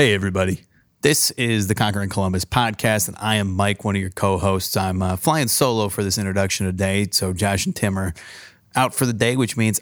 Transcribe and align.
Hey, 0.00 0.14
everybody. 0.14 0.62
This 1.02 1.30
is 1.32 1.66
the 1.66 1.74
Conquering 1.74 2.08
Columbus 2.08 2.46
podcast, 2.46 3.08
and 3.08 3.18
I 3.20 3.36
am 3.36 3.52
Mike, 3.52 3.84
one 3.84 3.96
of 3.96 4.00
your 4.00 4.08
co 4.08 4.38
hosts. 4.38 4.74
I'm 4.74 5.02
uh, 5.02 5.16
flying 5.16 5.46
solo 5.46 5.90
for 5.90 6.02
this 6.02 6.16
introduction 6.16 6.64
today. 6.64 7.08
So, 7.10 7.34
Josh 7.34 7.66
and 7.66 7.76
Tim 7.76 7.98
are 7.98 8.14
out 8.74 8.94
for 8.94 9.04
the 9.04 9.12
day, 9.12 9.36
which 9.36 9.58
means 9.58 9.78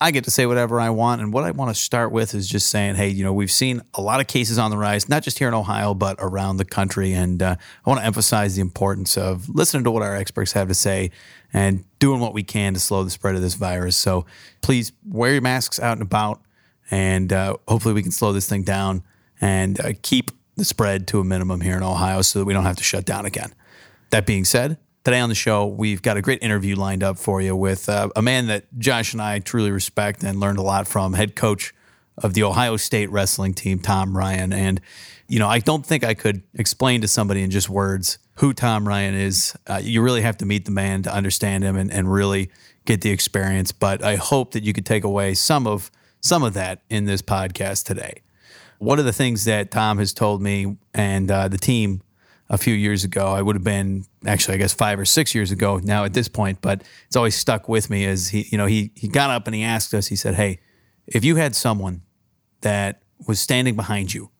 I 0.00 0.12
get 0.12 0.22
to 0.22 0.30
say 0.30 0.46
whatever 0.46 0.78
I 0.78 0.90
want. 0.90 1.20
And 1.20 1.32
what 1.32 1.42
I 1.42 1.50
want 1.50 1.74
to 1.74 1.74
start 1.74 2.12
with 2.12 2.32
is 2.32 2.46
just 2.48 2.68
saying, 2.68 2.94
hey, 2.94 3.08
you 3.08 3.24
know, 3.24 3.32
we've 3.32 3.50
seen 3.50 3.82
a 3.94 4.00
lot 4.00 4.20
of 4.20 4.28
cases 4.28 4.56
on 4.56 4.70
the 4.70 4.78
rise, 4.78 5.08
not 5.08 5.24
just 5.24 5.40
here 5.40 5.48
in 5.48 5.54
Ohio, 5.54 5.94
but 5.94 6.14
around 6.20 6.58
the 6.58 6.64
country. 6.64 7.12
And 7.12 7.42
uh, 7.42 7.56
I 7.84 7.90
want 7.90 7.98
to 7.98 8.06
emphasize 8.06 8.54
the 8.54 8.62
importance 8.62 9.18
of 9.18 9.48
listening 9.48 9.82
to 9.82 9.90
what 9.90 10.04
our 10.04 10.14
experts 10.14 10.52
have 10.52 10.68
to 10.68 10.74
say 10.74 11.10
and 11.52 11.84
doing 11.98 12.20
what 12.20 12.34
we 12.34 12.44
can 12.44 12.74
to 12.74 12.78
slow 12.78 13.02
the 13.02 13.10
spread 13.10 13.34
of 13.34 13.42
this 13.42 13.54
virus. 13.54 13.96
So 13.96 14.26
please 14.62 14.92
wear 15.04 15.32
your 15.32 15.42
masks 15.42 15.80
out 15.80 15.94
and 15.94 16.02
about, 16.02 16.40
and 16.88 17.32
uh, 17.32 17.56
hopefully 17.66 17.94
we 17.94 18.04
can 18.04 18.12
slow 18.12 18.32
this 18.32 18.48
thing 18.48 18.62
down 18.62 19.02
and 19.40 19.80
uh, 19.80 19.92
keep 20.02 20.30
the 20.56 20.64
spread 20.64 21.06
to 21.08 21.20
a 21.20 21.24
minimum 21.24 21.60
here 21.60 21.76
in 21.76 21.82
Ohio 21.82 22.22
so 22.22 22.38
that 22.38 22.44
we 22.44 22.52
don't 22.52 22.64
have 22.64 22.76
to 22.76 22.84
shut 22.84 23.04
down 23.04 23.26
again. 23.26 23.54
That 24.10 24.26
being 24.26 24.44
said, 24.44 24.78
today 25.04 25.20
on 25.20 25.28
the 25.28 25.34
show, 25.34 25.66
we've 25.66 26.02
got 26.02 26.16
a 26.16 26.22
great 26.22 26.42
interview 26.42 26.76
lined 26.76 27.02
up 27.02 27.18
for 27.18 27.40
you 27.40 27.54
with 27.54 27.88
uh, 27.88 28.08
a 28.16 28.22
man 28.22 28.46
that 28.46 28.64
Josh 28.78 29.12
and 29.12 29.22
I 29.22 29.38
truly 29.38 29.70
respect 29.70 30.24
and 30.24 30.40
learned 30.40 30.58
a 30.58 30.62
lot 30.62 30.88
from, 30.88 31.12
head 31.12 31.36
coach 31.36 31.74
of 32.18 32.34
the 32.34 32.42
Ohio 32.42 32.76
State 32.76 33.10
wrestling 33.10 33.54
team, 33.54 33.78
Tom 33.78 34.16
Ryan. 34.16 34.52
And, 34.52 34.80
you 35.28 35.38
know, 35.38 35.48
I 35.48 35.58
don't 35.58 35.84
think 35.84 36.02
I 36.02 36.14
could 36.14 36.42
explain 36.54 37.02
to 37.02 37.08
somebody 37.08 37.42
in 37.42 37.50
just 37.50 37.68
words 37.68 38.18
who 38.36 38.52
Tom 38.52 38.88
Ryan 38.88 39.14
is. 39.14 39.54
Uh, 39.66 39.80
you 39.82 40.02
really 40.02 40.22
have 40.22 40.38
to 40.38 40.46
meet 40.46 40.64
the 40.64 40.70
man 40.70 41.02
to 41.02 41.14
understand 41.14 41.62
him 41.62 41.76
and, 41.76 41.92
and 41.92 42.10
really 42.10 42.50
get 42.84 43.02
the 43.02 43.10
experience. 43.10 43.72
But 43.72 44.02
I 44.02 44.16
hope 44.16 44.52
that 44.52 44.62
you 44.62 44.72
could 44.72 44.86
take 44.86 45.04
away 45.04 45.34
some 45.34 45.66
of 45.66 45.90
some 46.20 46.42
of 46.42 46.54
that 46.54 46.82
in 46.90 47.04
this 47.04 47.22
podcast 47.22 47.84
today. 47.84 48.22
One 48.78 48.98
of 48.98 49.04
the 49.04 49.12
things 49.12 49.44
that 49.44 49.70
Tom 49.70 49.98
has 49.98 50.12
told 50.12 50.42
me 50.42 50.76
and 50.92 51.30
uh, 51.30 51.48
the 51.48 51.58
team 51.58 52.02
a 52.48 52.58
few 52.58 52.74
years 52.74 53.04
ago, 53.04 53.26
I 53.26 53.42
would 53.42 53.56
have 53.56 53.64
been 53.64 54.04
actually, 54.26 54.54
I 54.54 54.58
guess, 54.58 54.72
five 54.72 54.98
or 54.98 55.04
six 55.04 55.34
years 55.34 55.50
ago 55.50 55.80
now 55.82 56.04
at 56.04 56.12
this 56.12 56.28
point, 56.28 56.60
but 56.60 56.82
it's 57.06 57.16
always 57.16 57.34
stuck 57.34 57.68
with 57.68 57.90
me. 57.90 58.04
is 58.04 58.28
he, 58.28 58.46
you 58.50 58.58
know, 58.58 58.66
he 58.66 58.92
he 58.94 59.08
got 59.08 59.30
up 59.30 59.46
and 59.46 59.54
he 59.54 59.62
asked 59.62 59.94
us. 59.94 60.06
He 60.06 60.16
said, 60.16 60.34
"Hey, 60.34 60.60
if 61.06 61.24
you 61.24 61.36
had 61.36 61.56
someone 61.56 62.02
that 62.60 63.02
was 63.26 63.40
standing 63.40 63.74
behind 63.74 64.14
you 64.14 64.30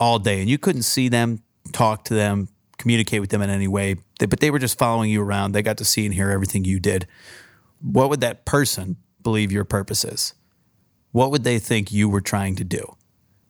all 0.00 0.18
day 0.18 0.40
and 0.40 0.48
you 0.48 0.58
couldn't 0.58 0.82
see 0.82 1.08
them, 1.08 1.42
talk 1.72 2.04
to 2.04 2.14
them, 2.14 2.48
communicate 2.78 3.20
with 3.20 3.30
them 3.30 3.42
in 3.42 3.50
any 3.50 3.68
way, 3.68 3.96
but 4.18 4.40
they 4.40 4.50
were 4.50 4.58
just 4.58 4.78
following 4.78 5.10
you 5.10 5.22
around, 5.22 5.52
they 5.52 5.62
got 5.62 5.78
to 5.78 5.84
see 5.84 6.04
and 6.04 6.14
hear 6.14 6.30
everything 6.30 6.64
you 6.64 6.80
did. 6.80 7.06
What 7.80 8.08
would 8.10 8.20
that 8.20 8.44
person 8.44 8.96
believe 9.22 9.52
your 9.52 9.64
purpose 9.64 10.04
is? 10.04 10.34
What 11.12 11.30
would 11.30 11.44
they 11.44 11.58
think 11.58 11.92
you 11.92 12.08
were 12.08 12.20
trying 12.20 12.56
to 12.56 12.64
do?" 12.64 12.97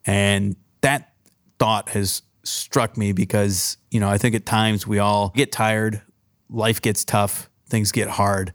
And 0.08 0.56
that 0.80 1.12
thought 1.58 1.90
has 1.90 2.22
struck 2.42 2.96
me 2.96 3.12
because, 3.12 3.76
you 3.90 4.00
know, 4.00 4.08
I 4.08 4.16
think 4.16 4.34
at 4.34 4.46
times 4.46 4.86
we 4.86 4.98
all 4.98 5.34
get 5.36 5.52
tired, 5.52 6.00
life 6.48 6.80
gets 6.80 7.04
tough, 7.04 7.50
things 7.68 7.92
get 7.92 8.08
hard, 8.08 8.54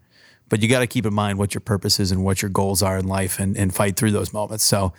but 0.49 0.63
you 0.63 0.67
got 0.67 0.79
to 0.79 0.87
keep 0.87 1.05
in 1.05 1.13
mind 1.13 1.37
what 1.37 1.53
your 1.53 1.61
purpose 1.61 1.99
is 1.99 2.11
and 2.11 2.25
what 2.25 2.41
your 2.41 2.49
goals 2.49 2.81
are 2.81 2.97
in 2.97 3.07
life 3.07 3.39
and, 3.39 3.55
and 3.55 3.73
fight 3.73 3.97
through 3.97 4.09
those 4.09 4.33
moments. 4.33 4.63
So 4.63 4.93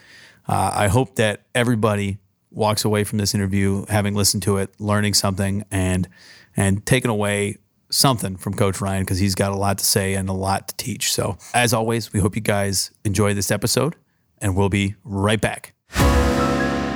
uh, 0.47 0.71
I 0.73 0.87
hope 0.87 1.17
that 1.17 1.43
everybody 1.57 2.19
walks 2.53 2.85
away 2.85 3.03
from 3.03 3.19
this 3.19 3.35
interview 3.35 3.85
having 3.89 4.15
listened 4.15 4.45
to 4.45 4.59
it, 4.59 4.73
learning 4.79 5.15
something 5.15 5.65
and 5.73 6.09
and 6.57 6.87
taking 6.87 7.11
away 7.11 7.57
something 7.91 8.37
from 8.37 8.55
Coach 8.55 8.81
Ryan 8.81 9.03
because 9.03 9.19
he's 9.19 9.35
got 9.35 9.51
a 9.51 9.57
lot 9.57 9.79
to 9.79 9.85
say 9.85 10.15
and 10.15 10.29
a 10.29 10.33
lot 10.33 10.69
to 10.69 10.77
teach. 10.77 11.13
So 11.13 11.37
as 11.53 11.75
always, 11.75 12.13
we 12.13 12.21
hope 12.21 12.37
you 12.37 12.43
guys 12.43 12.93
enjoy 13.05 13.35
this 13.35 13.51
episode 13.51 13.97
and 14.39 14.55
we'll 14.55 14.69
be 14.69 14.95
right 15.03 15.41
back. 15.41 15.75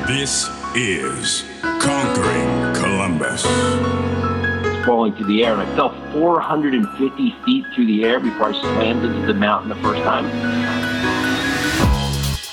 This 0.08 0.48
is 0.74 1.44
Conquering 1.60 2.74
Columbus. 2.74 3.44
It's 3.44 4.86
falling 4.86 5.14
through 5.14 5.26
the 5.26 5.44
air, 5.44 5.52
and 5.52 5.60
I 5.60 5.76
fell 5.76 5.90
450 6.14 7.34
feet 7.44 7.66
through 7.74 7.84
the 7.84 8.04
air 8.04 8.18
before 8.18 8.46
I 8.46 8.52
slammed 8.58 9.04
into 9.04 9.26
the 9.26 9.34
mountain 9.34 9.68
the 9.68 9.74
first 9.74 10.02
time. 10.04 10.24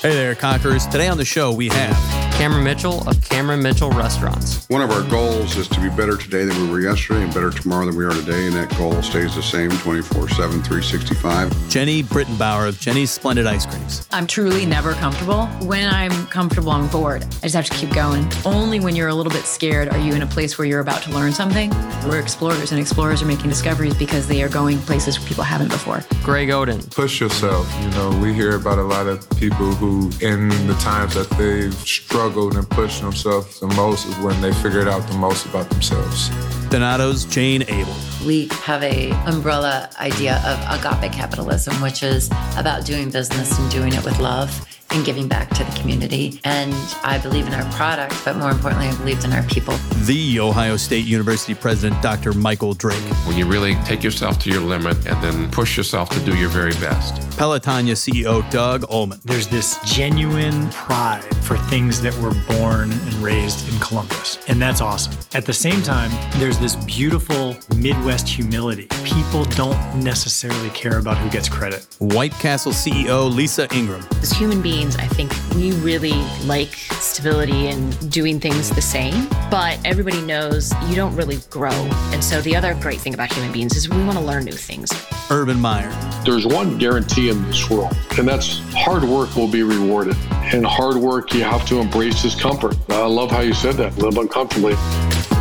Hey 0.02 0.14
there, 0.14 0.34
Conquerors. 0.34 0.86
Today 0.86 1.08
on 1.08 1.16
the 1.16 1.24
show, 1.24 1.50
we 1.50 1.68
have 1.68 2.25
Cameron 2.36 2.64
Mitchell 2.64 3.08
of 3.08 3.18
Cameron 3.22 3.62
Mitchell 3.62 3.90
Restaurants. 3.92 4.68
One 4.68 4.82
of 4.82 4.90
our 4.90 5.02
goals 5.08 5.56
is 5.56 5.68
to 5.68 5.80
be 5.80 5.88
better 5.88 6.18
today 6.18 6.44
than 6.44 6.60
we 6.60 6.70
were 6.70 6.80
yesterday 6.80 7.24
and 7.24 7.32
better 7.32 7.50
tomorrow 7.50 7.86
than 7.86 7.96
we 7.96 8.04
are 8.04 8.12
today. 8.12 8.46
And 8.46 8.54
that 8.56 8.68
goal 8.76 9.00
stays 9.00 9.34
the 9.34 9.42
same 9.42 9.70
24 9.70 10.28
7, 10.28 10.62
365. 10.62 11.48
Jeni 11.70 12.06
Britton 12.06 12.36
Bauer 12.36 12.66
of 12.66 12.74
Jeni's 12.74 13.10
Splendid 13.10 13.46
Ice 13.46 13.64
Creams. 13.64 14.06
I'm 14.12 14.26
truly 14.26 14.66
never 14.66 14.92
comfortable. 14.92 15.46
When 15.66 15.88
I'm 15.88 16.26
comfortable, 16.26 16.72
I'm 16.72 16.88
bored. 16.88 17.22
I 17.22 17.48
just 17.48 17.54
have 17.54 17.64
to 17.64 17.74
keep 17.74 17.94
going. 17.94 18.30
Only 18.44 18.80
when 18.80 18.94
you're 18.94 19.08
a 19.08 19.14
little 19.14 19.32
bit 19.32 19.44
scared 19.44 19.88
are 19.88 19.98
you 19.98 20.12
in 20.12 20.20
a 20.20 20.26
place 20.26 20.58
where 20.58 20.66
you're 20.66 20.80
about 20.80 21.02
to 21.04 21.12
learn 21.12 21.32
something. 21.32 21.70
We're 22.04 22.20
explorers, 22.20 22.70
and 22.70 22.78
explorers 22.78 23.22
are 23.22 23.26
making 23.26 23.48
discoveries 23.48 23.94
because 23.94 24.28
they 24.28 24.42
are 24.42 24.50
going 24.50 24.76
places 24.80 25.16
people 25.16 25.42
haven't 25.42 25.68
before. 25.68 26.04
Greg 26.22 26.50
Oden. 26.50 26.94
push 26.94 27.18
yourself. 27.18 27.66
You 27.80 27.88
know, 27.92 28.10
we 28.22 28.34
hear 28.34 28.56
about 28.56 28.76
a 28.76 28.82
lot 28.82 29.06
of 29.06 29.26
people 29.38 29.72
who, 29.72 30.10
in 30.20 30.50
the 30.66 30.76
times 30.80 31.14
that 31.14 31.30
they've 31.38 31.72
struggled 31.72 32.25
and 32.34 32.68
pushed 32.70 33.00
themselves 33.00 33.60
the 33.60 33.68
most, 33.68 34.06
is 34.06 34.16
when 34.18 34.40
they 34.40 34.52
figured 34.54 34.88
out 34.88 35.06
the 35.08 35.14
most 35.14 35.46
about 35.46 35.68
themselves. 35.70 36.28
Donato's 36.70 37.24
Jane 37.24 37.62
Abel. 37.62 37.94
We 38.26 38.48
have 38.64 38.82
a 38.82 39.12
umbrella 39.26 39.88
idea 40.00 40.42
of 40.44 40.58
agape 40.80 41.12
capitalism, 41.12 41.80
which 41.80 42.02
is 42.02 42.28
about 42.56 42.84
doing 42.84 43.10
business 43.10 43.56
and 43.58 43.70
doing 43.70 43.92
it 43.92 44.04
with 44.04 44.18
love 44.18 44.66
and 44.90 45.04
giving 45.04 45.28
back 45.28 45.48
to 45.50 45.64
the 45.64 45.72
community. 45.80 46.40
And 46.44 46.72
I 47.02 47.18
believe 47.18 47.46
in 47.46 47.54
our 47.54 47.70
product, 47.72 48.14
but 48.24 48.36
more 48.36 48.50
importantly, 48.50 48.88
I 48.88 48.96
believe 48.96 49.24
in 49.24 49.32
our 49.32 49.42
people. 49.44 49.74
The 50.04 50.40
Ohio 50.40 50.76
State 50.76 51.04
University 51.04 51.54
president, 51.54 52.00
Dr. 52.02 52.32
Michael 52.32 52.74
Drake. 52.74 53.02
when 53.26 53.36
you 53.36 53.46
really 53.46 53.74
take 53.84 54.02
yourself 54.02 54.38
to 54.40 54.50
your 54.50 54.60
limit 54.60 54.96
and 55.06 55.22
then 55.22 55.50
push 55.50 55.76
yourself 55.76 56.08
to 56.10 56.20
do 56.20 56.36
your 56.36 56.48
very 56.48 56.72
best. 56.74 57.14
Pelotonia 57.38 57.94
CEO, 57.94 58.48
Doug 58.50 58.82
Ulman. 58.82 59.20
There's 59.22 59.48
this 59.48 59.78
genuine 59.84 60.70
pride 60.70 61.24
for 61.42 61.56
things 61.56 62.00
that 62.02 62.16
were 62.18 62.34
born 62.56 62.92
and 62.92 63.14
raised 63.14 63.68
in 63.72 63.78
Columbus. 63.80 64.38
And 64.48 64.60
that's 64.60 64.80
awesome. 64.80 65.12
At 65.34 65.44
the 65.44 65.52
same 65.52 65.82
time, 65.82 66.10
there's 66.40 66.58
this 66.58 66.76
beautiful 66.76 67.56
Midwest 67.76 68.28
humility. 68.28 68.88
People 69.04 69.44
don't 69.44 69.78
necessarily 70.02 70.70
care 70.70 70.98
about 70.98 71.18
who 71.18 71.28
gets 71.30 71.48
credit. 71.48 71.86
White 71.98 72.32
Castle 72.32 72.72
CEO, 72.72 73.32
Lisa 73.32 73.72
Ingram. 73.74 74.04
As 74.22 74.30
human 74.30 74.62
beings, 74.62 74.75
I 74.76 75.08
think 75.08 75.32
we 75.54 75.72
really 75.80 76.12
like 76.44 76.74
stability 77.00 77.68
and 77.68 78.12
doing 78.12 78.38
things 78.38 78.68
the 78.68 78.82
same, 78.82 79.26
but 79.50 79.78
everybody 79.86 80.20
knows 80.20 80.70
you 80.88 80.94
don't 80.94 81.16
really 81.16 81.38
grow. 81.48 81.72
And 82.12 82.22
so 82.22 82.42
the 82.42 82.54
other 82.54 82.74
great 82.74 83.00
thing 83.00 83.14
about 83.14 83.32
human 83.32 83.52
beings 83.52 83.74
is 83.74 83.88
we 83.88 84.04
want 84.04 84.18
to 84.18 84.24
learn 84.24 84.44
new 84.44 84.52
things. 84.52 84.92
Urban 85.30 85.58
Meyer. 85.58 85.90
There's 86.26 86.46
one 86.46 86.76
guarantee 86.76 87.30
in 87.30 87.42
this 87.46 87.70
world, 87.70 87.96
and 88.18 88.28
that's 88.28 88.60
hard 88.74 89.02
work 89.02 89.34
will 89.34 89.50
be 89.50 89.62
rewarded. 89.62 90.16
And 90.30 90.66
hard 90.66 90.96
work, 90.96 91.32
you 91.32 91.42
have 91.42 91.66
to 91.68 91.78
embrace 91.78 92.20
discomfort. 92.20 92.76
I 92.90 93.06
love 93.06 93.30
how 93.30 93.40
you 93.40 93.54
said 93.54 93.76
that. 93.76 93.96
Live 93.96 94.18
uncomfortably. 94.18 94.74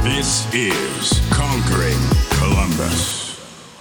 This 0.02 0.52
is 0.54 1.20
Conquering 1.30 2.00
Columbus. 2.40 3.25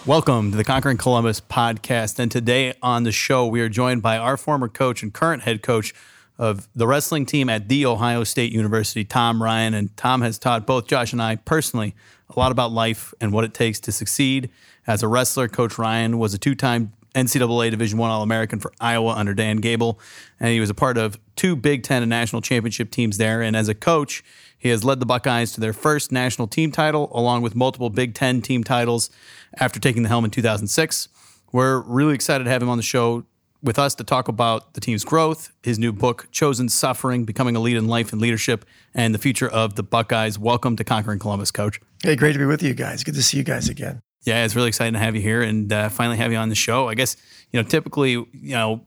Welcome 0.06 0.50
to 0.50 0.59
the 0.59 0.65
Conquering 0.65 0.98
Columbus 0.98 1.41
podcast. 1.41 2.19
And 2.19 2.31
today 2.31 2.75
on 2.82 3.04
the 3.04 3.10
show, 3.10 3.47
we 3.47 3.62
are 3.62 3.70
joined 3.70 4.03
by 4.03 4.19
our 4.19 4.37
former 4.37 4.69
coach 4.69 5.03
and 5.03 5.15
current 5.15 5.44
head 5.44 5.62
coach 5.62 5.94
of 6.37 6.69
the 6.76 6.87
wrestling 6.87 7.25
team 7.25 7.48
at 7.48 7.70
The 7.70 7.87
Ohio 7.87 8.22
State 8.22 8.53
University, 8.53 9.03
Tom 9.03 9.43
Ryan. 9.43 9.72
And 9.72 9.97
Tom 9.97 10.20
has 10.20 10.38
taught 10.38 10.66
both 10.66 10.88
Josh 10.88 11.14
and 11.14 11.22
I 11.22 11.37
personally 11.37 11.94
a 12.28 12.38
lot 12.38 12.53
about 12.53 12.70
life 12.70 13.14
and 13.19 13.32
what 13.32 13.44
it 13.44 13.54
takes 13.54 13.81
to 13.81 13.93
succeed 13.93 14.50
as 14.87 15.03
a 15.03 15.09
wrestler. 15.09 15.48
Coach 15.48 15.78
Ryan 15.78 16.19
was 16.19 16.34
a 16.34 16.38
two 16.38 16.54
time 16.54 16.93
NCAA 17.14 17.70
Division 17.70 17.98
One 17.98 18.10
All 18.10 18.22
American 18.22 18.60
for 18.60 18.75
Iowa 18.78 19.14
under 19.14 19.32
Dan 19.32 19.56
Gable, 19.56 19.98
and 20.38 20.50
he 20.50 20.60
was 20.60 20.69
a 20.69 20.75
part 20.75 20.98
of 20.98 21.19
two 21.34 21.56
Big 21.56 21.82
Ten 21.82 22.03
and 22.03 22.10
national 22.10 22.43
championship 22.43 22.91
teams 22.91 23.16
there. 23.16 23.41
And 23.41 23.56
as 23.56 23.70
a 23.70 23.75
coach, 23.75 24.22
he 24.64 24.70
has 24.70 24.82
led 24.82 24.99
the 24.99 25.05
Buckeyes 25.05 25.52
to 25.52 25.61
their 25.61 25.75
first 25.75 26.11
national 26.11 26.49
team 26.49 26.72
title, 26.72 27.11
along 27.12 27.43
with 27.43 27.55
multiple 27.55 27.90
Big 27.90 28.14
Ten 28.14 28.40
team 28.40 28.64
titles 28.64 29.11
after 29.58 29.78
taking 29.78 30.02
the 30.02 30.08
helm 30.08 30.25
in 30.25 30.31
2006. 30.31 31.08
We're 31.52 31.81
really 31.81 32.14
excited 32.14 32.44
to 32.44 32.50
have 32.50 32.62
him 32.62 32.70
on 32.70 32.78
the 32.78 32.82
show 32.82 33.26
with 33.62 33.78
us 33.78 33.94
to 33.96 34.05
talk 34.05 34.26
about 34.26 34.72
the 34.72 34.81
team's 34.81 35.05
growth, 35.05 35.52
his 35.62 35.78
new 35.78 35.93
book, 35.93 36.28
Chosen 36.32 36.70
Suffering 36.70 37.26
Becoming 37.26 37.56
Elite 37.56 37.76
in 37.76 37.88
Life 37.88 38.11
and 38.11 38.22
Leadership, 38.22 38.64
and 38.94 39.14
the 39.14 39.19
future 39.19 39.50
of 39.50 39.75
the 39.75 39.82
Buckeyes. 39.82 40.38
Welcome 40.38 40.76
to 40.76 40.84
Conquering 40.84 41.19
Columbus, 41.19 41.50
Coach. 41.50 41.78
Hey, 42.02 42.16
great 42.16 42.32
to 42.32 42.38
be 42.38 42.46
with 42.46 42.62
you 42.62 42.72
guys. 42.72 43.05
Good 43.05 43.16
to 43.16 43.22
see 43.22 43.37
you 43.37 43.44
guys 43.44 43.69
again. 43.69 44.00
Yeah, 44.22 44.46
it's 44.46 44.56
really 44.56 44.69
exciting 44.69 44.94
to 44.94 44.99
have 44.99 45.14
you 45.14 45.20
here 45.20 45.43
and 45.43 45.70
uh, 45.70 45.90
finally 45.90 46.16
have 46.16 46.32
you 46.32 46.38
on 46.38 46.49
the 46.49 46.55
show. 46.55 46.88
I 46.88 46.94
guess, 46.94 47.19
you 47.52 47.62
know, 47.62 47.69
typically, 47.69 48.12
you 48.12 48.26
know, 48.32 48.87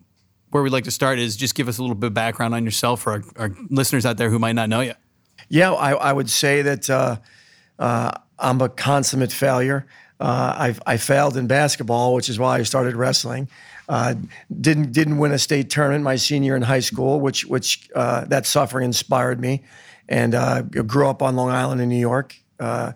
where 0.49 0.63
we'd 0.63 0.73
like 0.73 0.85
to 0.85 0.91
start 0.91 1.19
is 1.19 1.37
just 1.37 1.53
give 1.53 1.67
us 1.67 1.77
a 1.77 1.83
little 1.83 1.93
bit 1.93 2.07
of 2.07 2.13
background 2.15 2.55
on 2.55 2.65
yourself 2.65 3.01
for 3.01 3.11
our, 3.11 3.23
our 3.35 3.51
listeners 3.69 4.07
out 4.07 4.17
there 4.17 4.31
who 4.31 4.39
might 4.39 4.53
not 4.53 4.69
know 4.69 4.81
you. 4.81 4.93
Yeah, 5.49 5.71
I, 5.71 5.93
I 5.93 6.13
would 6.13 6.29
say 6.29 6.61
that 6.61 6.89
uh, 6.89 7.17
uh, 7.79 8.11
I'm 8.39 8.61
a 8.61 8.69
consummate 8.69 9.31
failure. 9.31 9.85
Uh, 10.19 10.73
I, 10.85 10.93
I 10.93 10.97
failed 10.97 11.37
in 11.37 11.47
basketball, 11.47 12.13
which 12.13 12.29
is 12.29 12.39
why 12.39 12.57
I 12.57 12.63
started 12.63 12.95
wrestling. 12.95 13.47
Uh, 13.87 14.15
didn't 14.59 14.91
didn't 14.91 15.17
win 15.17 15.31
a 15.31 15.39
state 15.39 15.69
tournament 15.69 16.03
my 16.03 16.17
senior 16.17 16.55
in 16.55 16.61
high 16.61 16.81
school, 16.81 17.21
which 17.21 17.45
which 17.45 17.89
uh, 17.95 18.25
that 18.25 18.45
suffering 18.45 18.83
inspired 18.83 19.39
me, 19.39 19.63
and 20.09 20.35
uh, 20.35 20.61
grew 20.63 21.07
up 21.07 21.21
on 21.21 21.35
Long 21.35 21.49
Island 21.49 21.79
in 21.79 21.87
New 21.87 21.99
York. 21.99 22.35
Uh, 22.59 22.91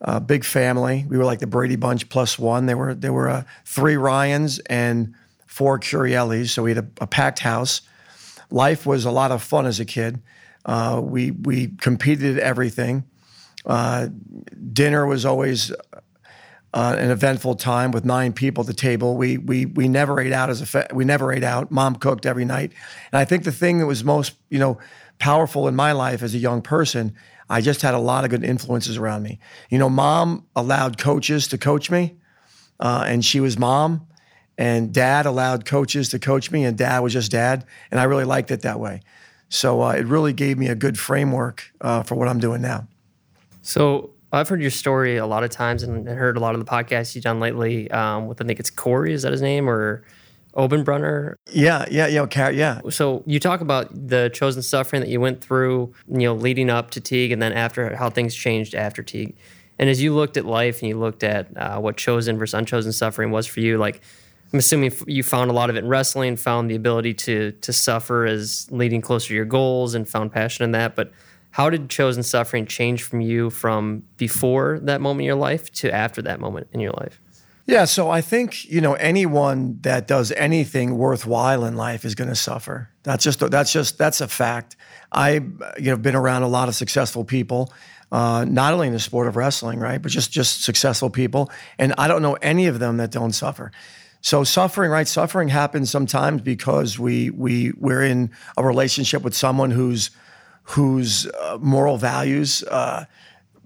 uh, 0.00 0.18
big 0.20 0.44
family. 0.44 1.04
We 1.08 1.18
were 1.18 1.24
like 1.24 1.38
the 1.38 1.46
Brady 1.46 1.76
Bunch 1.76 2.08
plus 2.08 2.38
one. 2.38 2.66
There 2.66 2.78
were 2.78 2.94
there 2.94 3.12
were 3.12 3.44
three 3.64 3.96
Ryans 3.96 4.58
and 4.60 5.14
four 5.46 5.78
Curiellis, 5.78 6.48
so 6.48 6.62
we 6.62 6.74
had 6.74 6.84
a, 6.84 7.02
a, 7.02 7.06
packed 7.06 7.40
house. 7.40 7.82
Life 8.50 8.86
was 8.86 9.04
a 9.04 9.10
lot 9.10 9.30
of 9.30 9.42
fun 9.42 9.66
as 9.66 9.80
a 9.80 9.84
kid. 9.84 10.20
We 11.02 11.30
we 11.30 11.68
competed 11.78 12.38
at 12.38 12.42
everything. 12.42 13.04
dinner 14.72 15.06
was 15.06 15.24
always 15.24 15.72
uh, 16.74 16.96
an 16.98 17.10
eventful 17.10 17.54
time 17.56 17.90
with 17.90 18.04
nine 18.04 18.32
people 18.32 18.62
at 18.62 18.66
the 18.66 18.74
table. 18.74 19.16
We 19.16 19.36
we 19.36 19.66
we 19.66 19.88
never 19.88 20.20
ate 20.20 20.32
out 20.32 20.48
as 20.50 20.60
a 20.62 20.66
fa- 20.66 20.88
we 20.92 21.04
never 21.04 21.32
ate 21.32 21.44
out. 21.44 21.70
Mom 21.70 21.96
cooked 21.96 22.24
every 22.24 22.44
night, 22.44 22.72
and 23.12 23.18
I 23.18 23.24
think 23.24 23.44
the 23.44 23.52
thing 23.52 23.78
that 23.78 23.86
was 23.86 24.04
most 24.04 24.34
you 24.48 24.58
know 24.58 24.78
powerful 25.18 25.68
in 25.68 25.76
my 25.76 25.92
life 25.92 26.22
as 26.22 26.34
a 26.34 26.38
young 26.38 26.62
person, 26.62 27.14
I 27.50 27.60
just 27.60 27.82
had 27.82 27.94
a 27.94 27.98
lot 27.98 28.24
of 28.24 28.30
good 28.30 28.42
influences 28.42 28.96
around 28.96 29.22
me. 29.22 29.38
You 29.68 29.78
know, 29.78 29.90
mom 29.90 30.46
allowed 30.56 30.98
coaches 30.98 31.46
to 31.48 31.58
coach 31.58 31.90
me, 31.90 32.16
uh, 32.80 33.04
and 33.06 33.22
she 33.22 33.38
was 33.38 33.58
mom, 33.58 34.06
and 34.56 34.94
dad 34.94 35.26
allowed 35.26 35.66
coaches 35.66 36.08
to 36.10 36.18
coach 36.18 36.50
me, 36.50 36.64
and 36.64 36.76
dad 36.78 37.00
was 37.00 37.12
just 37.12 37.30
dad, 37.30 37.66
and 37.90 38.00
I 38.00 38.04
really 38.04 38.24
liked 38.24 38.50
it 38.50 38.62
that 38.62 38.80
way. 38.80 39.02
So 39.52 39.82
uh, 39.82 39.90
it 39.92 40.06
really 40.06 40.32
gave 40.32 40.56
me 40.56 40.68
a 40.68 40.74
good 40.74 40.98
framework 40.98 41.70
uh, 41.82 42.02
for 42.02 42.14
what 42.14 42.26
I'm 42.26 42.40
doing 42.40 42.62
now. 42.62 42.88
So 43.60 44.10
I've 44.32 44.48
heard 44.48 44.62
your 44.62 44.70
story 44.70 45.18
a 45.18 45.26
lot 45.26 45.44
of 45.44 45.50
times 45.50 45.82
and 45.82 46.08
heard 46.08 46.38
a 46.38 46.40
lot 46.40 46.54
of 46.54 46.64
the 46.64 46.70
podcasts 46.70 47.14
you've 47.14 47.24
done 47.24 47.38
lately 47.38 47.90
um, 47.90 48.28
with, 48.28 48.40
I 48.40 48.46
think 48.46 48.58
it's 48.58 48.70
Corey, 48.70 49.12
is 49.12 49.22
that 49.22 49.32
his 49.32 49.42
name? 49.42 49.68
Or 49.68 50.04
Obenbrunner? 50.54 51.34
Yeah, 51.50 51.84
yeah, 51.90 52.06
yeah, 52.06 52.48
yeah. 52.48 52.80
So 52.88 53.22
you 53.26 53.38
talk 53.38 53.60
about 53.60 53.90
the 53.92 54.30
chosen 54.32 54.62
suffering 54.62 55.00
that 55.02 55.10
you 55.10 55.20
went 55.20 55.44
through, 55.44 55.92
you 56.08 56.20
know, 56.20 56.34
leading 56.34 56.70
up 56.70 56.90
to 56.92 57.00
Teague 57.00 57.30
and 57.30 57.42
then 57.42 57.52
after 57.52 57.94
how 57.94 58.08
things 58.08 58.34
changed 58.34 58.74
after 58.74 59.02
Teague. 59.02 59.36
And 59.78 59.90
as 59.90 60.02
you 60.02 60.14
looked 60.14 60.38
at 60.38 60.46
life 60.46 60.80
and 60.80 60.88
you 60.88 60.98
looked 60.98 61.22
at 61.22 61.54
uh, 61.58 61.78
what 61.78 61.98
chosen 61.98 62.38
versus 62.38 62.54
unchosen 62.54 62.92
suffering 62.92 63.30
was 63.30 63.46
for 63.46 63.60
you, 63.60 63.76
like 63.76 64.00
I'm 64.52 64.58
assuming 64.58 64.92
you 65.06 65.22
found 65.22 65.50
a 65.50 65.54
lot 65.54 65.70
of 65.70 65.76
it 65.76 65.80
in 65.80 65.88
wrestling, 65.88 66.36
found 66.36 66.70
the 66.70 66.74
ability 66.74 67.14
to 67.14 67.52
to 67.52 67.72
suffer 67.72 68.26
as 68.26 68.70
leading 68.70 69.00
closer 69.00 69.28
to 69.28 69.34
your 69.34 69.46
goals 69.46 69.94
and 69.94 70.08
found 70.08 70.32
passion 70.32 70.64
in 70.64 70.72
that. 70.72 70.94
But 70.94 71.12
how 71.52 71.70
did 71.70 71.88
chosen 71.88 72.22
suffering 72.22 72.66
change 72.66 73.02
from 73.02 73.20
you 73.20 73.50
from 73.50 74.02
before 74.16 74.78
that 74.82 75.00
moment 75.00 75.20
in 75.20 75.26
your 75.26 75.36
life 75.36 75.70
to 75.72 75.92
after 75.92 76.20
that 76.22 76.40
moment 76.40 76.68
in 76.72 76.80
your 76.80 76.92
life? 76.92 77.20
Yeah, 77.64 77.84
so 77.84 78.10
I 78.10 78.20
think 78.20 78.64
you 78.68 78.80
know 78.80 78.94
anyone 78.94 79.78
that 79.82 80.06
does 80.06 80.32
anything 80.32 80.98
worthwhile 80.98 81.64
in 81.64 81.76
life 81.76 82.04
is 82.04 82.14
going 82.14 82.28
to 82.28 82.36
suffer. 82.36 82.90
That's 83.04 83.22
just 83.24 83.38
that's 83.50 83.72
just 83.72 83.98
that's 83.98 84.20
a 84.20 84.28
fact. 84.28 84.76
I 85.12 85.34
you 85.78 85.90
know 85.90 85.96
been 85.96 86.16
around 86.16 86.42
a 86.42 86.48
lot 86.48 86.68
of 86.68 86.74
successful 86.74 87.24
people, 87.24 87.72
uh, 88.10 88.44
not 88.48 88.74
only 88.74 88.88
in 88.88 88.92
the 88.92 89.00
sport 89.00 89.28
of 89.28 89.36
wrestling, 89.36 89.78
right, 89.78 90.02
but 90.02 90.10
just 90.10 90.32
just 90.32 90.64
successful 90.64 91.08
people, 91.08 91.50
and 91.78 91.94
I 91.96 92.08
don't 92.08 92.20
know 92.20 92.34
any 92.34 92.66
of 92.66 92.80
them 92.80 92.96
that 92.96 93.12
don't 93.12 93.32
suffer. 93.32 93.70
So 94.22 94.44
suffering, 94.44 94.92
right? 94.92 95.08
Suffering 95.08 95.48
happens 95.48 95.90
sometimes 95.90 96.42
because 96.42 96.96
we 96.96 97.30
we 97.30 97.72
we're 97.76 98.04
in 98.04 98.30
a 98.56 98.64
relationship 98.64 99.22
with 99.22 99.34
someone 99.34 99.72
who's 99.72 100.10
whose 100.62 101.26
uh, 101.26 101.58
moral 101.60 101.96
values 101.96 102.62
uh, 102.62 103.04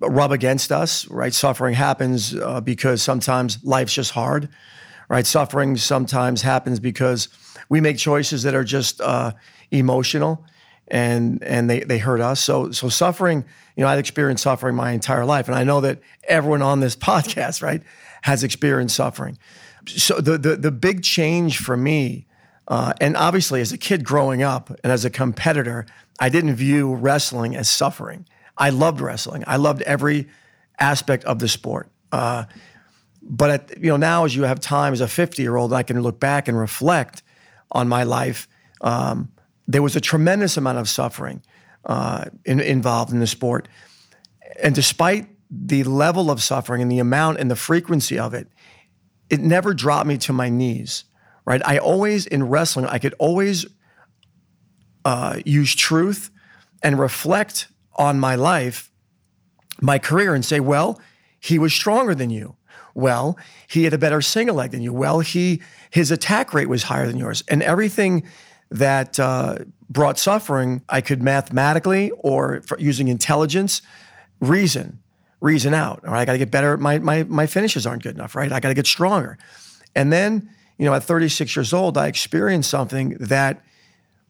rub 0.00 0.32
against 0.32 0.72
us, 0.72 1.06
right? 1.08 1.34
Suffering 1.34 1.74
happens 1.74 2.34
uh, 2.34 2.62
because 2.62 3.02
sometimes 3.02 3.62
life's 3.64 3.92
just 3.92 4.12
hard, 4.12 4.48
right? 5.10 5.26
Suffering 5.26 5.76
sometimes 5.76 6.40
happens 6.40 6.80
because 6.80 7.28
we 7.68 7.82
make 7.82 7.98
choices 7.98 8.42
that 8.44 8.54
are 8.54 8.64
just 8.64 9.02
uh, 9.02 9.32
emotional 9.70 10.42
and 10.88 11.42
and 11.42 11.68
they, 11.68 11.80
they 11.80 11.98
hurt 11.98 12.22
us. 12.22 12.40
So 12.40 12.70
so 12.70 12.88
suffering, 12.88 13.44
you 13.76 13.82
know, 13.82 13.88
I've 13.88 13.98
experienced 13.98 14.44
suffering 14.44 14.74
my 14.74 14.92
entire 14.92 15.26
life. 15.26 15.48
And 15.48 15.54
I 15.54 15.64
know 15.64 15.82
that 15.82 16.00
everyone 16.26 16.62
on 16.62 16.80
this 16.80 16.96
podcast, 16.96 17.62
right, 17.62 17.82
has 18.22 18.42
experienced 18.42 18.96
suffering. 18.96 19.36
So 19.86 20.20
the 20.20 20.38
the, 20.38 20.56
the 20.56 20.70
big 20.70 21.02
change 21.02 21.58
for 21.58 21.76
me, 21.76 22.26
uh, 22.68 22.92
and 23.00 23.16
obviously 23.16 23.60
as 23.60 23.72
a 23.72 23.78
kid 23.78 24.04
growing 24.04 24.42
up 24.42 24.70
and 24.82 24.92
as 24.92 25.04
a 25.04 25.10
competitor, 25.10 25.86
I 26.18 26.28
didn't 26.28 26.54
view 26.56 26.94
wrestling 26.94 27.56
as 27.56 27.68
suffering. 27.68 28.26
I 28.56 28.70
loved 28.70 29.00
wrestling. 29.00 29.44
I 29.46 29.56
loved 29.56 29.82
every 29.82 30.28
aspect 30.78 31.24
of 31.24 31.38
the 31.38 31.48
sport. 31.48 31.90
Uh, 32.12 32.44
but 33.22 33.50
at, 33.50 33.82
you 33.82 33.90
know, 33.90 33.96
now 33.96 34.24
as 34.24 34.34
you 34.36 34.44
have 34.44 34.60
time 34.60 34.92
as 34.92 35.00
a 35.00 35.08
50 35.08 35.42
year 35.42 35.56
old, 35.56 35.72
I 35.72 35.82
can 35.82 36.00
look 36.00 36.20
back 36.20 36.48
and 36.48 36.58
reflect 36.58 37.22
on 37.72 37.88
my 37.88 38.04
life. 38.04 38.48
Um, 38.80 39.32
there 39.66 39.82
was 39.82 39.96
a 39.96 40.00
tremendous 40.00 40.56
amount 40.56 40.78
of 40.78 40.88
suffering 40.88 41.42
uh, 41.84 42.26
in, 42.44 42.60
involved 42.60 43.12
in 43.12 43.18
the 43.18 43.26
sport, 43.26 43.68
and 44.62 44.74
despite 44.74 45.28
the 45.50 45.84
level 45.84 46.30
of 46.30 46.42
suffering 46.42 46.82
and 46.82 46.90
the 46.90 46.98
amount 46.98 47.38
and 47.38 47.50
the 47.50 47.56
frequency 47.56 48.18
of 48.18 48.34
it, 48.34 48.48
it 49.30 49.40
never 49.40 49.74
dropped 49.74 50.06
me 50.06 50.18
to 50.18 50.32
my 50.32 50.48
knees. 50.48 51.04
Right? 51.44 51.62
I 51.64 51.78
always 51.78 52.26
in 52.26 52.44
wrestling, 52.44 52.86
I 52.86 52.98
could 52.98 53.14
always 53.18 53.66
uh, 55.04 55.40
use 55.44 55.74
truth 55.74 56.30
and 56.82 56.98
reflect 56.98 57.68
on 57.94 58.18
my 58.18 58.34
life, 58.34 58.90
my 59.80 59.98
career, 59.98 60.34
and 60.34 60.44
say, 60.44 60.58
well, 60.60 61.00
he 61.38 61.58
was 61.58 61.72
stronger 61.72 62.14
than 62.14 62.30
you. 62.30 62.56
Well, 62.94 63.38
he 63.68 63.84
had 63.84 63.92
a 63.92 63.98
better 63.98 64.20
single 64.20 64.56
leg 64.56 64.70
than 64.72 64.82
you. 64.82 64.92
Well, 64.92 65.20
he 65.20 65.62
his 65.90 66.10
attack 66.10 66.52
rate 66.52 66.68
was 66.68 66.84
higher 66.84 67.06
than 67.06 67.18
yours, 67.18 67.44
and 67.46 67.62
everything 67.62 68.24
that 68.70 69.20
uh, 69.20 69.58
brought 69.88 70.18
suffering, 70.18 70.82
I 70.88 71.00
could 71.00 71.22
mathematically 71.22 72.10
or 72.18 72.62
using 72.78 73.08
intelligence, 73.08 73.82
reason, 74.40 74.98
reason 75.46 75.72
out. 75.72 76.04
All 76.04 76.12
right, 76.12 76.20
I 76.20 76.24
got 76.24 76.32
to 76.32 76.38
get 76.38 76.50
better. 76.50 76.76
My 76.76 76.98
my 76.98 77.22
my 77.24 77.46
finishes 77.46 77.86
aren't 77.86 78.02
good 78.02 78.14
enough. 78.16 78.34
Right, 78.34 78.52
I 78.52 78.60
got 78.60 78.68
to 78.68 78.74
get 78.74 78.86
stronger. 78.86 79.38
And 79.94 80.12
then, 80.12 80.50
you 80.76 80.84
know, 80.84 80.92
at 80.92 81.02
36 81.04 81.56
years 81.56 81.72
old, 81.72 81.96
I 81.96 82.06
experienced 82.06 82.68
something 82.68 83.16
that 83.18 83.64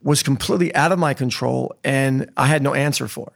was 0.00 0.22
completely 0.22 0.72
out 0.76 0.92
of 0.92 0.98
my 0.98 1.12
control 1.12 1.74
and 1.82 2.30
I 2.36 2.46
had 2.46 2.62
no 2.62 2.72
answer 2.72 3.08
for 3.08 3.26
It, 3.26 3.32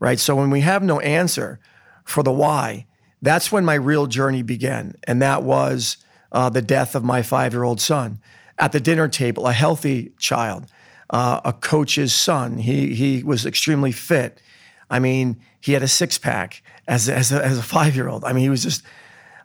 Right. 0.00 0.18
So 0.18 0.34
when 0.34 0.50
we 0.50 0.60
have 0.62 0.82
no 0.82 0.98
answer 1.00 1.60
for 2.04 2.24
the 2.24 2.32
why, 2.32 2.86
that's 3.22 3.52
when 3.52 3.64
my 3.64 3.74
real 3.74 4.06
journey 4.06 4.42
began. 4.42 4.96
And 5.04 5.22
that 5.22 5.44
was 5.44 5.98
uh, 6.32 6.50
the 6.50 6.62
death 6.62 6.96
of 6.96 7.04
my 7.04 7.22
five 7.22 7.52
year 7.52 7.62
old 7.62 7.80
son 7.80 8.18
at 8.58 8.72
the 8.72 8.80
dinner 8.80 9.08
table, 9.08 9.46
a 9.46 9.52
healthy 9.52 10.12
child, 10.18 10.66
uh, 11.10 11.40
a 11.44 11.52
coach's 11.52 12.12
son. 12.12 12.58
He, 12.58 12.94
he 12.94 13.22
was 13.22 13.46
extremely 13.46 13.92
fit. 13.92 14.42
I 14.90 14.98
mean, 14.98 15.40
he 15.60 15.72
had 15.72 15.82
a 15.82 15.88
six 15.88 16.18
pack 16.18 16.62
as, 16.88 17.08
as 17.08 17.32
a, 17.32 17.44
as 17.44 17.58
a 17.58 17.62
five 17.62 17.94
year 17.94 18.08
old. 18.08 18.24
I 18.24 18.32
mean, 18.32 18.42
he 18.42 18.50
was 18.50 18.62
just. 18.62 18.82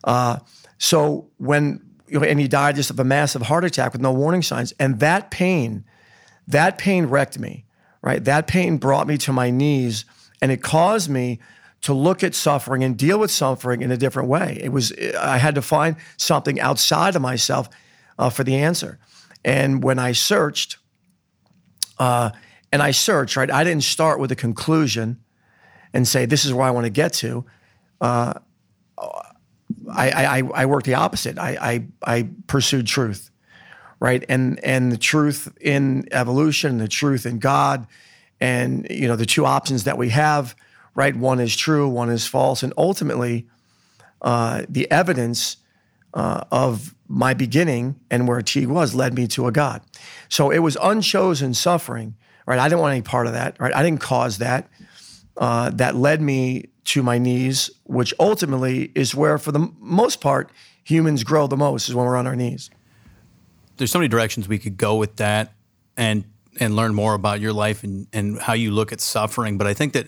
Uh, 0.04 0.39
so 0.78 1.30
when, 1.38 1.82
you 2.08 2.20
know, 2.20 2.25
and 2.25 2.39
he 2.39 2.48
died 2.48 2.75
just 2.75 2.89
of 2.89 3.00
a 3.00 3.04
massive 3.04 3.44
heart 3.44 3.66
attack 3.66 3.94
with 3.94 4.01
no 4.01 4.12
warning 4.12 4.42
signs. 4.42 4.74
And 4.80 5.00
that 5.00 5.32
pain, 5.32 5.84
that 6.48 6.78
pain 6.78 7.06
wrecked 7.06 7.39
me, 7.39 7.66
right? 8.01 8.24
That 8.24 8.48
pain 8.48 8.78
brought 8.78 9.08
me 9.08 9.18
to 9.20 9.34
my 9.34 9.50
knees 9.50 10.06
and 10.42 10.51
it 10.51 10.62
caused 10.62 11.10
me 11.10 11.39
to 11.82 11.94
look 11.94 12.24
at 12.24 12.34
suffering 12.36 12.84
and 12.84 12.98
deal 12.98 13.20
with 13.20 13.32
suffering 13.32 13.82
in 13.82 13.92
a 13.92 13.98
different 13.98 14.28
way. 14.28 14.60
It 14.62 14.70
was, 14.70 14.94
I 15.20 15.38
had 15.38 15.56
to 15.56 15.62
find 15.62 15.96
something 16.18 16.60
outside 16.60 17.16
of 17.16 17.22
myself 17.22 17.70
uh, 18.18 18.30
for 18.30 18.44
the 18.44 18.56
answer. 18.56 19.00
And 19.44 19.84
when 19.84 20.00
I 20.00 20.12
searched, 20.12 20.78
uh, 22.00 22.32
and 22.72 22.82
I 22.82 22.92
searched, 22.92 23.38
right, 23.38 23.51
I 23.51 23.63
didn't 23.63 23.84
start 23.84 24.20
with 24.20 24.32
a 24.32 24.36
conclusion 24.36 25.22
and 25.96 26.08
say, 26.08 26.28
this 26.28 26.46
is 26.46 26.54
where 26.54 26.68
I 26.68 26.72
want 26.72 26.86
to 26.86 26.92
get 26.92 27.14
to. 27.14 27.46
Uh, 28.00 28.34
I, 29.92 30.10
I, 30.12 30.44
I 30.54 30.66
worked 30.68 30.86
the 30.86 30.94
opposite. 30.94 31.40
I, 31.40 31.58
I, 32.06 32.16
I 32.20 32.30
pursued 32.46 32.86
truth 32.86 33.32
right? 34.00 34.24
And 34.30 34.64
and 34.64 34.92
the 34.92 34.98
truth 34.98 35.52
in 35.60 36.08
evolution, 36.12 36.78
the 36.78 36.88
truth 36.88 37.25
in 37.25 37.40
God, 37.40 37.88
and 38.40 38.86
you 38.90 39.08
know 39.08 39.16
the 39.16 39.25
two 39.25 39.46
options 39.46 39.86
that 39.86 39.98
we 39.98 40.10
have, 40.10 40.56
right? 40.94 41.16
One 41.16 41.40
is 41.40 41.56
true, 41.56 41.88
one 41.88 42.10
is 42.10 42.28
false, 42.28 42.64
and 42.64 42.74
ultimately, 42.78 43.48
uh, 44.22 44.64
the 44.70 44.90
evidence 44.92 45.58
uh, 46.14 46.44
of 46.52 46.94
my 47.08 47.34
beginning 47.34 48.00
and 48.10 48.28
where 48.28 48.42
Teague 48.42 48.68
was 48.68 48.96
led 48.96 49.14
me 49.14 49.28
to 49.28 49.48
a 49.48 49.52
God. 49.52 49.82
So 50.30 50.50
it 50.50 50.60
was 50.60 50.78
unchosen 50.82 51.54
suffering, 51.54 52.16
right? 52.46 52.60
I 52.60 52.68
didn't 52.68 52.82
want 52.82 52.94
any 52.94 53.02
part 53.02 53.28
of 53.28 53.34
that, 53.34 53.60
right? 53.60 53.75
I 53.75 53.84
didn't 53.84 54.02
cause 54.02 54.40
that. 54.40 54.70
Uh, 55.38 55.70
that 55.70 55.96
led 55.96 56.22
me 56.22 56.65
to 56.86 57.04
my 57.04 57.18
knees, 57.18 57.70
which 57.84 58.13
ultimately 58.20 58.92
is 58.96 59.13
where, 59.13 59.38
for 59.38 59.51
the 59.51 59.72
most 59.80 60.22
part, 60.22 60.50
humans 60.84 61.24
grow 61.24 61.48
the 61.48 61.58
most, 61.58 61.89
is 61.89 61.96
when 61.96 62.06
we're 62.06 62.15
on 62.15 62.27
our 62.27 62.36
knees 62.36 62.70
there's 63.77 63.92
so 63.92 64.00
many 64.00 64.08
directions 64.08 64.48
we 64.48 64.60
could 64.60 64.77
go 64.77 64.96
with 64.96 65.18
that 65.18 65.54
and 65.98 66.25
and 66.60 66.75
learn 66.75 66.94
more 66.94 67.13
about 67.13 67.42
your 67.42 67.54
life 67.54 67.84
and 67.84 68.08
and 68.13 68.39
how 68.39 68.54
you 68.54 68.72
look 68.72 68.92
at 68.92 69.01
suffering. 69.01 69.58
But 69.58 69.68
I 69.68 69.74
think 69.74 69.94
that 69.94 70.08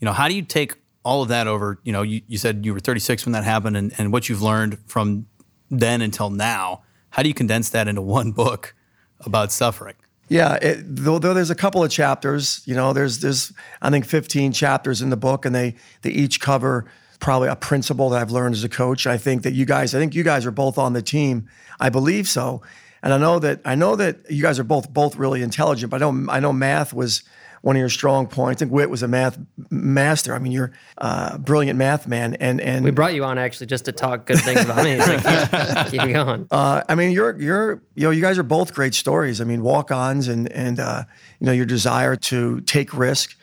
you 0.00 0.04
know 0.04 0.12
how 0.12 0.28
do 0.28 0.34
you 0.34 0.42
take 0.42 0.76
all 1.04 1.22
of 1.22 1.28
that 1.28 1.46
over? 1.46 1.78
You 1.84 1.92
know, 1.92 2.02
you, 2.02 2.22
you 2.26 2.38
said 2.38 2.66
you 2.66 2.74
were 2.74 2.80
36 2.80 3.24
when 3.24 3.32
that 3.32 3.44
happened, 3.44 3.76
and, 3.76 3.92
and 3.98 4.12
what 4.12 4.28
you've 4.28 4.42
learned 4.42 4.78
from 4.86 5.26
then 5.70 6.02
until 6.02 6.30
now. 6.30 6.82
How 7.10 7.22
do 7.22 7.28
you 7.28 7.34
condense 7.34 7.70
that 7.70 7.88
into 7.88 8.02
one 8.02 8.32
book 8.32 8.74
about 9.20 9.50
suffering? 9.50 9.94
Yeah, 10.28 10.54
it, 10.60 10.82
though, 10.84 11.18
though 11.18 11.32
there's 11.34 11.50
a 11.50 11.54
couple 11.54 11.82
of 11.82 11.90
chapters, 11.90 12.62
you 12.66 12.74
know, 12.74 12.92
there's 12.92 13.20
there's 13.20 13.52
I 13.80 13.90
think 13.90 14.04
15 14.04 14.52
chapters 14.52 15.00
in 15.00 15.10
the 15.10 15.16
book, 15.16 15.44
and 15.44 15.54
they 15.54 15.74
they 16.02 16.10
each 16.10 16.40
cover 16.40 16.84
probably 17.20 17.48
a 17.48 17.56
principle 17.56 18.10
that 18.10 18.20
I've 18.20 18.30
learned 18.30 18.54
as 18.54 18.62
a 18.62 18.68
coach. 18.68 19.06
I 19.06 19.16
think 19.16 19.42
that 19.42 19.52
you 19.52 19.64
guys, 19.64 19.94
I 19.94 19.98
think 19.98 20.14
you 20.14 20.22
guys 20.22 20.46
are 20.46 20.50
both 20.50 20.78
on 20.78 20.92
the 20.92 21.02
team. 21.02 21.48
I 21.80 21.88
believe 21.88 22.28
so, 22.28 22.62
and 23.02 23.12
I 23.12 23.18
know 23.18 23.38
that 23.38 23.60
I 23.64 23.74
know 23.74 23.96
that 23.96 24.30
you 24.30 24.42
guys 24.42 24.58
are 24.58 24.64
both 24.64 24.92
both 24.92 25.16
really 25.16 25.42
intelligent. 25.42 25.90
But 25.90 26.02
I 26.02 26.10
know 26.10 26.30
I 26.30 26.40
know 26.40 26.52
math 26.52 26.92
was 26.92 27.22
one 27.62 27.76
of 27.76 27.80
your 27.80 27.88
strong 27.88 28.26
points. 28.26 28.58
I 28.58 28.64
think 28.64 28.72
Whit 28.72 28.90
was 28.90 29.02
a 29.02 29.08
math 29.08 29.38
master. 29.70 30.34
I 30.34 30.38
mean, 30.38 30.52
you're 30.52 30.72
a 30.98 31.38
brilliant 31.38 31.78
math 31.78 32.06
man, 32.06 32.34
and 32.34 32.60
and 32.60 32.84
we 32.84 32.90
brought 32.90 33.14
you 33.14 33.24
on 33.24 33.38
actually 33.38 33.66
just 33.66 33.84
to 33.86 33.92
talk 33.92 34.26
good 34.26 34.40
things 34.40 34.64
about 34.64 34.84
me. 34.84 35.00
So 35.00 35.16
keep, 35.18 35.90
keep 35.90 36.12
going. 36.12 36.46
Uh, 36.50 36.82
I 36.88 36.94
mean, 36.94 37.12
you're 37.12 37.38
you're 37.40 37.82
you 37.94 38.04
know 38.04 38.10
you 38.10 38.20
guys 38.20 38.38
are 38.38 38.42
both 38.44 38.74
great 38.74 38.94
stories. 38.94 39.40
I 39.40 39.44
mean, 39.44 39.62
walk-ons 39.62 40.28
and 40.28 40.50
and 40.52 40.80
uh, 40.80 41.04
you 41.40 41.46
know 41.46 41.52
your 41.52 41.66
desire 41.66 42.16
to 42.16 42.60
take 42.62 42.94
risk 42.94 43.36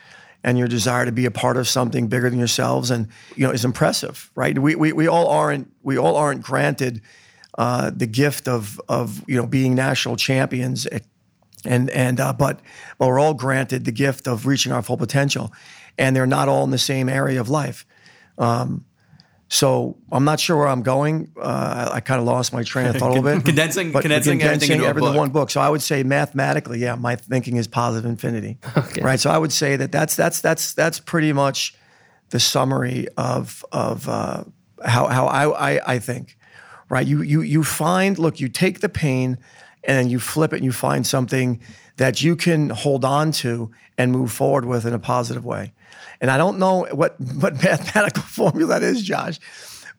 and 0.43 0.57
your 0.60 0.67
desire 0.67 1.05
to 1.05 1.12
be 1.12 1.25
a 1.25 1.31
part 1.31 1.57
of 1.57 1.67
something 1.67 2.07
bigger 2.07 2.29
than 2.29 2.39
yourselves, 2.39 2.91
and 2.91 3.07
you 3.36 3.45
know 3.45 3.51
is 3.51 3.65
impressive, 3.65 4.31
right? 4.36 4.57
We 4.57 4.75
we, 4.75 4.93
we 4.93 5.07
all 5.07 5.27
aren't 5.27 5.72
we 5.84 5.98
all 5.98 6.15
aren't 6.15 6.41
granted. 6.41 7.01
Uh, 7.57 7.89
the 7.89 8.05
gift 8.05 8.48
of 8.48 8.79
of 8.89 9.24
you 9.27 9.36
know 9.36 9.48
being 9.48 9.75
national 9.75 10.17
champions 10.17 10.88
and 11.67 11.89
and 11.89 12.19
uh, 12.19 12.34
but 12.34 12.60
but 12.98 13.07
we're 13.07 13.19
all 13.19 13.34
granted 13.34 13.86
the 13.86 13.91
gift 13.91 14.27
of 14.27 14.45
reaching 14.45 14.72
our 14.72 14.81
full 14.81 14.98
potential, 14.98 15.51
and 15.98 16.15
they're 16.15 16.27
not 16.27 16.48
all 16.48 16.63
in 16.63 16.72
the 16.72 16.77
same 16.77 17.10
area 17.10 17.39
of 17.39 17.50
life. 17.50 17.86
Um, 18.38 18.86
so 19.48 19.98
I'm 20.12 20.25
not 20.25 20.39
sure 20.39 20.57
where 20.57 20.67
I'm 20.67 20.81
going. 20.81 21.31
Uh, 21.38 21.89
I, 21.91 21.95
I 21.98 22.00
kind 22.00 22.19
of 22.19 22.25
lost 22.25 22.51
my 22.51 22.63
train 22.63 22.88
of 22.88 22.95
thought 22.98 23.12
a 23.12 23.13
little 23.13 23.24
bit. 23.24 23.45
condensing, 23.45 23.91
condensing, 23.91 24.39
condensing 24.39 24.41
everything 24.41 24.77
into 24.77 24.88
everything 24.88 25.12
in 25.12 25.17
one 25.17 25.29
book. 25.29 25.51
So 25.51 25.62
I 25.62 25.69
would 25.69 25.81
say 25.81 26.03
mathematically, 26.03 26.79
yeah, 26.79 26.95
my 26.95 27.15
thinking 27.15 27.57
is 27.57 27.67
positive 27.67 28.10
infinity. 28.10 28.57
Okay. 28.75 29.01
Right. 29.01 29.19
So 29.19 29.29
I 29.29 29.38
would 29.38 29.53
say 29.53 29.75
that 29.75 29.91
that's 29.91 30.15
that's 30.15 30.41
that's 30.41 30.74
that's 30.74 31.00
pretty 31.00 31.31
much 31.31 31.75
the 32.29 32.39
summary 32.39 33.07
of 33.17 33.63
of 33.72 34.10
uh, 34.10 34.43
how 34.84 35.07
how 35.07 35.27
I, 35.27 35.75
I 35.75 35.93
I 35.93 36.00
think. 36.00 36.38
Right. 36.89 37.05
You 37.05 37.22
you 37.22 37.41
you 37.41 37.63
find 37.63 38.17
look. 38.19 38.39
You 38.39 38.48
take 38.48 38.79
the 38.79 38.89
pain 38.89 39.38
and 39.88 39.98
then 39.98 40.10
you 40.10 40.20
flip 40.20 40.54
it 40.54 40.58
and 40.58 40.65
you 40.65 40.72
find 40.72 41.06
something 41.06 41.60
that 41.98 42.22
you 42.22 42.36
can 42.36 42.70
hold 42.70 43.06
on 43.06 43.32
to 43.32 43.72
and 43.98 44.12
move 44.12 44.32
forward 44.32 44.65
with 44.65 44.86
in 44.86 44.94
a 44.94 45.00
positive 45.00 45.46
way. 45.46 45.74
And 46.20 46.30
I 46.30 46.38
don't 46.38 46.60
know 46.60 46.88
what 46.92 47.20
what 47.39 47.62
mathematical 47.63 48.24
formula 48.27 48.68
that 48.68 48.84
is, 48.84 49.01
Josh, 49.01 49.39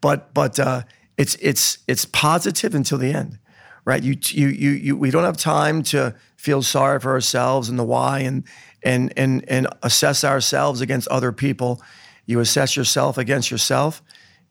but 0.00 0.32
but 0.34 0.58
uh, 0.58 0.82
it's 1.16 1.36
it's 1.40 1.78
it's 1.86 2.04
positive 2.04 2.74
until 2.74 2.98
the 2.98 3.12
end, 3.12 3.38
right? 3.84 4.02
You 4.02 4.16
you 4.28 4.48
you 4.48 4.70
you 4.70 4.96
we 4.96 5.10
don't 5.10 5.24
have 5.24 5.36
time 5.36 5.82
to 5.84 6.14
feel 6.36 6.62
sorry 6.62 7.00
for 7.00 7.12
ourselves 7.12 7.68
and 7.68 7.78
the 7.78 7.84
why 7.84 8.20
and 8.20 8.44
and 8.82 9.12
and 9.16 9.44
and 9.48 9.66
assess 9.82 10.24
ourselves 10.24 10.80
against 10.80 11.08
other 11.08 11.32
people. 11.32 11.80
You 12.26 12.40
assess 12.40 12.76
yourself 12.76 13.18
against 13.18 13.50
yourself 13.50 14.02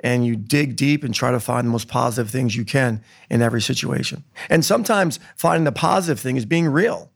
and 0.06 0.24
you 0.24 0.36
dig 0.36 0.76
deep 0.76 1.04
and 1.04 1.16
try 1.16 1.32
to 1.32 1.40
find 1.40 1.66
the 1.66 1.72
most 1.72 1.88
positive 1.88 2.30
things 2.30 2.56
you 2.56 2.64
can 2.64 3.02
in 3.28 3.42
every 3.42 3.60
situation. 3.60 4.24
And 4.52 4.64
sometimes 4.64 5.20
finding 5.36 5.64
the 5.64 5.72
positive 5.72 6.20
thing 6.20 6.38
is 6.38 6.46
being 6.46 6.68
real. 6.68 7.10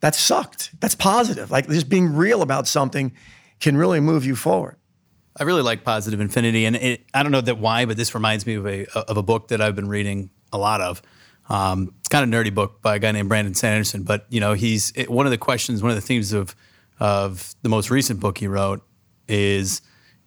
That 0.00 0.14
sucked. 0.14 0.78
That's 0.80 0.94
positive. 0.94 1.50
Like 1.50 1.66
just 1.66 1.88
being 1.88 2.14
real 2.14 2.42
about 2.42 2.68
something 2.68 3.12
can 3.58 3.74
really 3.74 4.00
move 4.00 4.26
you 4.26 4.36
forward. 4.36 4.76
I 5.38 5.44
really 5.44 5.62
like 5.62 5.82
Positive 5.82 6.20
Infinity, 6.20 6.66
and 6.66 6.76
it, 6.76 7.06
I 7.14 7.22
don't 7.22 7.32
know 7.32 7.40
that 7.40 7.58
why, 7.58 7.86
but 7.86 7.96
this 7.96 8.14
reminds 8.14 8.46
me 8.46 8.54
of 8.56 8.66
a 8.66 8.86
of 8.98 9.16
a 9.16 9.22
book 9.22 9.48
that 9.48 9.62
I've 9.62 9.76
been 9.76 9.88
reading 9.88 10.28
a 10.52 10.58
lot 10.58 10.82
of. 10.82 11.00
Um, 11.48 11.94
it's 12.00 12.08
kind 12.08 12.22
of 12.22 12.38
nerdy 12.38 12.52
book 12.54 12.82
by 12.82 12.96
a 12.96 12.98
guy 12.98 13.12
named 13.12 13.28
Brandon 13.28 13.54
Sanderson, 13.54 14.02
but 14.02 14.26
you 14.28 14.40
know 14.40 14.52
he's 14.52 14.92
it, 14.94 15.08
one 15.08 15.26
of 15.26 15.30
the 15.30 15.38
questions, 15.38 15.82
one 15.82 15.90
of 15.90 15.96
the 15.96 16.02
themes 16.02 16.32
of 16.34 16.54
of 16.98 17.54
the 17.62 17.70
most 17.70 17.90
recent 17.90 18.20
book 18.20 18.38
he 18.38 18.48
wrote 18.48 18.82
is 19.28 19.80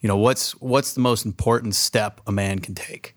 you 0.04 0.10
know, 0.10 0.18
what's 0.18 0.52
what's 0.60 0.94
the 0.94 1.00
most 1.00 1.26
important 1.26 1.74
step 1.74 2.20
a 2.28 2.32
man 2.32 2.60
can 2.60 2.76
take, 2.76 3.16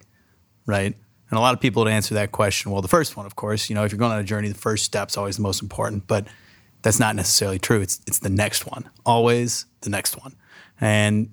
right? 0.64 0.94
And 1.28 1.36
a 1.36 1.40
lot 1.40 1.52
of 1.52 1.60
people 1.60 1.82
would 1.82 1.92
answer 1.92 2.14
that 2.14 2.30
question. 2.30 2.70
Well, 2.70 2.80
the 2.80 2.88
first 2.88 3.16
one, 3.16 3.26
of 3.26 3.34
course, 3.34 3.68
you 3.68 3.74
know, 3.74 3.84
if 3.84 3.90
you're 3.90 3.98
going 3.98 4.12
on 4.12 4.20
a 4.20 4.24
journey, 4.24 4.48
the 4.48 4.54
first 4.54 4.84
step's 4.84 5.16
always 5.16 5.36
the 5.36 5.42
most 5.42 5.60
important, 5.60 6.06
but 6.06 6.28
that's 6.82 7.00
not 7.00 7.16
necessarily 7.16 7.58
true. 7.58 7.80
It's 7.80 8.00
it's 8.06 8.20
the 8.20 8.30
next 8.30 8.66
one, 8.66 8.88
always 9.04 9.66
the 9.80 9.90
next 9.90 10.16
one, 10.16 10.36
and 10.80 11.28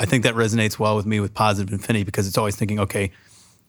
I 0.00 0.04
think 0.04 0.24
that 0.24 0.34
resonates 0.34 0.80
well 0.80 0.96
with 0.96 1.06
me 1.06 1.20
with 1.20 1.32
positive 1.32 1.72
infinity 1.72 2.02
because 2.02 2.26
it's 2.26 2.36
always 2.36 2.56
thinking, 2.56 2.80
okay, 2.80 3.12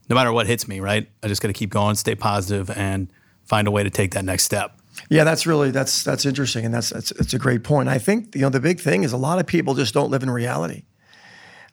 no 0.10 0.16
matter 0.16 0.34
what 0.34 0.48
hits 0.48 0.68
me, 0.68 0.80
right? 0.80 1.08
I 1.22 1.28
just 1.28 1.44
got 1.44 1.50
to 1.50 1.54
keep 1.54 1.70
going, 1.70 1.96
stay 1.96 2.16
positive, 2.16 2.72
and 2.72 3.08
find 3.44 3.68
a 3.68 3.72
way 3.72 3.84
to 3.84 3.92
take 3.92 4.16
that 4.16 4.26
next 4.26 4.46
step. 4.46 4.80
Yeah, 5.12 5.26
that's 5.26 5.46
really 5.46 5.70
that's 5.70 6.04
that's 6.04 6.26
interesting, 6.26 6.66
and 6.66 6.74
that's 6.74 6.90
that's, 6.90 7.14
that's 7.16 7.36
a 7.36 7.40
great 7.40 7.64
point. 7.64 7.88
I 7.88 8.00
think 8.00 8.34
you 8.34 8.42
know 8.42 8.50
the 8.50 8.60
big 8.60 8.80
thing 8.80 9.04
is 9.04 9.14
a 9.14 9.18
lot 9.18 9.38
of 9.38 9.46
people 9.46 9.76
just 9.76 9.94
don't 9.94 10.10
live 10.10 10.24
in 10.24 10.32
reality. 10.32 10.86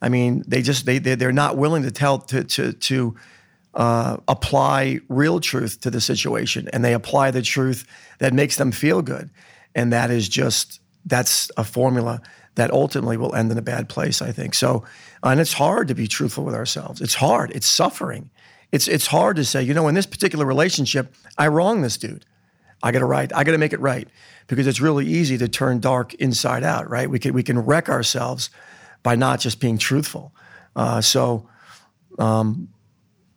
I 0.07 0.09
mean, 0.09 0.45
they 0.47 0.63
just 0.63 0.87
they 0.87 1.01
they're 1.01 1.33
not 1.33 1.57
willing 1.57 1.83
to 1.83 1.91
tell 1.91 2.19
to 2.19 2.45
to 2.45 2.73
to 2.73 3.17
uh, 3.75 4.19
apply 4.29 5.01
real 5.09 5.41
truth 5.41 5.81
to 5.81 5.91
the 5.91 6.01
situation, 6.01 6.69
and 6.73 6.85
they 6.85 6.95
apply 6.95 7.33
the 7.33 7.43
truth 7.43 7.85
that 8.21 8.33
makes 8.33 8.55
them 8.55 8.71
feel 8.71 9.03
good, 9.03 9.31
and 9.75 9.93
that 9.93 10.13
is 10.13 10.29
just 10.29 10.81
that's 11.05 11.51
a 11.57 11.65
formula 11.65 12.23
that 12.55 12.71
ultimately 12.71 13.17
will 13.17 13.35
end 13.35 13.51
in 13.51 13.59
a 13.59 13.63
bad 13.63 13.89
place. 13.89 14.23
I 14.23 14.31
think 14.31 14.55
so, 14.55 14.85
and 15.25 15.41
it's 15.41 15.55
hard 15.55 15.89
to 15.89 15.95
be 15.97 16.07
truthful 16.07 16.45
with 16.45 16.55
ourselves. 16.55 17.01
It's 17.01 17.15
hard. 17.15 17.51
It's 17.51 17.67
suffering. 17.67 18.31
It's 18.71 18.87
it's 18.87 19.09
hard 19.09 19.35
to 19.37 19.45
say, 19.45 19.61
you 19.65 19.75
know, 19.75 19.89
in 19.89 19.97
this 19.97 20.07
particular 20.07 20.47
relationship, 20.47 21.13
I 21.37 21.49
wronged 21.49 21.83
this 21.83 21.97
dude. 21.97 22.25
I 22.81 22.93
got 22.93 23.01
to 23.01 23.07
right. 23.07 23.33
I 23.35 23.43
got 23.43 23.53
to 23.53 23.59
make 23.59 23.73
it 23.73 23.81
right 23.81 24.07
because 24.47 24.69
it's 24.69 24.81
really 24.81 25.05
easy 25.05 25.37
to 25.39 25.49
turn 25.49 25.81
dark 25.81 26.15
inside 26.15 26.63
out. 26.63 26.89
Right? 26.89 27.11
We 27.11 27.19
can 27.19 27.35
we 27.35 27.43
can 27.43 27.59
wreck 27.59 27.89
ourselves 27.89 28.51
by 29.03 29.17
not 29.17 29.41
just 29.41 29.61
being 29.61 29.79
truthful. 29.79 30.33
Uh, 30.75 31.01
so, 31.01 31.49
um, 32.19 32.69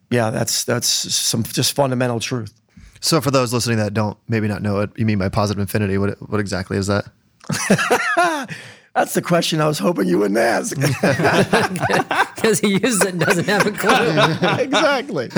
yeah, 0.09 0.29
that's 0.29 0.63
that's 0.65 0.87
some 0.87 1.43
just 1.43 1.73
fundamental 1.73 2.19
truth. 2.19 2.53
So, 2.99 3.21
for 3.21 3.31
those 3.31 3.53
listening 3.53 3.77
that 3.77 3.93
don't 3.93 4.17
maybe 4.27 4.47
not 4.47 4.61
know 4.61 4.75
what 4.75 4.97
you 4.97 5.05
mean 5.05 5.19
by 5.19 5.29
positive 5.29 5.59
infinity, 5.59 5.97
what 5.97 6.19
what 6.29 6.39
exactly 6.39 6.77
is 6.77 6.87
that? 6.87 7.05
That's 8.95 9.13
the 9.13 9.21
question 9.21 9.61
I 9.61 9.67
was 9.67 9.79
hoping 9.79 10.07
you 10.07 10.17
wouldn't 10.17 10.39
ask. 10.39 10.75
Because 12.39 12.59
he 12.61 12.69
uses 12.69 13.01
it 13.01 13.09
and 13.09 13.19
doesn't 13.19 13.47
have 13.47 13.65
a 13.65 13.71
clue. 13.71 14.61
exactly. 14.63 15.29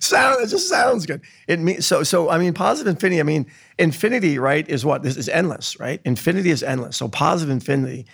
Sound, 0.00 0.42
it 0.42 0.48
just 0.48 0.68
sounds 0.68 1.06
good. 1.06 1.20
It 1.46 1.60
means 1.60 1.86
so. 1.86 2.02
So 2.02 2.30
I 2.30 2.38
mean, 2.38 2.52
positive 2.52 2.90
infinity. 2.90 3.20
I 3.20 3.22
mean, 3.22 3.46
infinity, 3.78 4.40
right? 4.40 4.68
Is 4.68 4.84
what 4.84 5.04
this 5.04 5.16
is 5.16 5.28
endless, 5.28 5.78
right? 5.78 6.00
Infinity 6.04 6.50
is 6.50 6.64
endless. 6.64 6.96
So 6.96 7.06
positive 7.06 7.50
infinity 7.50 8.00
it, 8.00 8.06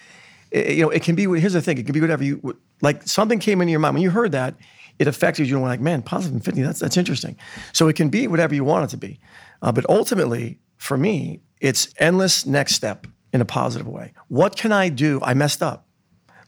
you 0.54 0.82
know, 0.82 0.90
it 0.90 1.02
can 1.02 1.14
be. 1.14 1.24
Here's 1.38 1.52
the 1.52 1.62
thing: 1.62 1.78
it 1.78 1.84
can 1.84 1.92
be 1.92 2.00
whatever 2.00 2.22
you 2.22 2.56
like. 2.80 3.02
Something 3.02 3.38
came 3.38 3.60
into 3.60 3.72
your 3.72 3.80
mind 3.80 3.94
when 3.94 4.02
you 4.02 4.10
heard 4.10 4.32
that. 4.32 4.54
It 4.98 5.08
affected 5.08 5.48
you, 5.48 5.56
and 5.56 5.64
like, 5.64 5.80
man, 5.80 6.02
positive 6.02 6.34
infinity. 6.34 6.62
That's 6.62 6.78
that's 6.78 6.96
interesting. 6.96 7.36
So 7.72 7.88
it 7.88 7.96
can 7.96 8.08
be 8.08 8.28
whatever 8.28 8.54
you 8.54 8.64
want 8.64 8.84
it 8.84 8.90
to 8.90 8.96
be, 8.96 9.18
uh, 9.62 9.72
but 9.72 9.84
ultimately, 9.88 10.58
for 10.76 10.96
me, 10.96 11.40
it's 11.60 11.92
endless 11.98 12.46
next 12.46 12.74
step 12.74 13.06
in 13.32 13.40
a 13.40 13.44
positive 13.44 13.88
way. 13.88 14.12
What 14.28 14.56
can 14.56 14.70
I 14.70 14.88
do? 14.88 15.18
I 15.22 15.34
messed 15.34 15.62
up. 15.62 15.88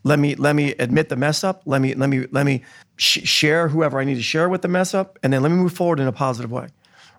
Let 0.05 0.21
me 0.21 0.37
let 0.37 0.55
me 0.55 0.75
admit 0.79 1.09
the 1.09 1.17
mess 1.17 1.43
up. 1.43 1.63
Let 1.67 1.81
me 1.81 1.95
let 1.95 2.09
me 2.09 2.27
let 2.31 2.47
me 2.47 2.63
sh- 2.97 3.27
share 3.27 3.69
whoever 3.69 3.99
I 3.99 4.05
need 4.05 4.15
to 4.15 4.23
share 4.23 4.49
with 4.49 4.63
the 4.63 4.69
mess 4.69 4.95
up, 4.95 5.19
and 5.25 5.33
then 5.33 5.43
let 5.43 5.51
me 5.51 5.57
move 5.57 5.73
forward 5.73 5.99
in 5.99 6.07
a 6.07 6.13
positive 6.13 6.53
way 6.53 6.69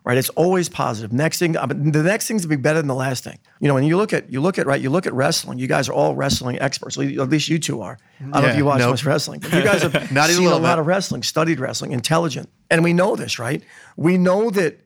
right? 0.07 0.17
It's 0.17 0.29
always 0.29 0.69
positive. 0.69 1.11
Next 1.11 1.37
thing, 1.37 1.51
the 1.51 2.01
next 2.01 2.29
thing's 2.29 2.43
to 2.43 2.47
be 2.47 2.55
better 2.55 2.79
than 2.79 2.87
the 2.87 2.95
last 2.95 3.25
thing. 3.25 3.37
You 3.59 3.67
know, 3.67 3.73
when 3.73 3.83
you 3.83 3.97
look 3.97 4.13
at 4.13 4.31
you 4.31 4.39
look 4.39 4.57
at 4.57 4.65
right, 4.65 4.79
you 4.79 4.89
look 4.89 5.05
at 5.05 5.11
wrestling. 5.11 5.59
You 5.59 5.67
guys 5.67 5.89
are 5.89 5.91
all 5.91 6.15
wrestling 6.15 6.57
experts. 6.59 6.97
At 6.97 7.29
least 7.29 7.49
you 7.49 7.59
two 7.59 7.81
are. 7.81 7.99
I 8.21 8.23
don't 8.23 8.31
know 8.43 8.47
if 8.47 8.55
you 8.55 8.63
watch 8.63 8.79
nope. 8.79 8.91
much 8.91 9.03
wrestling, 9.03 9.41
but 9.41 9.51
you 9.51 9.63
guys 9.71 9.81
have 9.81 9.93
Not 10.13 10.29
even 10.29 10.45
a 10.45 10.47
seen 10.47 10.47
a, 10.47 10.63
lot 10.63 10.79
of 10.79 10.87
wrestling, 10.87 11.23
studied 11.23 11.59
wrestling, 11.59 11.91
intelligent, 11.91 12.49
and 12.71 12.85
we 12.85 12.93
know 12.93 13.17
this, 13.17 13.37
right? 13.37 13.61
We 13.97 14.17
know 14.17 14.49
that 14.51 14.79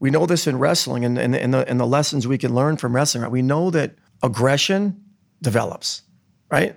we 0.00 0.08
know 0.08 0.24
this 0.24 0.46
in 0.46 0.58
wrestling 0.58 1.04
and, 1.04 1.18
and, 1.18 1.36
and, 1.36 1.52
the, 1.52 1.68
and 1.68 1.78
the 1.78 1.86
lessons 1.86 2.26
we 2.26 2.38
can 2.38 2.54
learn 2.54 2.78
from 2.78 2.96
wrestling. 2.96 3.24
Right? 3.24 3.30
We 3.30 3.42
know 3.42 3.70
that 3.72 3.96
aggression 4.22 5.04
develops, 5.42 6.00
right? 6.50 6.74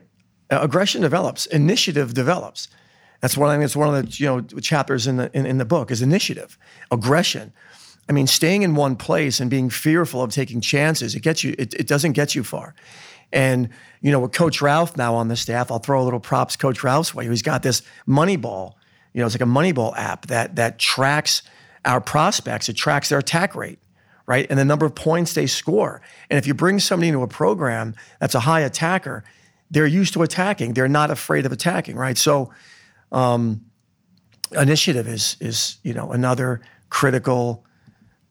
Uh, 0.52 0.60
aggression 0.62 1.02
develops, 1.02 1.46
initiative 1.46 2.14
develops. 2.14 2.68
That's 3.22 3.38
one. 3.38 3.50
I 3.50 3.54
think 3.54 3.64
it's 3.64 3.76
one 3.76 3.96
of 3.96 4.06
the 4.06 4.18
you 4.18 4.26
know 4.26 4.42
chapters 4.60 5.08
in 5.08 5.16
the 5.16 5.32
in, 5.34 5.46
in 5.46 5.58
the 5.60 5.66
book 5.66 5.92
is 5.92 6.02
initiative, 6.02 6.58
aggression. 6.92 7.54
I 8.08 8.14
mean, 8.14 8.28
staying 8.28 8.62
in 8.62 8.76
one 8.76 8.96
place 8.96 9.40
and 9.40 9.50
being 9.50 9.70
fearful 9.70 10.22
of 10.22 10.32
taking 10.32 10.62
chances, 10.62 11.16
it 11.16 11.22
gets 11.22 11.44
you, 11.44 11.56
it, 11.58 11.74
it 11.74 11.88
doesn't 11.88 12.14
get 12.14 12.36
you 12.36 12.44
far. 12.44 12.76
And, 13.34 13.70
you 14.02 14.12
know, 14.12 14.20
with 14.20 14.32
Coach 14.32 14.62
Ralph 14.62 14.96
now 14.96 15.16
on 15.16 15.28
the 15.28 15.36
staff, 15.36 15.72
I'll 15.72 15.80
throw 15.80 16.02
a 16.02 16.06
little 16.06 16.20
props 16.20 16.56
Coach 16.56 16.84
Ralph's 16.84 17.16
way. 17.16 17.28
He's 17.28 17.42
got 17.42 17.64
this 17.64 17.82
Moneyball, 18.08 18.74
you 19.14 19.22
know, 19.22 19.26
it's 19.26 19.36
like 19.36 19.42
a 19.42 19.46
Moneyball 19.46 19.98
app 19.98 20.28
that 20.28 20.56
that 20.58 20.78
tracks 20.78 21.42
our 21.84 22.02
prospects, 22.02 22.70
it 22.70 22.74
tracks 22.74 23.10
their 23.10 23.20
attack 23.20 23.56
rate, 23.56 23.80
right? 24.26 24.46
And 24.50 24.60
the 24.60 24.66
number 24.66 24.86
of 24.86 24.96
points 24.96 25.34
they 25.34 25.48
score. 25.48 26.02
And 26.30 26.38
if 26.38 26.48
you 26.48 26.54
bring 26.54 26.80
somebody 26.80 27.10
into 27.10 27.22
a 27.22 27.28
program 27.28 27.96
that's 28.20 28.36
a 28.36 28.40
high 28.42 28.62
attacker, 28.62 29.24
they're 29.72 29.88
used 29.88 30.14
to 30.14 30.22
attacking. 30.22 30.74
They're 30.74 30.88
not 30.88 31.12
afraid 31.12 31.46
of 31.46 31.52
attacking, 31.52 31.96
right? 31.96 32.18
So 32.18 32.52
um, 33.12 33.66
initiative 34.52 35.08
is 35.08 35.38
is, 35.40 35.78
you 35.84 35.94
know, 35.94 36.12
another 36.12 36.62
critical 36.90 37.65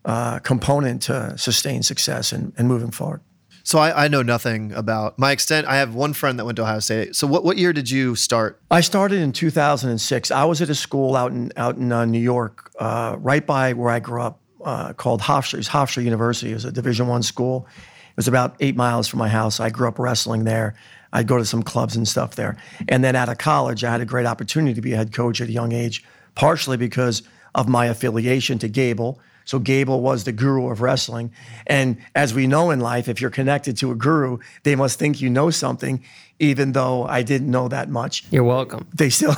uh, 0.05 0.39
component 0.41 1.03
to 1.03 1.37
sustain 1.39 1.83
success 1.83 2.33
and, 2.33 2.53
and 2.57 2.69
moving 2.69 2.91
forward. 2.91 3.21
So 3.67 3.79
I, 3.79 4.05
I 4.05 4.09
know 4.09 4.21
nothing 4.21 4.73
about 4.73 5.19
my 5.19 5.33
extent. 5.33 5.67
I 5.67 5.77
have 5.77 5.95
one 5.95 6.13
friend 6.13 6.39
that 6.39 6.45
went 6.45 6.57
to 6.57 6.63
Ohio 6.63 6.81
State. 6.81 7.17
So 7.17 7.27
what, 7.27 7.45
what 7.45 7.57
year 7.57 7.73
did 7.73 7.91
you 7.91 8.15
start? 8.15 8.61
I 8.71 8.83
started 8.83 9.21
in 9.21 9.33
2006. 9.33 10.31
I 10.31 10.45
was 10.45 10.61
at 10.61 10.69
a 10.69 10.75
school 10.75 11.17
out 11.17 11.33
in 11.33 11.51
out 11.57 11.77
in 11.77 11.91
uh, 11.91 12.05
New 12.05 12.21
York, 12.21 12.71
uh, 12.79 13.17
right 13.19 13.45
by 13.45 13.73
where 13.73 13.91
I 13.91 14.01
grew 14.01 14.21
up, 14.21 14.41
uh, 14.63 14.93
called 14.93 15.23
Hofstra. 15.23 15.59
It's 15.59 15.69
Hofstra 15.69 16.05
University. 16.05 16.51
It 16.51 16.55
was 16.55 16.67
a 16.67 16.73
Division 16.73 17.07
One 17.07 17.23
school. 17.23 17.67
It 18.11 18.17
was 18.17 18.29
about 18.29 18.55
eight 18.61 18.77
miles 18.77 19.09
from 19.09 19.19
my 19.19 19.29
house. 19.29 19.59
I 19.61 19.71
grew 19.71 19.89
up 19.89 19.99
wrestling 19.99 20.45
there. 20.45 20.75
I'd 21.15 21.27
go 21.27 21.39
to 21.39 21.45
some 21.47 21.63
clubs 21.63 21.97
and 21.97 22.07
stuff 22.07 22.35
there. 22.35 22.57
And 22.89 23.03
then 23.03 23.17
out 23.17 23.31
of 23.31 23.39
college, 23.39 23.83
I 23.83 23.91
had 23.91 24.03
a 24.03 24.05
great 24.05 24.27
opportunity 24.27 24.75
to 24.75 24.81
be 24.83 24.93
a 24.93 24.97
head 24.97 25.15
coach 25.15 25.41
at 25.41 25.49
a 25.49 25.53
young 25.53 25.73
age, 25.73 26.05
partially 26.35 26.77
because 26.77 27.23
of 27.55 27.69
my 27.69 27.87
affiliation 27.87 28.59
to 28.59 28.69
Gable. 28.69 29.21
So 29.45 29.59
Gable 29.59 30.01
was 30.01 30.25
the 30.25 30.33
guru 30.33 30.71
of 30.71 30.81
wrestling. 30.81 31.33
And 31.67 31.99
as 32.15 32.35
we 32.35 32.47
know 32.47 32.71
in 32.71 32.81
life, 32.81 33.09
if 33.09 33.21
you're 33.21 33.31
connected 33.31 33.77
to 33.79 33.91
a 33.91 33.95
guru, 33.95 34.39
they 34.63 34.75
must 34.75 34.99
think 34.99 35.21
you 35.21 35.31
know 35.31 35.51
something, 35.51 36.03
even 36.39 36.73
though 36.73 37.05
I 37.05 37.23
didn't 37.23 37.51
know 37.51 37.69
that 37.69 37.89
much. 37.89 38.25
You're 38.31 38.45
welcome. 38.45 38.87
They 38.95 39.11
still 39.11 39.35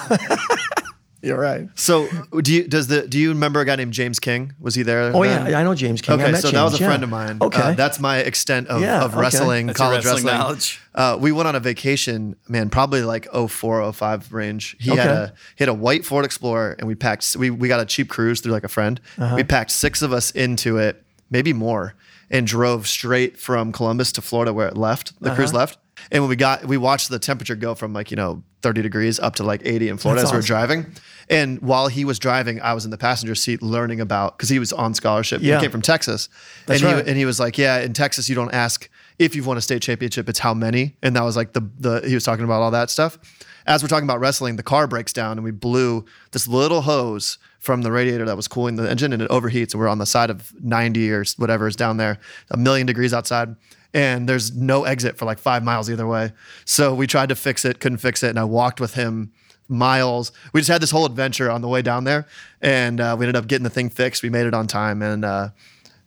You're 1.26 1.38
right. 1.40 1.68
So 1.75 2.09
do 2.40 2.54
you 2.54 2.68
does 2.68 2.87
the 2.87 3.06
do 3.06 3.18
you 3.18 3.30
remember 3.30 3.61
a 3.61 3.64
guy 3.64 3.75
named 3.76 3.92
James 3.92 4.18
King? 4.21 4.52
Was 4.61 4.75
he 4.76 4.83
there? 4.83 5.11
Oh 5.14 5.25
then? 5.25 5.50
yeah, 5.50 5.59
I 5.59 5.62
know 5.64 5.75
James 5.75 6.00
King. 6.00 6.21
I 6.21 6.23
Okay, 6.23 6.33
met 6.33 6.40
so 6.42 6.50
that 6.52 6.62
was 6.62 6.75
a 6.75 6.78
yeah. 6.78 6.87
friend 6.87 7.02
of 7.02 7.11
mine. 7.11 7.38
Okay. 7.40 7.61
Uh, 7.61 7.73
that's 7.73 7.99
my 7.99 8.18
extent 8.18 8.68
of, 8.68 8.80
Yeah, 8.80 9.02
of 9.04 9.14
wrestling, 9.16 9.66
That's 9.66 9.78
your 9.80 9.87
college 9.88 10.04
wrestling 10.04 10.25
wrestling. 10.25 10.38
knowledge. 10.40 10.80
Uh, 10.95 11.18
we 11.21 11.33
went 11.33 11.49
on 11.49 11.54
a 11.56 11.61
vacation, 11.61 12.37
man, 12.49 12.71
probably 12.71 13.02
like 13.02 13.26
04, 13.33 13.92
05 13.92 14.33
range. 14.33 14.76
He 14.78 14.90
had 14.97 15.09
a 15.09 15.33
he 15.56 15.62
had 15.64 15.68
a 15.68 15.75
white 15.75 16.04
Ford 16.04 16.25
Explorer, 16.25 16.76
and 16.78 16.87
we 16.87 16.95
packed. 16.95 17.37
We 17.37 17.50
we 17.50 17.66
got 17.68 17.80
a 17.80 17.87
cheap 17.87 18.09
cruise 18.09 18.40
through 18.40 18.52
like 18.52 18.64
a 18.64 18.68
friend. 18.68 19.00
Uh-huh. 19.18 19.35
We 19.37 19.42
packed 19.45 19.73
six 19.73 20.02
of 20.02 20.12
us 20.12 20.30
into 20.30 20.78
it, 20.78 21.02
maybe 21.28 21.52
more, 21.52 21.95
and 22.30 22.47
drove 22.47 22.87
straight 22.87 23.37
from 23.38 23.73
Columbus 23.73 24.12
to 24.12 24.23
Florida 24.23 24.52
where 24.52 24.68
it 24.68 24.76
left. 24.76 25.21
The 25.21 25.35
cruise 25.35 25.50
Uh-huh. 25.50 25.59
left. 25.59 25.78
And 26.12 26.23
when 26.23 26.28
we 26.30 26.37
got, 26.37 26.64
we 26.66 26.76
watched 26.76 27.09
the 27.09 27.18
temperature 27.18 27.56
go 27.56 27.75
from 27.75 27.92
like 27.92 28.11
you 28.11 28.16
know 28.16 28.42
30 28.62 28.83
degrees 28.83 29.18
up 29.18 29.37
to 29.37 29.42
like 29.45 29.62
80 29.64 29.88
in 29.88 29.97
Florida 29.97 30.21
That's 30.23 30.30
as 30.30 30.33
we 30.33 30.37
were 30.37 30.40
awesome. 30.40 30.68
driving. 30.85 30.92
And 31.28 31.61
while 31.61 31.88
he 31.88 32.04
was 32.04 32.18
driving, 32.18 32.61
I 32.61 32.73
was 32.73 32.85
in 32.85 32.90
the 32.90 32.99
passenger 32.99 33.35
seat 33.35 33.62
learning 33.62 34.00
about 34.00 34.37
because 34.37 34.49
he 34.49 34.59
was 34.59 34.73
on 34.73 34.95
scholarship. 34.95 35.42
Yeah. 35.42 35.56
He 35.56 35.62
came 35.62 35.71
from 35.73 35.83
Texas, 35.83 36.28
That's 36.66 36.83
and 36.83 36.92
right. 36.92 37.04
he 37.04 37.11
and 37.11 37.18
he 37.18 37.25
was 37.25 37.40
like, 37.40 37.59
"Yeah, 37.59 37.80
in 37.80 37.92
Texas, 37.92 38.28
you 38.28 38.35
don't 38.35 38.54
ask 38.54 38.88
if 39.18 39.35
you've 39.35 39.47
won 39.47 39.56
a 39.56 39.61
state 39.61 39.83
championship; 39.83 40.28
it's 40.28 40.38
how 40.38 40.54
many." 40.54 40.97
And 41.02 41.16
that 41.16 41.25
was 41.25 41.37
like 41.37 41.52
the 41.52 41.68
the 41.78 42.00
he 42.06 42.14
was 42.14 42.25
talking 42.25 42.45
about 42.45 42.62
all 42.62 42.71
that 42.71 42.90
stuff. 42.90 43.18
As 43.66 43.83
we're 43.83 43.88
talking 43.88 44.06
about 44.06 44.21
wrestling, 44.21 44.54
the 44.54 44.62
car 44.62 44.87
breaks 44.87 45.12
down, 45.12 45.33
and 45.33 45.42
we 45.42 45.50
blew 45.50 46.04
this 46.30 46.47
little 46.47 46.83
hose 46.83 47.38
from 47.59 47.83
the 47.83 47.90
radiator 47.90 48.25
that 48.25 48.37
was 48.37 48.47
cooling 48.47 48.76
the 48.76 48.88
engine, 48.88 49.12
and 49.12 49.21
it 49.21 49.28
overheats. 49.28 49.73
And 49.73 49.80
we're 49.80 49.88
on 49.88 49.99
the 49.99 50.06
side 50.06 50.30
of 50.30 50.52
90 50.62 51.11
or 51.11 51.25
whatever 51.37 51.66
is 51.66 51.75
down 51.75 51.97
there, 51.97 52.18
a 52.52 52.56
million 52.56 52.87
degrees 52.87 53.12
outside. 53.12 53.56
And 53.92 54.28
there's 54.28 54.54
no 54.54 54.85
exit 54.85 55.18
for 55.18 55.25
like 55.25 55.38
five 55.40 55.64
miles 55.64 55.90
either 55.90 56.06
way. 56.06 56.33
So 56.64 56.95
we 56.95 57.09
tried 57.09 57.30
to 57.30 57.35
fix 57.35 57.64
it, 57.64 57.80
couldn't 57.80 57.99
fix 57.99 58.23
it. 58.23 58.28
And 58.28 58.38
I 58.38 58.45
walked 58.45 58.80
with 58.80 58.95
him 58.95 59.33
miles. 59.68 60.32
We 60.52 60.61
just 60.61 60.70
had 60.70 60.82
this 60.82 60.90
whole 60.90 61.06
adventure 61.06 61.50
on 61.50 61.62
the 61.62 61.68
way 61.68 61.82
down 61.82 62.04
there, 62.04 62.26
and 62.61 63.00
uh, 63.00 63.16
we 63.18 63.25
ended 63.26 63.37
up 63.37 63.46
getting 63.46 63.64
the 63.64 63.70
thing 63.70 63.90
fixed. 63.90 64.23
We 64.23 64.30
made 64.30 64.46
it 64.46 64.54
on 64.54 64.66
time, 64.66 65.02
and 65.02 65.25
uh, 65.25 65.49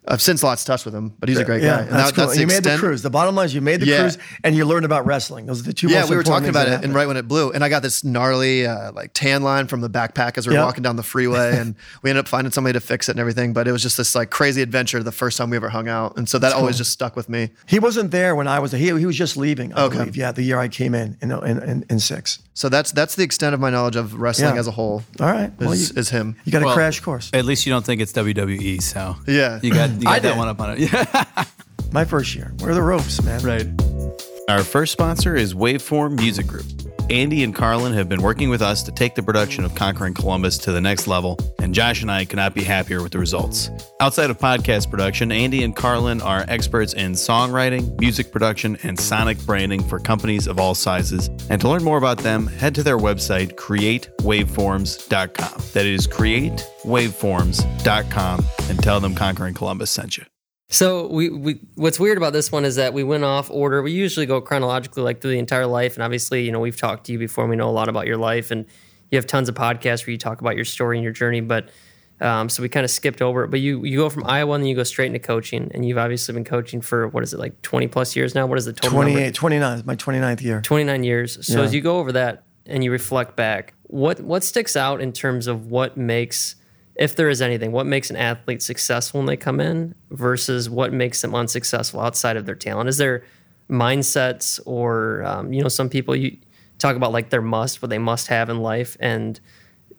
I've 0.10 0.22
since 0.22 0.42
lost 0.44 0.66
touch 0.68 0.86
with 0.86 0.94
him, 0.96 1.14
but 1.20 1.30
he's 1.30 1.38
a 1.38 1.46
great 1.46 1.62
yeah, 1.62 1.78
guy. 1.78 1.82
And 1.84 1.90
that's 1.92 2.10
that- 2.12 2.16
cool. 2.16 2.26
that's 2.26 2.36
the 2.36 2.42
you 2.42 2.48
made 2.48 2.64
the 2.64 2.78
cruise. 2.78 3.02
The 3.04 3.10
bottom 3.10 3.36
line 3.36 3.46
is 3.46 3.54
you 3.54 3.62
made 3.62 3.80
the 3.80 3.86
Yeah. 3.86 4.00
cruise 4.00 4.18
and 4.44 4.56
you 4.56 4.66
learned 4.66 4.86
about 4.86 5.06
wrestling. 5.06 5.46
Those 5.46 5.60
are 5.62 5.64
the 5.64 5.74
two 5.74 5.88
Yeah, 5.88 6.02
most 6.02 6.10
we 6.10 6.16
were 6.16 6.24
talking 6.24 6.50
about 6.50 6.68
it, 6.68 6.72
happened. 6.72 6.86
and 6.86 6.96
right 6.96 7.08
when 7.08 7.16
it 7.18 7.28
blew, 7.28 7.52
and 7.52 7.64
I 7.64 7.70
got 7.70 7.84
this 7.84 8.04
gnarly 8.04 8.66
uh, 8.66 8.92
like 8.92 9.12
tan 9.14 9.44
line 9.44 9.68
from 9.68 9.82
the 9.82 9.90
backpack 9.90 10.38
as 10.38 10.48
we 10.48 10.54
were 10.54 10.60
Yeah. 10.60 10.66
walking 10.66 10.84
down 10.84 10.96
the 10.96 11.04
freeway, 11.04 11.58
and 11.58 11.76
we 12.02 12.10
ended 12.10 12.22
up 12.26 12.28
finding 12.28 12.52
somebody 12.52 12.74
to 12.74 12.80
fix 12.80 13.08
it 13.08 13.12
and 13.14 13.20
everything. 13.20 13.54
But 13.54 13.68
it 13.68 13.72
was 13.72 13.84
just 13.84 13.98
this 13.98 14.16
like 14.16 14.30
crazy 14.32 14.62
adventure 14.62 15.04
the 15.04 15.12
first 15.12 15.38
time 15.38 15.50
we 15.52 15.58
ever 15.58 15.70
hung 15.70 15.88
out, 15.88 16.18
and 16.18 16.28
so 16.28 16.40
that 16.40 16.54
always 16.54 16.78
just 16.78 16.92
stuck 16.92 17.16
with 17.16 17.30
me. 17.30 17.50
He 17.68 17.78
wasn't 17.80 18.12
there 18.12 18.36
when 18.36 18.48
I 18.48 18.60
was 18.60 18.72
there. 18.72 18.80
He, 18.80 18.88
he 18.98 19.06
was 19.06 19.16
just 19.18 19.38
leaving, 19.38 19.74
I 19.74 19.84
Okay. 19.84 19.98
believe. 20.00 20.16
Yeah, 20.18 20.32
the 20.32 20.44
year 20.44 20.58
I 20.60 20.68
came 20.70 20.96
in 20.96 21.18
in, 21.22 21.32
in, 21.32 21.62
in, 21.64 21.86
in 21.90 22.00
six. 22.00 22.40
So 22.56 22.68
that's 22.68 22.92
that's 22.92 23.16
the 23.16 23.24
extent 23.24 23.54
of 23.54 23.60
my 23.62 23.70
knowledge 23.70 23.96
of 23.96 24.16
wrestling 24.20 24.56
Yeah. 24.56 24.60
as 24.60 24.68
a 24.68 24.72
whole. 24.72 25.04
All 25.20 25.28
right. 25.32 25.52
is, 25.60 25.66
Well, 25.68 25.76
you- 25.76 25.88
is 25.96 26.10
him. 26.10 26.36
You 26.44 26.52
got 26.52 26.62
a 26.62 26.66
Well, 26.66 26.74
crash 26.76 27.00
course. 27.00 27.30
At 27.32 27.46
least 27.46 27.66
you 27.66 27.72
don't 27.72 27.86
think 27.86 28.02
it's 28.02 28.12
WWE. 28.12 28.80
So 28.82 29.16
Yeah. 29.28 29.60
you 29.62 29.74
got 29.74 29.99
you 30.02 30.10
I 30.10 30.16
got 30.18 30.22
that 30.24 30.30
did. 30.30 30.38
one 30.38 30.48
up 30.48 30.60
on 30.60 30.78
it. 30.78 30.80
Yeah. 30.92 31.46
My 31.92 32.06
first 32.06 32.36
year. 32.36 32.52
Where 32.60 32.72
are 32.72 32.76
the 32.76 32.84
ropes, 32.84 33.22
man? 33.24 33.42
Right. 33.42 33.66
Our 34.50 34.64
first 34.64 34.92
sponsor 34.92 35.36
is 35.36 35.54
Waveform 35.54 36.18
Music 36.18 36.48
Group. 36.48 36.66
Andy 37.12 37.44
and 37.44 37.54
Carlin 37.54 37.94
have 37.94 38.10
been 38.10 38.24
working 38.24 38.50
with 38.50 38.64
us 38.64 38.82
to 38.82 38.92
take 38.92 39.14
the 39.14 39.22
production 39.22 39.64
of 39.64 39.76
Conquering 39.76 40.16
Columbus 40.16 40.58
to 40.60 40.72
the 40.72 40.82
next 40.82 41.06
level, 41.06 41.38
and 41.60 41.72
Josh 41.72 42.02
and 42.02 42.10
I 42.10 42.26
cannot 42.26 42.56
be 42.56 42.64
happier 42.64 43.04
with 43.04 43.12
the 43.12 43.20
results. 43.20 43.70
Outside 44.00 44.32
of 44.32 44.40
podcast 44.40 44.90
production, 44.90 45.32
Andy 45.32 45.64
and 45.64 45.76
Carlin 45.76 46.20
are 46.24 46.46
experts 46.48 46.94
in 46.94 47.12
songwriting, 47.12 48.00
music 48.00 48.32
production, 48.32 48.76
and 48.82 49.00
sonic 49.00 49.38
branding 49.46 49.84
for 49.84 50.00
companies 50.00 50.48
of 50.48 50.60
all 50.60 50.74
sizes. 50.74 51.30
And 51.52 51.62
to 51.62 51.70
learn 51.70 51.84
more 51.84 52.00
about 52.00 52.18
them, 52.18 52.48
head 52.48 52.74
to 52.74 52.82
their 52.82 52.98
website, 52.98 53.54
createwaveforms.com. 53.54 55.62
That 55.74 55.86
is 55.86 56.08
createwaveforms.com, 56.08 58.46
and 58.68 58.82
tell 58.82 59.00
them 59.00 59.14
Conquering 59.14 59.54
Columbus 59.54 59.92
sent 59.92 60.18
you. 60.18 60.26
So 60.72 61.08
we, 61.08 61.30
we 61.30 61.60
what's 61.76 62.00
weird 62.00 62.18
about 62.18 62.32
this 62.32 62.52
one 62.52 62.64
is 62.64 62.76
that 62.76 62.94
we 62.94 63.04
went 63.04 63.24
off 63.24 63.50
order. 63.50 63.82
We 63.82 63.92
usually 63.92 64.28
go 64.28 64.40
chronologically 64.40 65.02
like 65.02 65.20
through 65.20 65.32
the 65.32 65.40
entire 65.40 65.66
life, 65.66 65.96
and 65.96 66.04
obviously, 66.04 66.44
you 66.46 66.52
know, 66.52 66.60
we've 66.60 66.78
talked 66.78 67.06
to 67.08 67.12
you 67.12 67.18
before. 67.18 67.44
and 67.44 67.50
We 67.50 67.56
know 67.56 67.68
a 67.70 67.72
lot 67.72 67.90
about 67.90 68.06
your 68.06 68.18
life, 68.18 68.52
and 68.52 68.66
you 69.10 69.18
have 69.18 69.26
tons 69.26 69.50
of 69.50 69.56
podcasts 69.56 70.06
where 70.06 70.12
you 70.12 70.20
talk 70.20 70.42
about 70.42 70.56
your 70.56 70.66
story 70.66 70.98
and 70.98 71.04
your 71.04 71.12
journey. 71.12 71.42
But 71.42 71.70
um, 72.22 72.50
so 72.50 72.62
we 72.62 72.70
kind 72.70 72.84
of 72.84 72.92
skipped 72.92 73.20
over 73.20 73.46
it. 73.46 73.48
But 73.50 73.62
you 73.62 73.84
you 73.84 73.98
go 73.98 74.10
from 74.12 74.28
Iowa 74.28 74.54
and 74.54 74.64
then 74.64 74.68
you 74.70 74.76
go 74.76 74.84
straight 74.84 75.08
into 75.08 75.18
coaching, 75.18 75.72
and 75.74 75.88
you've 75.88 75.98
obviously 75.98 76.34
been 76.36 76.44
coaching 76.46 76.82
for 76.82 77.08
what 77.08 77.24
is 77.24 77.34
it 77.34 77.40
like 77.40 77.60
twenty 77.64 77.88
plus 77.88 78.16
years 78.16 78.36
now? 78.36 78.46
What 78.46 78.60
is 78.60 78.66
the 78.66 78.74
total? 78.74 79.00
number? 79.00 79.12
28, 79.14 79.34
29, 79.34 79.84
my 79.88 79.96
29th 79.96 80.42
year. 80.44 80.62
29 80.62 81.04
years. 81.04 81.48
So 81.48 81.58
Yeah. 81.60 81.64
as 81.66 81.74
you 81.74 81.82
go 81.82 81.98
over 81.98 82.12
that 82.12 82.44
and 82.68 82.84
you 82.84 82.92
reflect 82.92 83.36
back, 83.36 83.74
what 83.88 84.20
what 84.20 84.44
sticks 84.44 84.76
out 84.76 85.02
in 85.02 85.14
terms 85.14 85.48
of 85.48 85.72
what 85.72 85.98
makes 85.98 86.54
if 87.00 87.16
there 87.16 87.30
is 87.30 87.42
anything, 87.42 87.72
what 87.72 87.86
makes 87.86 88.10
an 88.10 88.18
athlete 88.18 88.62
successful 88.62 89.22
when 89.22 89.26
they 89.26 89.38
come 89.38 89.62
in 89.62 89.96
versus 90.12 90.70
what 90.70 90.92
makes 90.92 91.22
them 91.22 91.34
unsuccessful 91.34 92.02
outside 92.02 92.36
of 92.36 92.46
their 92.46 92.56
talent? 92.56 92.90
Is 92.90 92.98
there 92.98 93.24
mindsets 93.70 94.60
or 94.66 95.24
um, 95.24 95.54
you 95.54 95.64
know 95.64 95.70
some 95.70 95.90
people 95.90 96.16
you 96.16 96.38
talk 96.78 96.96
about 96.96 97.14
like 97.14 97.30
their 97.30 97.42
must, 97.42 97.82
what 97.82 97.90
they 97.90 97.98
must 97.98 98.28
have 98.28 98.50
in 98.50 98.60
life, 98.60 98.98
and 99.00 99.40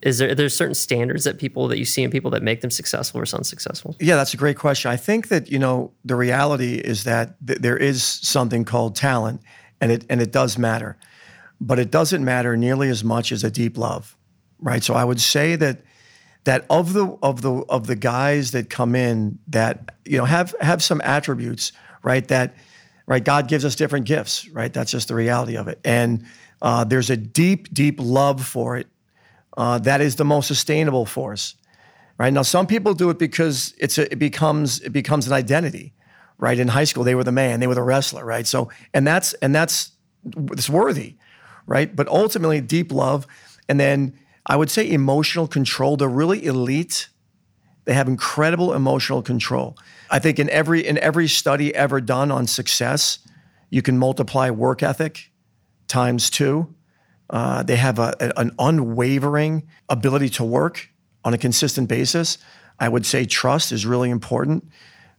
is 0.03 0.19
there 0.19 0.35
there's 0.35 0.55
certain 0.55 0.75
standards 0.75 1.25
that 1.25 1.39
people 1.39 1.69
that 1.69 1.79
you 1.79 1.87
see 1.87 2.03
in 2.03 2.11
people 2.11 2.31
that 2.33 2.43
make 2.43 2.61
them 2.61 2.71
successful 2.71 3.19
versus 3.19 3.35
unsuccessful? 3.35 3.97
Yeah, 3.99 4.17
that's 4.17 4.35
a 4.35 4.37
great 4.37 4.59
question. 4.59 4.91
I 4.91 4.97
think 4.99 5.29
that 5.29 5.51
you 5.51 5.59
know 5.59 5.93
the 6.05 6.17
reality 6.17 6.75
is 6.75 7.05
that 7.05 7.35
th- 7.47 7.61
there 7.61 7.79
is 7.79 8.03
something 8.03 8.67
called 8.67 8.95
talent, 8.95 9.41
and 9.81 9.91
it 9.91 10.05
and 10.11 10.21
it 10.21 10.33
does 10.33 10.59
matter, 10.59 10.99
but 11.63 11.79
it 11.79 11.91
doesn't 11.91 12.23
matter 12.23 12.59
nearly 12.59 12.91
as 12.91 13.03
much 13.03 13.33
as 13.33 13.43
a 13.43 13.51
deep 13.51 13.79
love, 13.79 14.19
right? 14.59 14.85
So 14.85 14.93
I 14.93 15.05
would 15.05 15.21
say 15.21 15.57
that 15.57 15.81
that 16.51 16.67
of 16.69 16.95
the 16.95 17.17
of 17.23 17.43
the 17.43 17.53
of 17.69 17.87
the 17.87 17.95
guys 17.95 18.51
that 18.51 18.69
come 18.69 18.97
in 18.97 19.39
that 19.47 19.95
you 20.05 20.19
know 20.19 20.25
have 20.25 20.53
have 20.61 20.83
some 20.83 21.01
attributes, 21.03 21.71
right? 22.03 22.27
That 22.27 22.57
right, 23.07 23.23
God 23.23 23.47
gives 23.47 23.65
us 23.65 23.77
different 23.77 24.05
gifts, 24.05 24.49
right? 24.49 24.73
That's 24.73 24.91
just 24.91 25.07
the 25.07 25.15
reality 25.15 25.57
of 25.57 25.69
it, 25.69 25.79
and 25.85 26.27
uh, 26.61 26.83
there's 26.83 27.09
a 27.09 27.17
deep 27.17 27.73
deep 27.73 28.01
love 28.01 28.45
for 28.45 28.77
it. 28.77 28.89
Uh, 29.57 29.79
that 29.79 30.01
is 30.01 30.17
the 30.17 30.25
most 30.25 30.49
sustainable 30.49 31.07
force 31.07 31.55
right 32.19 32.33
now 32.33 32.43
some 32.43 32.67
people 32.67 32.95
do 32.95 33.11
it 33.11 33.19
because 33.19 33.75
it's 33.79 33.99
a, 33.99 34.11
it 34.13 34.19
becomes 34.19 34.81
it 34.81 34.91
becomes 34.91 35.27
an 35.27 35.33
identity 35.33 35.93
right 36.39 36.61
in 36.61 36.69
high 36.69 36.85
school 36.85 37.03
they 37.03 37.17
were 37.17 37.25
the 37.25 37.33
man 37.33 37.59
they 37.59 37.67
were 37.67 37.75
the 37.75 37.83
wrestler 37.83 38.25
right 38.25 38.47
so 38.47 38.71
and 38.95 39.05
that's 39.07 39.33
and 39.35 39.55
that's 39.55 39.91
it's 40.53 40.71
worthy 40.71 41.17
right 41.67 41.97
but 41.97 42.07
ultimately 42.09 42.61
deep 42.61 42.93
love 42.93 43.27
and 43.69 43.81
then 43.81 44.15
i 44.51 44.57
would 44.57 44.71
say 44.71 44.83
emotional 44.91 45.47
control 45.49 45.97
they're 45.97 46.09
really 46.23 46.45
elite 46.45 47.09
they 47.87 47.95
have 47.95 48.09
incredible 48.09 48.75
emotional 48.75 49.23
control 49.23 49.77
i 50.11 50.19
think 50.19 50.39
in 50.39 50.49
every 50.51 50.87
in 50.87 50.99
every 50.99 51.29
study 51.29 51.75
ever 51.75 52.01
done 52.01 52.31
on 52.31 52.47
success 52.47 53.19
you 53.71 53.83
can 53.83 53.97
multiply 53.97 54.51
work 54.51 54.83
ethic 54.83 55.31
times 55.89 56.29
two 56.31 56.75
uh, 57.31 57.63
they 57.63 57.77
have 57.77 57.99
a, 57.99 58.15
a- 58.21 58.41
an 58.41 58.51
unwavering 58.59 59.63
ability 59.89 60.29
to 60.29 60.45
work 60.45 60.91
on 61.25 61.33
a 61.33 61.39
consistent 61.39 61.89
basis. 61.89 62.39
I 62.79 62.89
would 62.89 63.07
say 63.07 63.25
trust 63.25 63.73
is 63.73 63.87
really 63.87 64.11
important. 64.11 64.69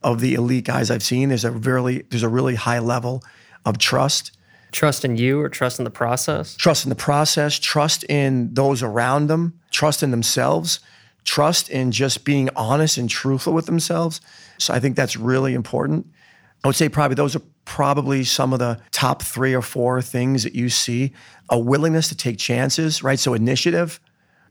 Of 0.04 0.20
the 0.20 0.34
elite 0.34 0.66
guys 0.66 0.90
I've 0.90 1.04
seen, 1.04 1.30
there's 1.30 1.46
a 1.46 1.52
really 1.52 2.02
there's 2.10 2.24
a 2.24 2.28
really 2.30 2.56
high 2.56 2.80
level 2.80 3.24
of 3.66 3.78
trust. 3.78 4.36
Trust 4.72 5.04
in 5.04 5.18
you 5.18 5.40
or 5.42 5.50
trust 5.50 5.80
in 5.80 5.86
the 5.86 5.92
process? 5.92 6.56
Trust 6.56 6.86
in 6.86 6.90
the 6.90 6.96
process, 6.96 7.60
trust 7.60 8.04
in 8.06 8.54
those 8.54 8.82
around 8.82 9.28
them, 9.28 9.60
trust 9.70 10.02
in 10.02 10.12
themselves, 10.12 10.80
trust 11.26 11.70
in 11.70 11.92
just 11.92 12.24
being 12.24 12.50
honest 12.56 12.98
and 12.98 13.10
truthful 13.10 13.54
with 13.54 13.66
themselves. 13.66 14.22
So 14.58 14.74
I 14.74 14.80
think 14.80 14.96
that's 14.96 15.18
really 15.18 15.54
important. 15.54 16.08
I 16.64 16.68
would 16.68 16.76
say 16.76 16.90
probably 16.90 17.16
those 17.16 17.36
are 17.36 17.42
probably 17.66 18.24
some 18.24 18.54
of 18.54 18.60
the 18.60 18.80
top 18.92 19.22
three 19.22 19.54
or 19.54 19.62
four 19.62 20.02
things 20.02 20.44
that 20.44 20.56
you 20.56 20.70
see. 20.70 21.12
A 21.50 21.60
willingness 21.60 22.10
to 22.10 22.16
take 22.16 22.38
chances, 22.38 23.04
right? 23.04 23.20
So 23.20 23.34
initiative, 23.34 24.00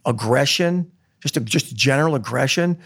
aggression, 0.04 0.90
just 1.20 1.36
a, 1.36 1.40
just 1.40 1.74
general 1.74 2.14
aggression. 2.14 2.78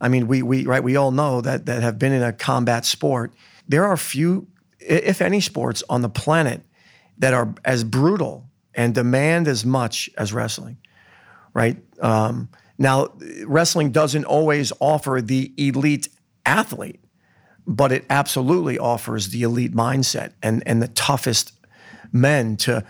I 0.00 0.08
mean, 0.08 0.26
we 0.26 0.42
we 0.42 0.64
right 0.64 0.82
we 0.82 0.96
all 0.96 1.10
know 1.10 1.40
that 1.40 1.66
that 1.66 1.82
have 1.82 1.98
been 1.98 2.12
in 2.12 2.22
a 2.22 2.32
combat 2.32 2.84
sport. 2.84 3.34
There 3.68 3.84
are 3.84 3.96
few, 3.96 4.46
if 4.78 5.20
any, 5.20 5.40
sports 5.40 5.82
on 5.90 6.02
the 6.02 6.08
planet 6.08 6.62
that 7.18 7.34
are 7.34 7.54
as 7.64 7.84
brutal 7.84 8.48
and 8.74 8.94
demand 8.94 9.48
as 9.48 9.64
much 9.64 10.08
as 10.16 10.32
wrestling, 10.32 10.78
right? 11.54 11.76
Um, 12.00 12.48
now, 12.78 13.12
wrestling 13.44 13.90
doesn't 13.90 14.24
always 14.24 14.72
offer 14.80 15.20
the 15.20 15.52
elite 15.56 16.08
athlete, 16.46 17.00
but 17.66 17.90
it 17.92 18.04
absolutely 18.08 18.78
offers 18.78 19.28
the 19.28 19.42
elite 19.42 19.74
mindset 19.74 20.32
and 20.42 20.62
and 20.64 20.80
the 20.80 20.88
toughest 20.88 21.52
men 22.12 22.56
to 22.56 22.84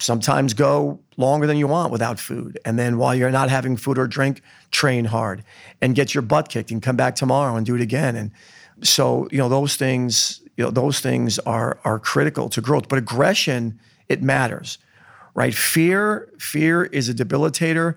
sometimes 0.00 0.54
go 0.54 1.00
longer 1.16 1.46
than 1.46 1.56
you 1.56 1.66
want 1.66 1.92
without 1.92 2.18
food. 2.18 2.58
And 2.64 2.78
then 2.78 2.98
while 2.98 3.14
you're 3.14 3.30
not 3.30 3.50
having 3.50 3.76
food 3.76 3.98
or 3.98 4.06
drink, 4.06 4.42
train 4.70 5.06
hard 5.06 5.44
and 5.80 5.94
get 5.94 6.14
your 6.14 6.22
butt 6.22 6.48
kicked 6.48 6.70
and 6.70 6.80
come 6.80 6.96
back 6.96 7.16
tomorrow 7.16 7.56
and 7.56 7.66
do 7.66 7.74
it 7.74 7.80
again. 7.80 8.16
And 8.16 8.30
so, 8.82 9.28
you 9.30 9.38
know, 9.38 9.48
those 9.48 9.76
things, 9.76 10.40
you 10.58 10.64
know, 10.64 10.70
those 10.70 11.00
things 11.00 11.38
are 11.40 11.78
are 11.84 11.98
critical 12.00 12.48
to 12.50 12.60
growth. 12.60 12.88
But 12.88 12.98
aggression, 12.98 13.78
it 14.08 14.22
matters. 14.22 14.78
Right? 15.34 15.54
Fear, 15.54 16.30
fear 16.38 16.84
is 16.84 17.08
a 17.08 17.14
debilitator 17.14 17.94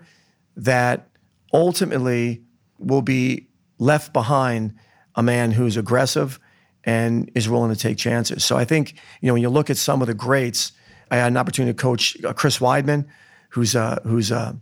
that 0.56 1.08
ultimately 1.52 2.44
will 2.78 3.02
be 3.02 3.48
left 3.78 4.12
behind 4.12 4.74
a 5.16 5.24
man 5.24 5.50
who's 5.50 5.76
aggressive 5.76 6.38
and 6.84 7.30
is 7.34 7.48
willing 7.48 7.74
to 7.74 7.78
take 7.78 7.96
chances. 7.98 8.44
So 8.44 8.56
I 8.56 8.64
think, 8.64 8.94
you 9.20 9.26
know, 9.26 9.32
when 9.32 9.42
you 9.42 9.48
look 9.48 9.68
at 9.68 9.76
some 9.76 10.00
of 10.00 10.06
the 10.06 10.14
greats, 10.14 10.70
I 11.10 11.16
had 11.16 11.32
an 11.32 11.36
opportunity 11.36 11.76
to 11.76 11.82
coach 11.82 12.16
uh, 12.24 12.32
Chris 12.32 12.58
Weidman, 12.58 13.06
who's 13.50 13.74
a 13.74 14.00
who's 14.04 14.30
a 14.30 14.56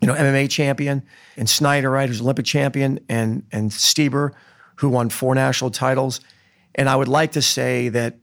you 0.00 0.08
know 0.08 0.14
MMA 0.14 0.48
champion, 0.48 1.02
and 1.36 1.50
Snyder, 1.50 1.90
right, 1.90 2.08
who's 2.08 2.22
Olympic 2.22 2.46
champion, 2.46 2.98
and 3.10 3.44
and 3.52 3.70
Stieber, 3.70 4.32
who 4.76 4.88
won 4.88 5.10
four 5.10 5.34
national 5.34 5.70
titles. 5.70 6.22
And 6.74 6.88
I 6.88 6.96
would 6.96 7.08
like 7.08 7.32
to 7.32 7.42
say 7.42 7.88
that, 7.90 8.16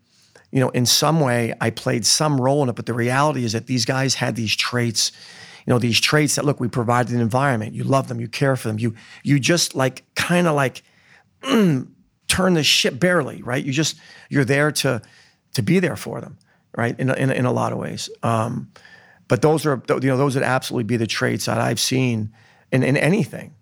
you 0.52 0.60
know, 0.60 0.70
in 0.70 0.86
some 0.86 1.20
way 1.20 1.54
I 1.62 1.70
played 1.70 2.06
some 2.06 2.40
role 2.42 2.64
in 2.64 2.70
it, 2.70 2.76
but 2.76 2.86
the 2.86 2.94
reality 2.94 3.44
is 3.44 3.54
that 3.54 3.68
these 3.68 3.86
guys 3.86 4.16
had 4.16 4.36
these 4.36 4.56
traits, 4.56 5.12
you 5.66 5.74
know, 5.74 5.80
these 5.80 6.00
traits 6.00 6.36
that 6.36 6.46
look, 6.46 6.60
we 6.60 6.68
provided 6.68 7.14
an 7.14 7.22
environment. 7.22 7.74
You 7.74 7.84
love 7.84 8.08
them, 8.08 8.20
you 8.20 8.28
care 8.28 8.56
for 8.56 8.68
them, 8.68 8.80
you 8.80 8.96
you 9.24 9.40
just 9.40 9.76
like 9.76 10.04
kind 10.16 10.48
of 10.48 10.56
like 10.56 10.82
turn 12.28 12.54
the 12.54 12.64
ship 12.64 13.00
barely, 13.00 13.42
right? 13.44 13.64
You 13.64 13.72
just 13.72 13.98
you're 14.30 14.46
there 14.46 14.72
to 14.72 15.02
to 15.54 15.62
be 15.62 15.80
there 15.80 15.96
for 15.96 16.22
them, 16.22 16.38
right? 16.76 17.00
In 17.00 17.10
in 17.12 17.32
in 17.32 17.46
a 17.46 17.52
lot 17.52 17.72
of 17.72 17.78
ways. 17.78 18.10
Um, 18.24 18.72
but 19.28 19.42
those 19.42 19.66
are 19.66 19.82
you 19.88 20.00
know 20.10 20.18
those 20.18 20.36
would 20.36 20.44
absolutely 20.44 20.86
be 20.86 20.98
the 20.98 21.08
traits 21.08 21.46
that 21.46 21.60
I've 21.60 21.80
seen 21.80 22.34
in 22.72 22.84
in 22.84 22.98
anything. 22.98 23.54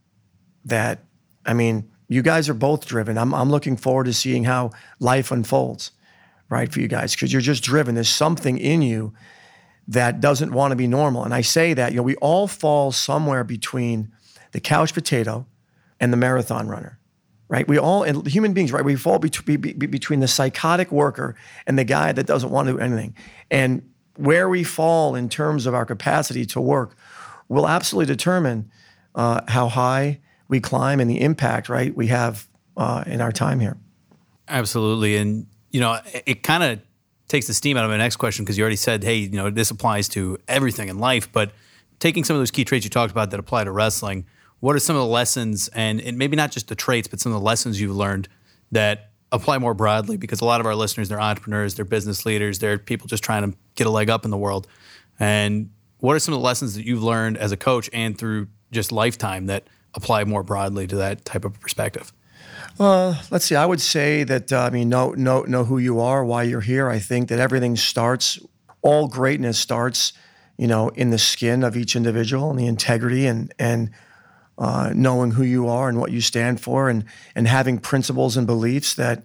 That 0.66 1.04
I 1.46 1.54
mean, 1.54 1.92
you 2.08 2.22
guys 2.22 2.50
are 2.50 2.54
both 2.54 2.86
driven. 2.86 3.18
I'm 3.18 3.34
I'm 3.34 3.50
looking 3.50 3.78
forward 3.78 4.06
to 4.06 4.14
seeing 4.14 4.44
how 4.44 4.72
life 5.00 5.32
unfolds, 5.32 5.92
right, 6.50 6.72
for 6.72 6.80
you 6.80 6.88
guys 6.88 7.14
because 7.14 7.32
you're 7.32 7.42
just 7.42 7.64
driven. 7.64 7.96
There's 7.96 8.10
something 8.10 8.58
in 8.58 8.82
you 8.82 9.14
that 9.88 10.20
doesn't 10.20 10.52
want 10.52 10.72
to 10.72 10.76
be 10.76 10.88
normal, 10.88 11.24
and 11.24 11.34
I 11.34 11.42
say 11.42 11.74
that 11.74 11.92
you 11.92 11.98
know 11.98 12.04
we 12.04 12.16
all 12.18 12.48
fall 12.48 12.92
somewhere 12.92 13.44
between 13.44 14.12
the 14.52 14.60
couch 14.60 14.94
potato 14.94 15.46
and 16.00 16.14
the 16.14 16.18
marathon 16.18 16.68
runner 16.68 17.00
right? 17.50 17.68
We 17.68 17.78
all, 17.78 18.04
and 18.04 18.28
human 18.28 18.54
beings, 18.54 18.72
right? 18.72 18.84
We 18.84 18.96
fall 18.96 19.20
be, 19.20 19.30
be, 19.30 19.74
between 19.74 20.20
the 20.20 20.28
psychotic 20.28 20.92
worker 20.92 21.36
and 21.66 21.80
the 21.80 21.84
guy 21.84 22.12
that 22.12 22.26
doesn't 22.26 22.50
want 22.50 22.68
to 22.68 22.74
do 22.74 22.80
anything. 22.80 23.16
And 23.50 23.90
where 24.18 24.50
we 24.50 24.64
fall 24.64 25.16
in 25.16 25.30
terms 25.30 25.66
of 25.66 25.74
our 25.74 25.86
capacity 25.86 26.46
to 26.48 26.62
work 26.62 26.96
will 27.48 27.68
absolutely 27.68 28.14
determine 28.14 28.70
uh, 29.16 29.42
how 29.48 29.70
high 29.70 30.20
we 30.48 30.60
climb 30.60 31.00
and 31.00 31.10
the 31.10 31.22
impact, 31.22 31.70
right, 31.70 31.96
we 31.96 32.08
have 32.08 32.48
uh, 32.76 33.04
in 33.06 33.22
our 33.22 33.32
time 33.32 33.60
here. 33.60 33.78
Absolutely. 34.48 35.18
And, 35.18 35.48
you 35.72 35.80
know, 35.82 36.00
it, 36.26 36.44
kind 36.44 36.64
of 36.64 36.80
takes 37.28 37.48
the 37.48 37.54
steam 37.54 37.76
out 37.76 37.84
of 37.84 37.92
my 37.92 37.98
next 37.98 38.16
question 38.16 38.46
because 38.46 38.58
you 38.58 38.64
already 38.64 38.78
said, 38.78 39.04
hey, 39.04 39.16
you 39.16 39.36
know, 39.36 39.50
this 39.50 39.72
applies 39.72 40.08
to 40.10 40.38
everything 40.48 40.88
in 40.88 41.00
life. 41.00 41.32
But 41.32 41.52
taking 42.00 42.24
some 42.24 42.36
of 42.36 42.42
those 42.42 42.52
key 42.52 42.64
traits 42.64 42.86
you 42.86 42.90
talked 42.90 43.12
about 43.12 43.32
that 43.32 43.40
apply 43.40 43.66
to 43.66 43.72
wrestling, 43.72 44.26
what 44.60 44.76
are 44.76 44.80
some 44.80 44.96
of 44.96 45.02
the 45.02 45.08
lessons 45.08 45.68
and, 45.70 46.00
and 46.02 46.18
maybe 46.18 46.36
not 46.36 46.52
just 46.52 46.68
the 46.68 46.76
traits, 46.76 47.08
but 47.08 47.20
some 47.20 47.32
of 47.32 47.40
the 47.40 47.46
lessons 47.46 47.82
you've 47.82 47.96
learned 47.96 48.30
that 48.72 49.12
apply 49.32 49.58
more 49.58 49.74
broadly? 49.74 50.16
Because 50.16 50.40
a 50.40 50.46
lot 50.46 50.62
of 50.62 50.66
our 50.66 50.76
listeners, 50.76 51.10
they're 51.10 51.20
entrepreneurs, 51.20 51.76
they're 51.76 51.86
business 51.86 52.26
leaders, 52.26 52.60
they're 52.60 52.78
people 52.78 53.08
just 53.08 53.24
trying 53.24 53.52
to 53.52 53.58
get 53.76 53.88
a 53.88 53.90
leg 53.90 54.10
up 54.10 54.24
in 54.24 54.32
the 54.32 54.38
world. 54.38 54.68
And 55.20 55.72
what 56.00 56.16
are 56.16 56.20
some 56.20 56.34
of 56.34 56.40
the 56.40 56.46
lessons 56.46 56.76
that 56.76 56.86
you've 56.86 57.04
learned 57.04 57.38
as 57.38 57.52
a 57.52 57.58
coach 57.58 57.90
and 57.92 58.18
through 58.18 58.48
just 58.72 58.92
lifetime 58.92 59.48
that 59.48 59.68
apply 59.94 60.24
more 60.24 60.44
broadly 60.44 60.88
to 60.88 60.96
that 60.98 61.26
type 61.26 61.46
of 61.46 61.60
perspective? 61.60 62.14
Uh, 62.80 63.16
let's 63.32 63.46
see. 63.46 63.56
I 63.56 63.66
would 63.66 63.82
say 63.82 64.24
that 64.24 64.54
uh, 64.54 64.60
I 64.62 64.70
mean, 64.70 64.90
know 64.90 65.12
know 65.12 65.42
know 65.44 65.64
who 65.64 65.78
you 65.78 66.00
are, 66.00 66.24
why 66.24 66.44
you're 66.44 66.62
here. 66.62 66.90
I 66.90 67.00
think 67.00 67.30
that 67.30 67.40
everything 67.40 67.76
starts, 67.76 68.40
all 68.82 69.08
greatness 69.08 69.58
starts, 69.58 70.14
you 70.58 70.68
know, 70.68 70.90
in 70.90 71.10
the 71.10 71.18
skin 71.18 71.64
of 71.64 71.76
each 71.76 71.96
individual 71.96 72.50
and 72.50 72.60
the 72.60 72.68
integrity 72.68 73.26
and 73.26 73.54
and 73.58 73.90
uh, 74.58 74.92
knowing 74.94 75.32
who 75.32 75.44
you 75.44 75.68
are 75.68 75.90
and 75.90 76.00
what 76.00 76.12
you 76.12 76.22
stand 76.22 76.62
for, 76.62 76.90
and 76.90 77.06
and 77.36 77.48
having 77.48 77.80
principles 77.80 78.38
and 78.38 78.46
beliefs 78.46 78.94
that 78.96 79.24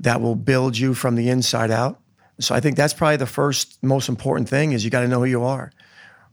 that 0.00 0.20
will 0.20 0.36
build 0.36 0.76
you 0.76 0.92
from 0.92 1.14
the 1.14 1.30
inside 1.30 1.70
out. 1.70 2.00
So 2.38 2.54
I 2.54 2.60
think 2.60 2.76
that's 2.76 2.92
probably 2.92 3.16
the 3.16 3.26
first 3.26 3.82
most 3.82 4.08
important 4.08 4.48
thing 4.48 4.72
is 4.72 4.84
you 4.84 4.90
got 4.90 5.00
to 5.00 5.08
know 5.08 5.20
who 5.20 5.24
you 5.24 5.42
are, 5.42 5.72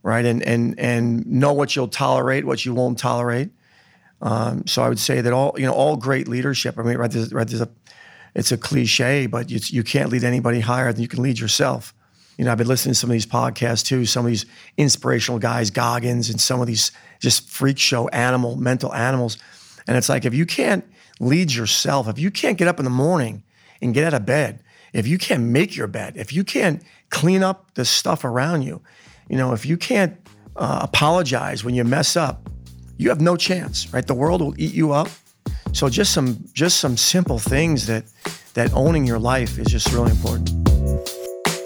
right? 0.04 0.24
And 0.24 0.42
and 0.44 0.78
and 0.78 1.26
know 1.26 1.52
what 1.52 1.74
you'll 1.74 1.88
tolerate, 1.88 2.44
what 2.44 2.64
you 2.64 2.72
won't 2.72 2.98
tolerate. 2.98 3.50
Um, 4.20 4.64
so 4.66 4.82
I 4.82 4.88
would 4.88 5.00
say 5.00 5.20
that 5.20 5.32
all 5.32 5.54
you 5.58 5.66
know, 5.66 5.72
all 5.72 5.96
great 5.96 6.28
leadership. 6.28 6.78
I 6.78 6.82
mean, 6.82 6.96
right? 6.96 7.10
There's, 7.10 7.32
right, 7.32 7.48
there's 7.48 7.62
a, 7.62 7.68
it's 8.34 8.52
a 8.52 8.56
cliche, 8.56 9.26
but 9.26 9.50
you, 9.50 9.58
you 9.64 9.82
can't 9.82 10.10
lead 10.10 10.22
anybody 10.22 10.60
higher 10.60 10.92
than 10.92 11.02
you 11.02 11.08
can 11.08 11.22
lead 11.22 11.40
yourself. 11.40 11.92
You 12.38 12.44
know, 12.44 12.52
I've 12.52 12.58
been 12.58 12.68
listening 12.68 12.92
to 12.92 12.98
some 12.98 13.10
of 13.10 13.14
these 13.14 13.26
podcasts 13.26 13.84
too. 13.84 14.06
Some 14.06 14.26
of 14.26 14.30
these 14.30 14.46
inspirational 14.76 15.38
guys, 15.38 15.70
Goggins, 15.70 16.30
and 16.30 16.40
some 16.40 16.60
of 16.60 16.66
these 16.66 16.92
just 17.20 17.48
freak 17.48 17.78
show 17.78 18.08
animal, 18.08 18.56
mental 18.56 18.92
animals. 18.94 19.38
And 19.86 19.96
it's 19.96 20.08
like 20.08 20.24
if 20.24 20.34
you 20.34 20.44
can't 20.46 20.84
lead 21.20 21.52
yourself, 21.52 22.08
if 22.08 22.18
you 22.18 22.30
can't 22.30 22.58
get 22.58 22.68
up 22.68 22.78
in 22.78 22.84
the 22.84 22.90
morning 22.90 23.42
and 23.80 23.94
get 23.94 24.04
out 24.04 24.14
of 24.14 24.26
bed, 24.26 24.62
if 24.92 25.06
you 25.06 25.16
can't 25.16 25.44
make 25.44 25.76
your 25.76 25.86
bed, 25.86 26.14
if 26.16 26.32
you 26.32 26.44
can't 26.44 26.82
clean 27.10 27.42
up 27.42 27.74
the 27.74 27.84
stuff 27.84 28.24
around 28.24 28.62
you, 28.62 28.82
you 29.28 29.36
know, 29.36 29.52
if 29.52 29.66
you 29.66 29.76
can't 29.76 30.16
uh, 30.56 30.80
apologize 30.82 31.64
when 31.64 31.74
you 31.74 31.84
mess 31.84 32.16
up, 32.16 32.48
you 32.96 33.08
have 33.08 33.20
no 33.20 33.36
chance, 33.36 33.92
right? 33.92 34.06
The 34.06 34.14
world 34.14 34.40
will 34.40 34.54
eat 34.58 34.74
you 34.74 34.92
up. 34.92 35.08
So 35.72 35.88
just 35.88 36.12
some 36.12 36.38
just 36.52 36.78
some 36.78 36.96
simple 36.96 37.38
things 37.38 37.86
that 37.86 38.04
that 38.54 38.72
owning 38.72 39.04
your 39.04 39.18
life 39.18 39.58
is 39.58 39.66
just 39.66 39.92
really 39.92 40.12
important. 40.12 40.50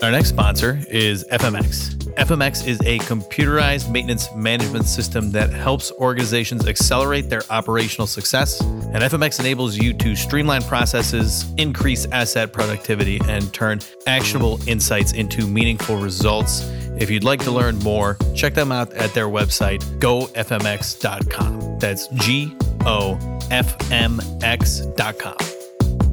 Our 0.02 0.12
next 0.12 0.28
sponsor 0.28 0.80
is 0.88 1.24
FMX. 1.24 1.96
FMX 2.14 2.66
is 2.66 2.80
a 2.82 2.98
computerized 3.00 3.90
maintenance 3.90 4.28
management 4.34 4.86
system 4.86 5.32
that 5.32 5.50
helps 5.50 5.90
organizations 5.92 6.68
accelerate 6.68 7.28
their 7.28 7.42
operational 7.50 8.06
success. 8.06 8.60
And 8.60 8.96
FMX 8.96 9.40
enables 9.40 9.76
you 9.76 9.92
to 9.94 10.14
streamline 10.14 10.62
processes, 10.62 11.52
increase 11.58 12.06
asset 12.06 12.52
productivity, 12.52 13.20
and 13.26 13.52
turn 13.52 13.80
actionable 14.06 14.60
insights 14.68 15.12
into 15.12 15.48
meaningful 15.48 15.96
results. 15.96 16.62
If 16.98 17.10
you'd 17.10 17.22
like 17.22 17.40
to 17.44 17.52
learn 17.52 17.78
more, 17.78 18.18
check 18.34 18.54
them 18.54 18.72
out 18.72 18.92
at 18.94 19.14
their 19.14 19.28
website, 19.28 19.82
gofmx.com. 20.00 21.78
That's 21.78 22.08
G 22.08 22.56
O 22.84 23.38
F 23.50 23.92
M 23.92 24.20
X.com. 24.42 25.36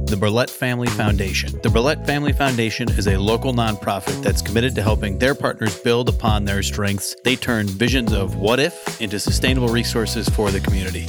The 0.05 0.15
Burlett 0.15 0.51
Family 0.51 0.87
Foundation. 0.87 1.59
The 1.63 1.69
Burlett 1.71 2.05
Family 2.05 2.31
Foundation 2.31 2.87
is 2.91 3.07
a 3.07 3.17
local 3.17 3.51
nonprofit 3.53 4.21
that's 4.21 4.43
committed 4.43 4.75
to 4.75 4.83
helping 4.83 5.17
their 5.17 5.33
partners 5.33 5.75
build 5.79 6.07
upon 6.07 6.45
their 6.45 6.61
strengths. 6.61 7.15
They 7.23 7.35
turn 7.35 7.65
visions 7.67 8.13
of 8.13 8.35
what 8.35 8.59
if 8.59 9.01
into 9.01 9.19
sustainable 9.19 9.69
resources 9.69 10.29
for 10.29 10.51
the 10.51 10.59
community. 10.59 11.07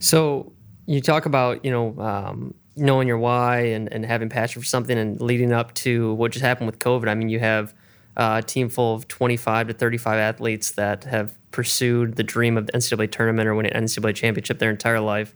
So 0.00 0.52
you 0.86 1.00
talk 1.00 1.26
about 1.26 1.64
you 1.64 1.70
know 1.70 1.96
um, 2.00 2.54
knowing 2.74 3.06
your 3.06 3.18
why 3.18 3.60
and, 3.66 3.92
and 3.92 4.04
having 4.04 4.28
passion 4.28 4.60
for 4.60 4.66
something 4.66 4.98
and 4.98 5.20
leading 5.20 5.52
up 5.52 5.74
to 5.74 6.14
what 6.14 6.32
just 6.32 6.44
happened 6.44 6.66
with 6.66 6.80
COVID. 6.80 7.08
I 7.08 7.14
mean, 7.14 7.28
you 7.28 7.38
have 7.38 7.72
uh, 8.16 8.40
a 8.42 8.46
team 8.46 8.68
full 8.68 8.94
of 8.94 9.08
25 9.08 9.68
to 9.68 9.74
35 9.74 10.18
athletes 10.18 10.72
that 10.72 11.04
have 11.04 11.36
pursued 11.50 12.16
the 12.16 12.22
dream 12.22 12.56
of 12.56 12.66
the 12.66 12.72
NCAA 12.72 13.10
tournament 13.10 13.48
or 13.48 13.54
winning 13.54 13.72
an 13.72 13.84
NCAA 13.84 14.14
championship 14.14 14.58
their 14.58 14.70
entire 14.70 15.00
life, 15.00 15.34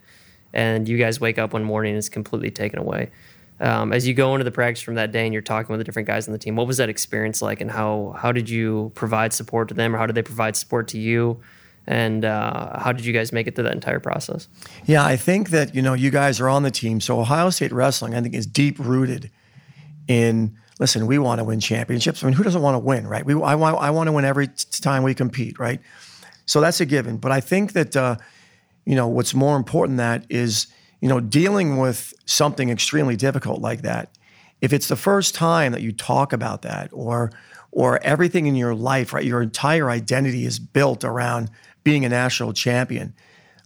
and 0.53 0.89
you 0.89 0.99
guys 0.99 1.21
wake 1.21 1.39
up 1.39 1.53
one 1.53 1.65
morning 1.65 1.91
and 1.91 1.99
it's 1.99 2.09
completely 2.09 2.51
taken 2.51 2.79
away. 2.79 3.11
Um, 3.61 3.93
as 3.93 4.07
you 4.07 4.15
go 4.15 4.35
into 4.35 4.45
the 4.45 4.51
practice 4.51 4.83
from 4.83 4.97
that 4.97 5.13
day 5.13 5.25
and 5.25 5.33
you're 5.33 5.43
talking 5.43 5.73
with 5.73 5.79
the 5.79 5.85
different 5.85 6.09
guys 6.09 6.27
on 6.27 6.33
the 6.33 6.39
team, 6.39 6.57
what 6.57 6.67
was 6.67 6.79
that 6.79 6.89
experience 6.89 7.41
like, 7.41 7.61
and 7.61 7.71
how 7.71 8.15
how 8.19 8.33
did 8.33 8.51
you 8.51 8.91
provide 8.95 9.33
support 9.33 9.69
to 9.69 9.75
them, 9.75 9.95
or 9.95 9.99
how 9.99 10.07
did 10.07 10.17
they 10.17 10.23
provide 10.23 10.57
support 10.57 10.89
to 10.89 10.99
you? 10.99 11.41
And 11.87 12.25
uh, 12.25 12.81
how 12.81 12.93
did 12.93 13.05
you 13.05 13.13
guys 13.13 13.31
make 13.31 13.47
it 13.47 13.55
through 13.55 13.65
that 13.65 13.75
entire 13.75 14.01
process? 14.01 14.49
Yeah, 14.87 15.05
I 15.05 15.17
think 15.17 15.51
that 15.51 15.75
you 15.75 15.83
know 15.83 15.95
you 15.95 16.11
guys 16.11 16.41
are 16.41 16.49
on 16.49 16.65
the 16.65 16.71
team. 16.71 17.01
So 17.01 17.21
Ohio 17.21 17.51
State 17.51 17.73
wrestling, 17.73 18.15
I 18.15 18.21
think, 18.21 18.35
is 18.35 18.47
deep 18.47 18.79
rooted 18.79 19.31
in. 20.09 20.57
Listen, 20.81 21.07
we 21.07 21.19
want 21.19 21.39
to 21.39 21.45
win 21.45 21.61
championships. 21.61 22.23
I 22.23 22.27
mean, 22.27 22.35
who 22.35 22.43
doesn't 22.43 22.63
want 22.63 22.75
to 22.75 22.81
win, 22.81 23.07
right? 23.07 23.25
We, 23.25 23.35
I 23.35 23.55
want, 23.55 23.79
I 23.79 23.91
want 23.91 24.09
to 24.09 24.13
win 24.13 24.25
every 24.25 24.49
time 24.81 25.03
we 25.03 25.15
compete, 25.15 25.59
right? 25.59 25.81
So 26.47 26.61
that's 26.61 26.81
a 26.81 26.87
given. 26.87 27.17
But 27.17 27.33
I 27.33 27.41
think 27.41 27.73
that 27.73 27.97
uh, 27.97 28.17
you 28.85 28.95
know, 28.95 29.09
what's 29.09 29.35
more 29.35 29.57
important 29.57 29.97
than 29.99 30.21
that 30.21 30.27
is, 30.31 30.67
you 31.01 31.09
know, 31.09 31.21
dealing 31.21 31.79
with 31.79 32.15
something 32.27 32.71
extremely 32.71 33.17
difficult 33.17 33.61
like 33.61 33.83
that. 33.83 34.11
If 34.61 34.73
it's 34.73 34.89
the 34.89 34.97
first 34.97 35.35
time 35.35 35.73
that 35.73 35.83
you 35.83 35.93
talk 35.93 36.33
about 36.33 36.63
that 36.63 36.91
or 36.93 37.33
or 37.71 38.01
everything 38.05 38.47
in 38.47 38.55
your 38.55 38.75
life, 38.75 39.13
right, 39.13 39.25
your 39.25 39.43
entire 39.43 39.91
identity 39.91 40.47
is 40.47 40.61
built 40.61 41.03
around 41.03 41.51
being 41.83 42.05
a 42.05 42.09
national 42.09 42.53
champion. 42.53 43.13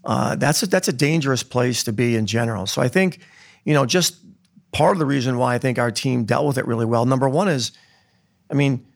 Uh, 0.03 0.35
that's 0.35 0.63
a, 0.63 0.67
that's 0.67 0.89
a 0.89 0.95
dangerous 0.95 1.43
place 1.43 1.85
to 1.85 1.93
be 1.93 2.17
in 2.17 2.25
general. 2.25 2.67
So 2.67 2.81
I 2.81 2.89
think, 2.89 3.19
you 3.67 3.75
know, 3.75 3.85
just 3.85 4.17
part 4.73 4.93
of 4.93 4.99
the 4.99 5.07
reason 5.07 5.39
why 5.39 5.55
I 5.55 5.59
think 5.59 5.79
our 5.79 5.91
team 5.91 6.25
dealt 6.25 6.47
with 6.47 6.59
it 6.59 6.67
really 6.67 6.87
well. 6.87 7.07
Number 7.07 7.29
one 7.29 7.49
is, 7.49 7.73
I 8.51 8.55
mean, 8.55 8.87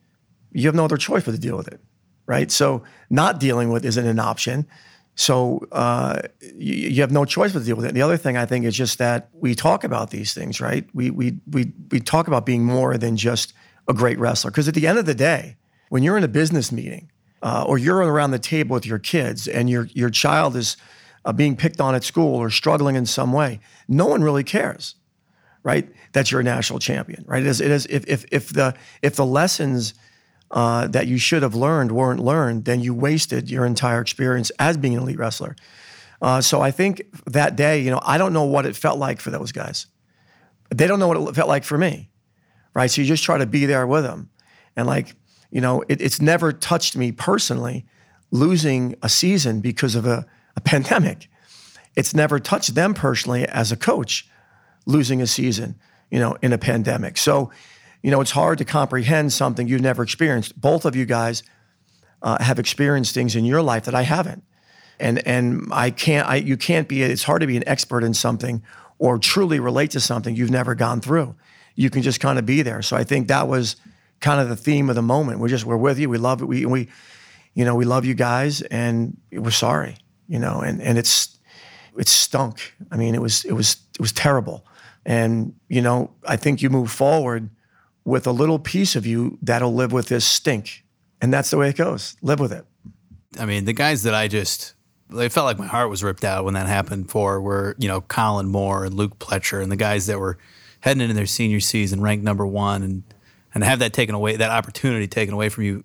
you 0.52 0.66
have 0.66 0.74
no 0.74 0.84
other 0.84 0.96
choice 0.96 1.24
but 1.24 1.32
to 1.32 1.38
deal 1.38 1.56
with 1.56 1.68
it, 1.68 1.80
right? 2.26 2.50
So 2.50 2.82
not 3.10 3.40
dealing 3.40 3.70
with 3.70 3.84
isn't 3.84 4.06
an 4.06 4.18
option. 4.18 4.66
So 5.14 5.66
uh, 5.72 6.22
you, 6.40 6.74
you, 6.74 7.00
have 7.02 7.12
no 7.12 7.24
choice 7.24 7.52
but 7.52 7.60
to 7.60 7.64
deal 7.64 7.76
with 7.76 7.84
it. 7.84 7.88
And 7.88 7.96
the 7.96 8.02
other 8.02 8.16
thing 8.16 8.36
I 8.36 8.46
think 8.46 8.64
is 8.64 8.74
just 8.74 8.98
that 8.98 9.28
we 9.32 9.54
talk 9.54 9.84
about 9.84 10.10
these 10.10 10.32
things, 10.32 10.60
right? 10.60 10.88
We 10.94 11.10
we 11.10 11.38
we 11.50 11.72
we 11.90 12.00
talk 12.00 12.28
about 12.28 12.46
being 12.46 12.64
more 12.64 12.96
than 12.96 13.16
just 13.16 13.52
a 13.88 13.92
great 13.92 14.18
wrestler. 14.18 14.50
Because 14.50 14.68
at 14.68 14.74
the 14.74 14.86
end 14.86 14.98
of 14.98 15.04
the 15.04 15.14
day, 15.14 15.56
when 15.90 16.02
you're 16.02 16.16
in 16.16 16.24
a 16.24 16.28
business 16.28 16.72
meeting 16.72 17.10
uh, 17.42 17.64
or 17.66 17.76
you're 17.76 17.98
around 17.98 18.30
the 18.30 18.38
table 18.38 18.72
with 18.72 18.86
your 18.86 18.98
kids 18.98 19.46
and 19.46 19.68
your 19.68 19.84
your 19.92 20.08
child 20.08 20.56
is 20.56 20.78
uh, 21.26 21.32
being 21.32 21.56
picked 21.56 21.80
on 21.80 21.94
at 21.94 22.04
school 22.04 22.34
or 22.34 22.48
struggling 22.48 22.96
in 22.96 23.04
some 23.04 23.32
way, 23.32 23.60
no 23.88 24.06
one 24.06 24.22
really 24.22 24.44
cares, 24.44 24.94
right? 25.62 25.88
That 26.12 26.30
you're 26.30 26.40
a 26.40 26.44
national 26.44 26.78
champion, 26.78 27.24
right? 27.26 27.42
It 27.42 27.48
is, 27.48 27.60
it 27.60 27.70
is 27.70 27.86
if 27.86 28.04
if 28.06 28.24
if 28.30 28.52
the 28.52 28.74
if 29.00 29.16
the 29.16 29.26
lessons 29.26 29.94
uh, 30.50 30.86
that 30.88 31.06
you 31.06 31.18
should 31.18 31.42
have 31.42 31.54
learned 31.54 31.92
weren't 31.92 32.20
learned, 32.20 32.64
then 32.64 32.80
you 32.80 32.92
wasted 32.94 33.50
your 33.50 33.64
entire 33.64 34.00
experience 34.00 34.50
as 34.58 34.76
being 34.76 34.94
an 34.94 35.02
elite 35.02 35.18
wrestler. 35.18 35.56
Uh, 36.20 36.40
so 36.40 36.60
I 36.60 36.70
think 36.70 37.02
that 37.26 37.56
day, 37.56 37.80
you 37.80 37.90
know, 37.90 38.00
I 38.02 38.18
don't 38.18 38.32
know 38.32 38.44
what 38.44 38.66
it 38.66 38.76
felt 38.76 38.98
like 38.98 39.20
for 39.20 39.30
those 39.30 39.50
guys. 39.50 39.86
They 40.70 40.86
don't 40.86 40.98
know 40.98 41.08
what 41.08 41.16
it 41.16 41.34
felt 41.34 41.48
like 41.48 41.64
for 41.64 41.78
me, 41.78 42.10
right? 42.74 42.90
So 42.90 43.00
you 43.00 43.08
just 43.08 43.24
try 43.24 43.38
to 43.38 43.46
be 43.46 43.66
there 43.66 43.86
with 43.86 44.04
them, 44.04 44.30
and 44.76 44.86
like, 44.86 45.14
you 45.50 45.60
know, 45.60 45.82
it, 45.88 46.00
it's 46.00 46.20
never 46.20 46.52
touched 46.52 46.96
me 46.96 47.12
personally 47.12 47.86
losing 48.30 48.94
a 49.02 49.08
season 49.08 49.60
because 49.60 49.94
of 49.94 50.06
a, 50.06 50.26
a 50.56 50.60
pandemic. 50.64 51.28
It's 51.94 52.14
never 52.14 52.38
touched 52.38 52.74
them 52.74 52.94
personally 52.94 53.46
as 53.46 53.70
a 53.70 53.76
coach 53.76 54.26
losing 54.86 55.22
a 55.22 55.26
season, 55.26 55.76
you 56.10 56.18
know, 56.18 56.36
in 56.42 56.52
a 56.52 56.58
pandemic. 56.58 57.16
So 57.16 57.50
you 58.02 58.10
know, 58.10 58.20
it's 58.20 58.32
hard 58.32 58.58
to 58.58 58.64
comprehend 58.64 59.32
something 59.32 59.68
you've 59.68 59.80
never 59.80 60.02
experienced. 60.02 60.60
Both 60.60 60.84
of 60.84 60.96
you 60.96 61.06
guys 61.06 61.42
uh, 62.20 62.42
have 62.42 62.58
experienced 62.58 63.14
things 63.14 63.36
in 63.36 63.44
your 63.44 63.62
life 63.62 63.84
that 63.84 63.94
I 63.94 64.02
haven't, 64.02 64.42
and 64.98 65.26
and 65.26 65.68
I 65.72 65.90
can't. 65.90 66.28
I 66.28 66.36
you 66.36 66.56
can't 66.56 66.88
be. 66.88 67.02
It's 67.02 67.22
hard 67.22 67.40
to 67.40 67.46
be 67.46 67.56
an 67.56 67.66
expert 67.66 68.02
in 68.02 68.12
something 68.12 68.62
or 68.98 69.18
truly 69.18 69.60
relate 69.60 69.92
to 69.92 70.00
something 70.00 70.34
you've 70.34 70.50
never 70.50 70.74
gone 70.74 71.00
through. 71.00 71.34
You 71.74 71.90
can 71.90 72.02
just 72.02 72.20
kind 72.20 72.38
of 72.38 72.46
be 72.46 72.62
there. 72.62 72.82
So 72.82 72.96
I 72.96 73.04
think 73.04 73.28
that 73.28 73.48
was 73.48 73.76
kind 74.20 74.40
of 74.40 74.48
the 74.48 74.56
theme 74.56 74.88
of 74.88 74.96
the 74.96 75.02
moment. 75.02 75.38
We're 75.38 75.48
just 75.48 75.64
we're 75.64 75.76
with 75.76 75.98
you. 75.98 76.08
We 76.08 76.18
love 76.18 76.42
it. 76.42 76.46
We 76.46 76.66
we, 76.66 76.88
you 77.54 77.64
know, 77.64 77.76
we 77.76 77.84
love 77.84 78.04
you 78.04 78.14
guys, 78.14 78.62
and 78.62 79.16
we're 79.30 79.50
sorry. 79.50 79.96
You 80.26 80.40
know, 80.40 80.60
and 80.60 80.82
and 80.82 80.98
it's 80.98 81.38
it 81.96 82.08
stunk. 82.08 82.74
I 82.90 82.96
mean, 82.96 83.14
it 83.14 83.22
was 83.22 83.44
it 83.44 83.52
was 83.52 83.76
it 83.94 84.00
was 84.00 84.12
terrible. 84.12 84.66
And 85.04 85.54
you 85.68 85.82
know, 85.82 86.10
I 86.26 86.36
think 86.36 86.62
you 86.62 86.70
move 86.70 86.90
forward 86.90 87.50
with 88.04 88.26
a 88.26 88.32
little 88.32 88.58
piece 88.58 88.96
of 88.96 89.06
you 89.06 89.38
that'll 89.42 89.74
live 89.74 89.92
with 89.92 90.08
this 90.08 90.24
stink. 90.24 90.84
And 91.20 91.32
that's 91.32 91.50
the 91.50 91.56
way 91.56 91.68
it 91.68 91.76
goes. 91.76 92.16
Live 92.20 92.40
with 92.40 92.52
it. 92.52 92.64
I 93.38 93.46
mean, 93.46 93.64
the 93.64 93.72
guys 93.72 94.02
that 94.02 94.14
I 94.14 94.28
just, 94.28 94.74
they 95.08 95.28
felt 95.28 95.46
like 95.46 95.58
my 95.58 95.66
heart 95.66 95.88
was 95.88 96.02
ripped 96.02 96.24
out 96.24 96.44
when 96.44 96.54
that 96.54 96.66
happened 96.66 97.10
for 97.10 97.40
were, 97.40 97.76
you 97.78 97.88
know, 97.88 98.00
Kollin 98.00 98.48
Moore 98.48 98.84
and 98.84 98.94
Luke 98.94 99.18
Pletcher 99.18 99.62
and 99.62 99.70
the 99.70 99.76
guys 99.76 100.06
that 100.06 100.18
were 100.18 100.38
heading 100.80 101.00
into 101.00 101.14
their 101.14 101.26
senior 101.26 101.60
season 101.60 102.00
ranked 102.00 102.24
number 102.24 102.46
one 102.46 102.82
and, 102.82 103.02
and 103.54 103.62
have 103.62 103.78
that 103.78 103.92
taken 103.92 104.14
away, 104.14 104.36
that 104.36 104.50
opportunity 104.50 105.06
taken 105.06 105.32
away 105.32 105.48
from 105.48 105.64
you, 105.64 105.84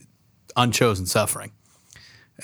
unchosen 0.56 1.06
suffering. 1.06 1.52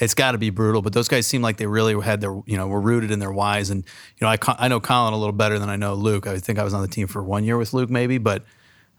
It's 0.01 0.15
got 0.15 0.31
to 0.31 0.37
be 0.37 0.49
brutal, 0.49 0.81
but 0.81 0.93
those 0.93 1.07
guys 1.07 1.27
seem 1.27 1.41
like 1.41 1.57
they 1.57 1.67
really 1.67 1.99
had 2.01 2.19
their, 2.19 2.33
you 2.45 2.57
know, 2.57 2.67
were 2.67 2.81
rooted 2.81 3.11
in 3.11 3.19
their 3.19 3.31
whys. 3.31 3.69
And, 3.69 3.83
you 4.17 4.25
know, 4.25 4.27
I, 4.27 4.37
I 4.57 4.67
know 4.67 4.79
Kollin 4.79 5.13
a 5.13 5.17
little 5.17 5.33
better 5.33 5.59
than 5.59 5.69
I 5.69 5.75
know 5.75 5.93
Luke. 5.93 6.25
I 6.25 6.39
think 6.39 6.57
I 6.57 6.63
was 6.63 6.73
on 6.73 6.81
the 6.81 6.87
team 6.87 7.07
for 7.07 7.21
one 7.23 7.43
year 7.43 7.57
with 7.57 7.73
Luke, 7.73 7.91
maybe, 7.91 8.17
but 8.17 8.43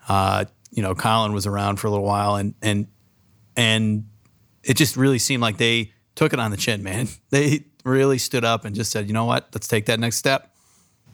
uh, 0.08 0.44
you 0.70 0.82
know, 0.82 0.94
Kollin 0.94 1.32
was 1.32 1.46
around 1.46 1.76
for 1.76 1.86
a 1.86 1.90
little 1.90 2.04
while, 2.04 2.36
and 2.36 2.54
and 2.60 2.88
and 3.56 4.04
it 4.62 4.74
just 4.74 4.96
really 4.96 5.18
seemed 5.18 5.40
like 5.40 5.56
they 5.56 5.92
took 6.14 6.32
it 6.32 6.40
on 6.40 6.50
the 6.50 6.56
chin, 6.56 6.82
man. 6.82 7.08
They 7.30 7.64
really 7.84 8.18
stood 8.18 8.44
up 8.44 8.64
and 8.64 8.74
just 8.74 8.90
said, 8.90 9.08
you 9.08 9.12
know 9.12 9.24
what, 9.24 9.48
let's 9.52 9.68
take 9.68 9.86
that 9.86 9.98
next 10.00 10.16
step. 10.16 10.54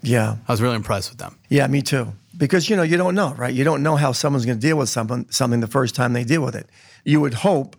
Yeah, 0.03 0.37
I 0.47 0.53
was 0.53 0.63
really 0.63 0.77
impressed 0.77 1.11
with 1.11 1.19
them. 1.19 1.39
Yeah, 1.49 1.67
me 1.67 1.83
too. 1.83 2.13
Because 2.37 2.71
you 2.71 2.77
know 2.77 2.83
you 2.83 2.97
don't 2.97 3.15
know, 3.15 3.35
right? 3.35 3.53
You 3.53 3.65
don't 3.65 3.83
know 3.83 3.97
how 3.97 4.13
someone's 4.13 4.47
going 4.47 4.59
to 4.59 4.67
deal 4.67 4.77
with 4.77 4.89
something 4.89 5.27
something 5.31 5.61
the 5.61 5.67
first 5.67 5.95
time 5.95 6.13
they 6.13 6.25
deal 6.25 6.43
with 6.43 6.55
it. 6.55 6.69
You 7.05 7.21
would 7.21 7.35
hope, 7.35 7.77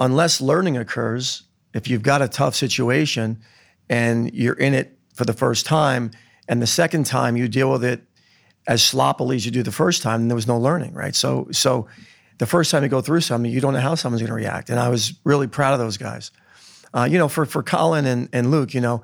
unless 0.00 0.40
learning 0.40 0.76
occurs, 0.76 1.42
if 1.74 1.88
you've 1.88 2.02
got 2.02 2.22
a 2.22 2.28
tough 2.28 2.54
situation 2.54 3.38
and 3.88 4.32
you're 4.32 4.54
in 4.54 4.74
it 4.74 4.98
for 5.14 5.24
the 5.24 5.32
first 5.32 5.66
time, 5.66 6.10
and 6.48 6.62
the 6.62 6.66
second 6.66 7.06
time 7.06 7.36
you 7.36 7.48
deal 7.48 7.70
with 7.70 7.84
it 7.84 8.02
as 8.66 8.82
sloppily 8.82 9.36
as 9.36 9.44
you 9.44 9.52
do 9.52 9.62
the 9.62 9.72
first 9.72 10.02
time, 10.02 10.22
and 10.22 10.30
there 10.30 10.34
was 10.36 10.46
no 10.46 10.58
learning, 10.58 10.92
right? 10.92 11.14
So, 11.14 11.48
so 11.52 11.86
the 12.38 12.46
first 12.46 12.70
time 12.70 12.82
you 12.82 12.88
go 12.88 13.00
through 13.00 13.20
something, 13.20 13.50
you 13.50 13.60
don't 13.60 13.72
know 13.72 13.80
how 13.80 13.94
someone's 13.94 14.22
going 14.22 14.28
to 14.28 14.34
react. 14.34 14.70
And 14.70 14.78
I 14.78 14.88
was 14.88 15.14
really 15.24 15.46
proud 15.46 15.72
of 15.72 15.78
those 15.78 15.96
guys. 15.96 16.30
Uh, 16.94 17.04
you 17.10 17.18
know, 17.18 17.28
for 17.28 17.44
for 17.44 17.62
Kollin 17.62 18.06
and, 18.06 18.28
and 18.32 18.50
Luke, 18.50 18.74
you 18.74 18.80
know, 18.80 19.02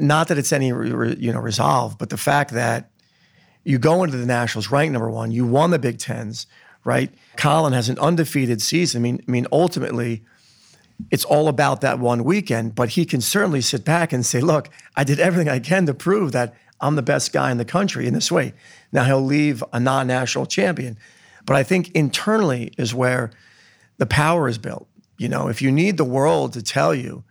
not 0.00 0.28
that 0.28 0.38
it's 0.38 0.52
any 0.52 0.72
re, 0.72 1.16
you 1.18 1.32
know 1.32 1.40
resolve, 1.40 1.98
but 1.98 2.10
the 2.10 2.16
fact 2.16 2.52
that 2.52 2.90
you 3.64 3.78
go 3.78 4.04
into 4.04 4.16
the 4.16 4.26
Nationals 4.26 4.70
ranked 4.70 4.92
number 4.92 5.10
one, 5.10 5.30
you 5.30 5.46
won 5.46 5.70
the 5.70 5.78
Big 5.78 5.98
Tens, 5.98 6.46
right? 6.84 7.12
Kollin 7.36 7.72
has 7.72 7.88
an 7.88 7.98
undefeated 7.98 8.62
season. 8.62 9.00
I 9.00 9.02
mean, 9.02 9.24
I 9.26 9.30
mean, 9.30 9.46
ultimately, 9.50 10.22
it's 11.10 11.24
all 11.24 11.48
about 11.48 11.80
that 11.80 11.98
one 11.98 12.22
weekend. 12.24 12.74
But 12.74 12.90
he 12.90 13.04
can 13.04 13.20
certainly 13.20 13.60
sit 13.60 13.84
back 13.84 14.12
and 14.12 14.24
say, 14.24 14.40
"Look, 14.40 14.68
I 14.94 15.04
did 15.04 15.18
everything 15.18 15.48
I 15.48 15.58
can 15.58 15.86
to 15.86 15.94
prove 15.94 16.32
that 16.32 16.54
I'm 16.80 16.96
the 16.96 17.02
best 17.02 17.32
guy 17.32 17.50
in 17.50 17.58
the 17.58 17.64
country 17.64 18.06
in 18.06 18.14
this 18.14 18.30
way. 18.30 18.52
Now 18.92 19.04
he'll 19.04 19.24
leave 19.24 19.64
a 19.72 19.80
non 19.80 20.06
national 20.06 20.46
champion. 20.46 20.98
But 21.46 21.56
I 21.56 21.62
think 21.62 21.90
internally 21.92 22.72
is 22.78 22.94
where 22.94 23.30
the 23.98 24.06
power 24.06 24.48
is 24.48 24.58
built. 24.58 24.86
You 25.18 25.28
know, 25.28 25.48
if 25.48 25.62
you 25.62 25.70
need 25.70 25.96
the 25.96 26.04
world 26.04 26.52
to 26.54 26.62
tell 26.62 26.94
you 26.94 27.24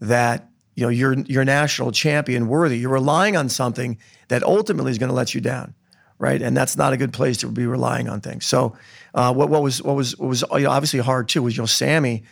that 0.00 0.48
you 0.74 0.84
know 0.84 0.90
you're 0.90 1.14
you're 1.14 1.44
national 1.44 1.92
champion 1.92 2.48
worthy, 2.48 2.78
you're 2.78 2.90
relying 2.90 3.36
on 3.36 3.48
something 3.48 3.98
that 4.28 4.42
ultimately 4.42 4.90
is 4.90 4.98
going 4.98 5.08
to 5.08 5.14
let 5.14 5.34
you 5.34 5.40
down, 5.40 5.74
right? 6.18 6.40
And 6.40 6.56
that's 6.56 6.76
not 6.76 6.92
a 6.92 6.96
good 6.96 7.12
place 7.12 7.36
to 7.38 7.48
be 7.48 7.66
relying 7.66 8.08
on 8.08 8.20
things. 8.20 8.46
So, 8.46 8.76
uh, 9.14 9.32
what 9.32 9.48
what 9.48 9.62
was 9.62 9.82
what 9.82 9.96
was 9.96 10.16
what 10.18 10.28
was 10.28 10.44
you 10.52 10.60
know, 10.60 10.70
obviously 10.70 11.00
hard 11.00 11.28
too 11.28 11.42
was 11.42 11.56
you 11.56 11.62
know 11.62 11.66
Sammy 11.66 12.24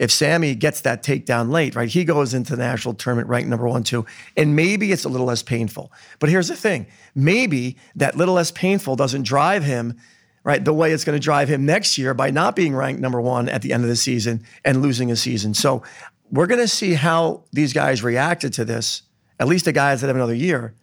if 0.00 0.10
Sammy 0.10 0.54
gets 0.54 0.80
that 0.80 1.02
takedown 1.02 1.50
late, 1.50 1.74
right, 1.74 1.86
he 1.86 2.04
goes 2.04 2.32
into 2.32 2.56
the 2.56 2.62
national 2.62 2.94
tournament 2.94 3.28
ranked 3.28 3.50
number 3.50 3.68
one, 3.68 3.84
two, 3.84 4.06
and 4.34 4.56
maybe 4.56 4.92
it's 4.92 5.04
a 5.04 5.10
little 5.10 5.26
less 5.26 5.42
painful. 5.42 5.92
But 6.18 6.30
here's 6.30 6.48
the 6.48 6.56
thing 6.56 6.86
maybe 7.14 7.76
that 7.96 8.16
little 8.16 8.34
less 8.34 8.50
painful 8.50 8.96
doesn't 8.96 9.24
drive 9.24 9.62
him, 9.62 9.98
right, 10.42 10.64
the 10.64 10.72
way 10.72 10.92
it's 10.92 11.04
going 11.04 11.20
to 11.20 11.22
drive 11.22 11.50
him 11.50 11.66
next 11.66 11.98
year 11.98 12.14
by 12.14 12.30
not 12.30 12.56
being 12.56 12.74
ranked 12.74 13.02
number 13.02 13.20
one 13.20 13.50
at 13.50 13.60
the 13.60 13.74
end 13.74 13.82
of 13.82 13.90
the 13.90 13.96
season 13.96 14.42
and 14.64 14.80
losing 14.80 15.10
a 15.10 15.16
season. 15.16 15.52
So 15.52 15.82
we're 16.30 16.46
going 16.46 16.60
to 16.60 16.68
see 16.68 16.94
how 16.94 17.44
these 17.52 17.74
guys 17.74 18.02
reacted 18.02 18.54
to 18.54 18.64
this, 18.64 19.02
at 19.38 19.48
least 19.48 19.66
the 19.66 19.72
guys 19.72 20.00
that 20.00 20.06
have 20.06 20.16
another 20.16 20.34
year, 20.34 20.74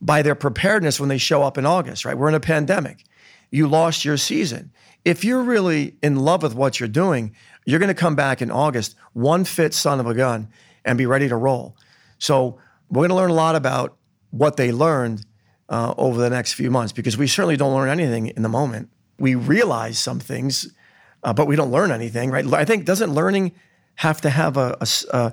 by 0.00 0.22
their 0.22 0.34
preparedness 0.34 1.00
when 1.00 1.08
they 1.08 1.18
show 1.18 1.42
up 1.42 1.58
in 1.58 1.66
August, 1.66 2.04
right? 2.04 2.16
We're 2.16 2.28
in 2.28 2.34
a 2.34 2.40
pandemic. 2.40 3.04
You 3.50 3.68
lost 3.68 4.04
your 4.04 4.16
season. 4.16 4.72
If 5.04 5.24
you're 5.24 5.42
really 5.42 5.96
in 6.02 6.16
love 6.16 6.42
with 6.42 6.54
what 6.54 6.80
you're 6.80 6.88
doing, 6.88 7.34
you're 7.64 7.78
going 7.78 7.88
to 7.88 7.94
come 7.94 8.16
back 8.16 8.42
in 8.42 8.50
August, 8.50 8.96
one 9.12 9.44
fit 9.44 9.72
son 9.72 10.00
of 10.00 10.06
a 10.06 10.14
gun, 10.14 10.48
and 10.84 10.98
be 10.98 11.06
ready 11.06 11.28
to 11.28 11.36
roll. 11.36 11.76
So 12.18 12.58
we're 12.90 13.00
going 13.00 13.10
to 13.10 13.16
learn 13.16 13.30
a 13.30 13.34
lot 13.34 13.56
about 13.56 13.96
what 14.30 14.56
they 14.56 14.72
learned 14.72 15.24
uh, 15.68 15.94
over 15.96 16.20
the 16.20 16.30
next 16.30 16.54
few 16.54 16.70
months 16.70 16.92
because 16.92 17.16
we 17.16 17.26
certainly 17.26 17.56
don't 17.56 17.74
learn 17.74 17.88
anything 17.88 18.28
in 18.28 18.42
the 18.42 18.48
moment. 18.48 18.90
We 19.18 19.34
realize 19.34 19.98
some 19.98 20.20
things, 20.20 20.72
uh, 21.22 21.32
but 21.32 21.46
we 21.46 21.56
don't 21.56 21.70
learn 21.70 21.90
anything, 21.90 22.30
right? 22.30 22.46
I 22.52 22.64
think 22.64 22.84
doesn't 22.84 23.12
learning 23.12 23.52
have 23.96 24.20
to 24.20 24.30
have 24.30 24.56
a, 24.56 24.76
a, 24.80 25.32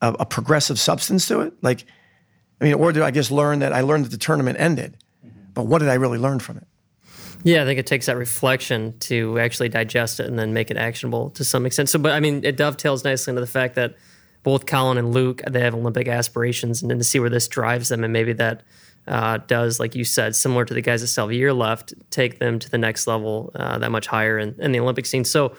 a, 0.00 0.12
a 0.20 0.26
progressive 0.26 0.78
substance 0.78 1.28
to 1.28 1.40
it? 1.40 1.54
Like, 1.62 1.84
I 2.60 2.64
mean, 2.64 2.74
or 2.74 2.92
did 2.92 3.02
I 3.02 3.10
just 3.10 3.30
learn 3.30 3.60
that 3.60 3.72
I 3.72 3.82
learned 3.82 4.06
that 4.06 4.10
the 4.10 4.18
tournament 4.18 4.58
ended, 4.58 4.96
but 5.54 5.66
what 5.66 5.78
did 5.78 5.88
I 5.88 5.94
really 5.94 6.18
learn 6.18 6.38
from 6.40 6.56
it? 6.56 6.66
Yeah, 7.44 7.62
I 7.62 7.64
think 7.66 7.78
it 7.78 7.86
takes 7.86 8.06
that 8.06 8.16
reflection 8.16 8.98
to 9.00 9.38
actually 9.38 9.68
digest 9.68 10.18
it 10.18 10.26
and 10.26 10.36
then 10.36 10.52
make 10.52 10.72
it 10.72 10.76
actionable 10.76 11.30
to 11.30 11.44
some 11.44 11.66
extent. 11.66 11.88
So, 11.88 11.98
but 11.98 12.12
I 12.12 12.20
mean, 12.20 12.44
it 12.44 12.56
dovetails 12.56 13.04
nicely 13.04 13.30
into 13.30 13.40
the 13.40 13.46
fact 13.46 13.76
that 13.76 13.94
both 14.42 14.66
Kollin 14.66 14.98
and 14.98 15.12
Luke 15.12 15.42
they 15.48 15.60
have 15.60 15.74
Olympic 15.74 16.08
aspirations, 16.08 16.82
and 16.82 16.90
then 16.90 16.98
to 16.98 17.04
see 17.04 17.20
where 17.20 17.30
this 17.30 17.46
drives 17.46 17.90
them, 17.90 18.02
and 18.02 18.12
maybe 18.12 18.32
that 18.34 18.62
uh, 19.06 19.38
does, 19.46 19.78
like 19.78 19.94
you 19.94 20.04
said, 20.04 20.34
similar 20.34 20.64
to 20.64 20.74
the 20.74 20.80
guys 20.80 21.00
that 21.00 21.06
still 21.08 21.24
have 21.24 21.30
a 21.30 21.34
year 21.34 21.52
left, 21.52 21.94
take 22.10 22.38
them 22.38 22.58
to 22.58 22.70
the 22.70 22.78
next 22.78 23.06
level, 23.06 23.52
uh, 23.54 23.78
that 23.78 23.90
much 23.90 24.06
higher 24.06 24.38
in, 24.38 24.54
in 24.58 24.72
the 24.72 24.80
Olympic 24.80 25.06
scene. 25.06 25.24
So, 25.24 25.56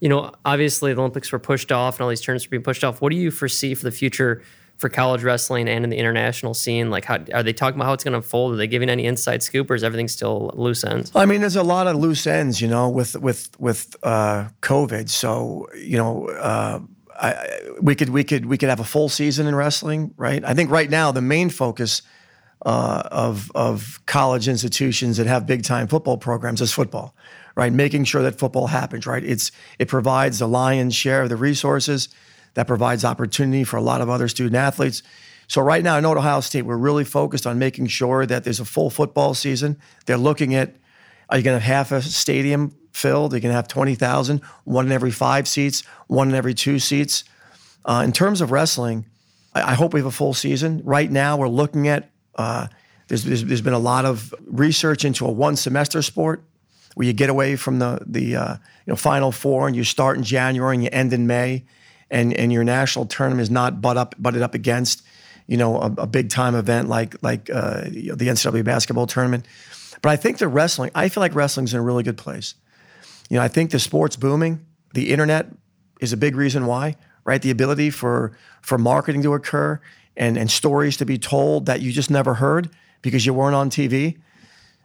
you 0.00 0.08
know, 0.08 0.32
obviously 0.44 0.92
the 0.92 1.00
Olympics 1.00 1.32
were 1.32 1.38
pushed 1.38 1.72
off, 1.72 1.96
and 1.96 2.02
all 2.02 2.08
these 2.08 2.20
tournaments 2.20 2.46
were 2.46 2.50
being 2.50 2.62
pushed 2.62 2.84
off. 2.84 3.00
What 3.00 3.10
do 3.10 3.16
you 3.16 3.30
foresee 3.30 3.74
for 3.74 3.84
the 3.84 3.90
future? 3.90 4.42
For 4.82 4.90
college 4.90 5.22
wrestling 5.22 5.68
and 5.68 5.84
in 5.84 5.90
the 5.90 5.96
international 5.96 6.52
scene? 6.52 6.90
Like, 6.90 7.06
how 7.06 7.18
are 7.32 7.42
they 7.42 7.54
talking 7.54 7.76
about 7.76 7.86
how 7.86 7.92
it's 7.94 8.04
going 8.04 8.12
to 8.12 8.18
unfold? 8.18 8.52
Are 8.52 8.56
they 8.56 8.66
giving 8.66 8.90
any 8.90 9.06
inside 9.06 9.42
scoop, 9.42 9.70
or 9.70 9.74
is 9.74 9.84
everything 9.84 10.08
still 10.08 10.50
loose 10.54 10.84
ends? 10.84 11.12
I 11.14 11.24
mean, 11.24 11.40
there's 11.40 11.56
a 11.56 11.62
lot 11.62 11.86
of 11.86 11.96
loose 11.96 12.26
ends, 12.26 12.60
you 12.60 12.68
know, 12.68 12.90
with 12.90 13.16
with 13.16 13.48
with 13.58 13.96
uh, 14.02 14.48
COVID. 14.60 15.08
So 15.08 15.68
you 15.74 15.96
know, 15.96 16.28
uh, 16.28 16.80
I, 17.18 17.60
we 17.80 17.94
could 17.94 18.10
we 18.10 18.24
could 18.24 18.44
we 18.44 18.58
could 18.58 18.68
have 18.68 18.80
a 18.80 18.84
full 18.84 19.08
season 19.08 19.46
in 19.46 19.54
wrestling, 19.54 20.12
right? 20.16 20.44
I 20.44 20.52
think 20.52 20.70
right 20.70 20.90
now 20.90 21.12
the 21.12 21.22
main 21.22 21.48
focus 21.48 22.02
uh, 22.66 23.04
of 23.10 23.50
of 23.54 24.00
college 24.06 24.48
institutions 24.48 25.16
that 25.16 25.28
have 25.28 25.46
big 25.46 25.62
time 25.62 25.86
football 25.86 26.18
programs 26.18 26.60
is 26.60 26.72
football, 26.72 27.14
right? 27.54 27.72
Making 27.72 28.04
sure 28.04 28.22
that 28.22 28.38
football 28.38 28.66
happens, 28.66 29.06
right? 29.06 29.22
It's 29.22 29.52
it 29.78 29.86
provides 29.86 30.40
the 30.40 30.48
lion's 30.48 30.94
share 30.94 31.22
of 31.22 31.28
the 31.28 31.36
resources 31.36 32.08
that 32.54 32.66
provides 32.66 33.04
opportunity 33.04 33.64
for 33.64 33.76
a 33.76 33.82
lot 33.82 34.00
of 34.00 34.08
other 34.08 34.28
student 34.28 34.56
athletes. 34.56 35.02
So 35.48 35.60
right 35.60 35.82
now, 35.82 35.96
I 35.96 36.00
know 36.00 36.12
at 36.12 36.18
Ohio 36.18 36.40
State 36.40 36.62
we're 36.62 36.76
really 36.76 37.04
focused 37.04 37.46
on 37.46 37.58
making 37.58 37.88
sure 37.88 38.26
that 38.26 38.44
there's 38.44 38.60
a 38.60 38.64
full 38.64 38.90
football 38.90 39.34
season. 39.34 39.78
They're 40.06 40.16
looking 40.16 40.54
at 40.54 40.76
are 41.28 41.38
you 41.38 41.44
going 41.44 41.58
to 41.58 41.64
have 41.64 41.88
half 41.88 41.92
a 41.92 42.02
stadium 42.02 42.76
filled? 42.92 43.32
Are 43.32 43.36
you 43.36 43.40
going 43.40 43.52
to 43.52 43.56
have 43.56 43.68
20,000, 43.68 44.42
one 44.64 44.86
in 44.86 44.92
every 44.92 45.10
five 45.10 45.48
seats, 45.48 45.82
one 46.06 46.28
in 46.28 46.34
every 46.34 46.52
two 46.52 46.78
seats? 46.78 47.24
Uh, 47.86 48.02
in 48.04 48.12
terms 48.12 48.42
of 48.42 48.50
wrestling, 48.50 49.06
I, 49.54 49.72
I 49.72 49.74
hope 49.74 49.94
we 49.94 50.00
have 50.00 50.06
a 50.06 50.10
full 50.10 50.34
season. 50.34 50.82
Right 50.84 51.10
now, 51.10 51.38
we're 51.38 51.48
looking 51.48 51.88
at 51.88 52.10
uh, 52.34 52.68
there's, 53.08 53.24
there's 53.24 53.44
there's 53.44 53.60
been 53.60 53.72
a 53.72 53.78
lot 53.78 54.04
of 54.04 54.34
research 54.46 55.04
into 55.04 55.26
a 55.26 55.30
one 55.30 55.56
semester 55.56 56.02
sport 56.02 56.42
where 56.94 57.06
you 57.06 57.12
get 57.12 57.30
away 57.30 57.56
from 57.56 57.78
the 57.78 58.00
the 58.06 58.36
uh, 58.36 58.52
you 58.54 58.90
know 58.90 58.96
Final 58.96 59.32
Four 59.32 59.66
and 59.66 59.76
you 59.76 59.84
start 59.84 60.16
in 60.16 60.22
January 60.22 60.76
and 60.76 60.84
you 60.84 60.90
end 60.92 61.12
in 61.12 61.26
May, 61.26 61.64
and 62.12 62.32
and 62.34 62.52
your 62.52 62.62
national 62.62 63.06
tournament 63.06 63.40
is 63.40 63.50
not 63.50 63.80
butt 63.80 63.96
up 63.96 64.14
butted 64.18 64.42
up 64.42 64.54
against 64.54 65.02
you 65.48 65.56
know 65.56 65.80
a, 65.80 65.86
a 65.98 66.06
big 66.06 66.28
time 66.30 66.54
event 66.54 66.88
like 66.88 67.20
like 67.22 67.50
uh, 67.50 67.82
the 67.82 68.28
NCAA 68.28 68.64
basketball 68.64 69.06
tournament. 69.06 69.46
But 70.02 70.10
I 70.10 70.16
think 70.16 70.38
the 70.38 70.48
wrestling, 70.48 70.90
I 70.94 71.08
feel 71.08 71.20
like 71.20 71.34
wrestling's 71.34 71.72
in 71.74 71.78
a 71.80 71.82
really 71.82 72.02
good 72.02 72.18
place. 72.18 72.54
You 73.30 73.36
know, 73.36 73.42
I 73.42 73.48
think 73.48 73.70
the 73.70 73.78
sport's 73.78 74.16
booming. 74.16 74.64
The 74.94 75.10
internet 75.10 75.46
is 76.00 76.12
a 76.12 76.16
big 76.16 76.36
reason 76.36 76.66
why, 76.66 76.96
right? 77.24 77.40
The 77.40 77.50
ability 77.50 77.90
for 77.90 78.36
for 78.60 78.78
marketing 78.78 79.22
to 79.22 79.34
occur 79.34 79.80
and 80.16 80.36
and 80.36 80.50
stories 80.50 80.96
to 80.98 81.06
be 81.06 81.18
told 81.18 81.66
that 81.66 81.80
you 81.80 81.92
just 81.92 82.10
never 82.10 82.34
heard 82.34 82.68
because 83.00 83.24
you 83.24 83.32
weren't 83.32 83.54
on 83.54 83.70
TV. 83.70 84.18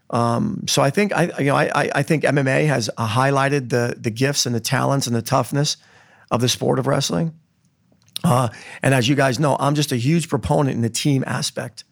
Um, 0.09 0.63
so 0.67 0.81
I 0.81 0.89
think 0.89 1.11
I 1.13 1.31
you 1.39 1.45
know 1.45 1.55
I 1.55 1.89
I- 1.93 2.03
think 2.03 2.23
MMA 2.23 2.67
has 2.67 2.89
highlighted 2.97 3.69
the 3.69 3.95
the 3.99 4.11
gifts 4.11 4.45
and 4.45 4.55
the 4.55 4.61
talents 4.61 5.07
and 5.07 5.15
the 5.15 5.21
toughness 5.21 5.75
of 6.31 6.41
the 6.41 6.49
sport 6.49 6.79
of 6.79 6.87
wrestling. 6.87 7.33
Uh, 8.23 8.49
and 8.81 8.93
as 8.93 9.07
you 9.07 9.15
guys 9.15 9.39
know, 9.39 9.55
I'm 9.59 9.75
just 9.75 9.91
a 9.91 9.95
huge 9.95 10.29
proponent 10.29 10.75
in 10.75 10.81
the 10.81 10.89
team 10.89 11.23
aspect 11.27 11.83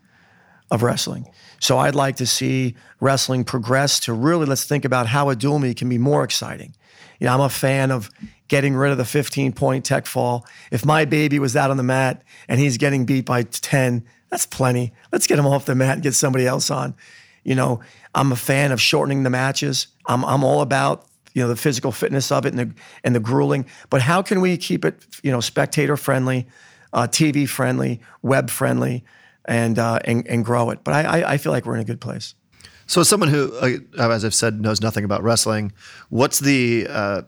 of 0.72 0.82
wrestling. 0.82 1.28
So 1.60 1.78
I'd 1.78 1.96
like 1.96 2.16
to 2.18 2.26
see 2.26 2.76
wrestling 3.00 3.44
progress 3.44 4.00
to 4.02 4.14
really 4.14 4.46
let's 4.46 4.66
think 4.66 4.86
about 4.86 5.08
how 5.08 5.30
a 5.30 5.36
dual 5.36 5.60
meet 5.60 5.78
can 5.78 5.90
be 5.90 5.98
more 5.98 6.24
exciting. 6.24 6.76
You 7.20 7.28
know, 7.28 7.34
I'm 7.34 7.42
a 7.42 7.50
fan 7.50 7.92
of 7.92 8.10
getting 8.48 8.76
rid 8.76 8.92
of 8.92 8.98
the 8.98 9.06
15 9.06 9.54
point 9.54 9.86
tech 9.86 10.06
fall. 10.06 10.46
If 10.72 10.86
my 10.86 11.06
baby 11.06 11.40
was 11.40 11.56
out 11.56 11.72
on 11.72 11.78
the 11.78 11.84
mat 11.84 12.24
and 12.48 12.60
he's 12.60 12.78
getting 12.78 13.06
beat 13.06 13.26
by 13.26 13.44
10, 13.44 14.06
that's 14.30 14.46
plenty. 14.46 14.94
Let's 15.12 15.28
get 15.28 15.40
him 15.40 15.46
off 15.46 15.66
the 15.66 15.76
mat 15.76 15.94
and 15.94 16.04
get 16.04 16.14
somebody 16.14 16.48
else 16.48 16.70
on. 16.70 16.96
You 17.44 17.56
know, 17.56 17.82
I'm 18.14 18.32
a 18.32 18.36
fan 18.36 18.72
of 18.72 18.82
shortening 18.82 19.24
the 19.24 19.30
matches. 19.30 19.88
I'm, 20.08 20.26
I'm 20.26 20.44
all 20.44 20.62
about 20.62 21.06
you 21.36 21.42
know 21.44 21.48
the 21.48 21.56
physical 21.56 21.92
fitness 21.92 22.32
of 22.32 22.46
it 22.48 22.56
and 22.56 22.60
the 22.60 22.74
and 23.04 23.14
the 23.14 23.20
grueling. 23.20 23.68
But 23.92 24.02
how 24.02 24.24
can 24.24 24.42
we 24.42 24.58
keep 24.58 24.84
it 24.84 25.06
you 25.22 25.32
know 25.32 25.42
spectator 25.42 25.98
friendly, 25.98 26.48
uh, 26.94 27.08
TV 27.08 27.48
friendly, 27.48 28.00
web 28.24 28.50
friendly, 28.50 29.04
and 29.44 29.78
uh, 29.78 30.00
and 30.06 30.26
and 30.28 30.44
grow 30.44 30.72
it? 30.72 30.80
But 30.84 30.94
I, 30.96 31.04
I 31.04 31.34
I 31.34 31.38
feel 31.38 31.52
like 31.52 31.66
we're 31.66 31.76
in 31.76 31.82
a 31.82 31.86
good 31.86 32.02
place. 32.02 32.34
So, 32.88 33.02
as 33.02 33.10
someone 33.10 33.30
who, 33.30 33.54
uh, 33.58 34.10
as 34.10 34.24
I've 34.24 34.34
said, 34.34 34.62
knows 34.62 34.82
nothing 34.82 35.04
about 35.04 35.24
wrestling, 35.24 35.74
what's 36.10 36.40
the 36.40 36.88
uh, 36.90 37.22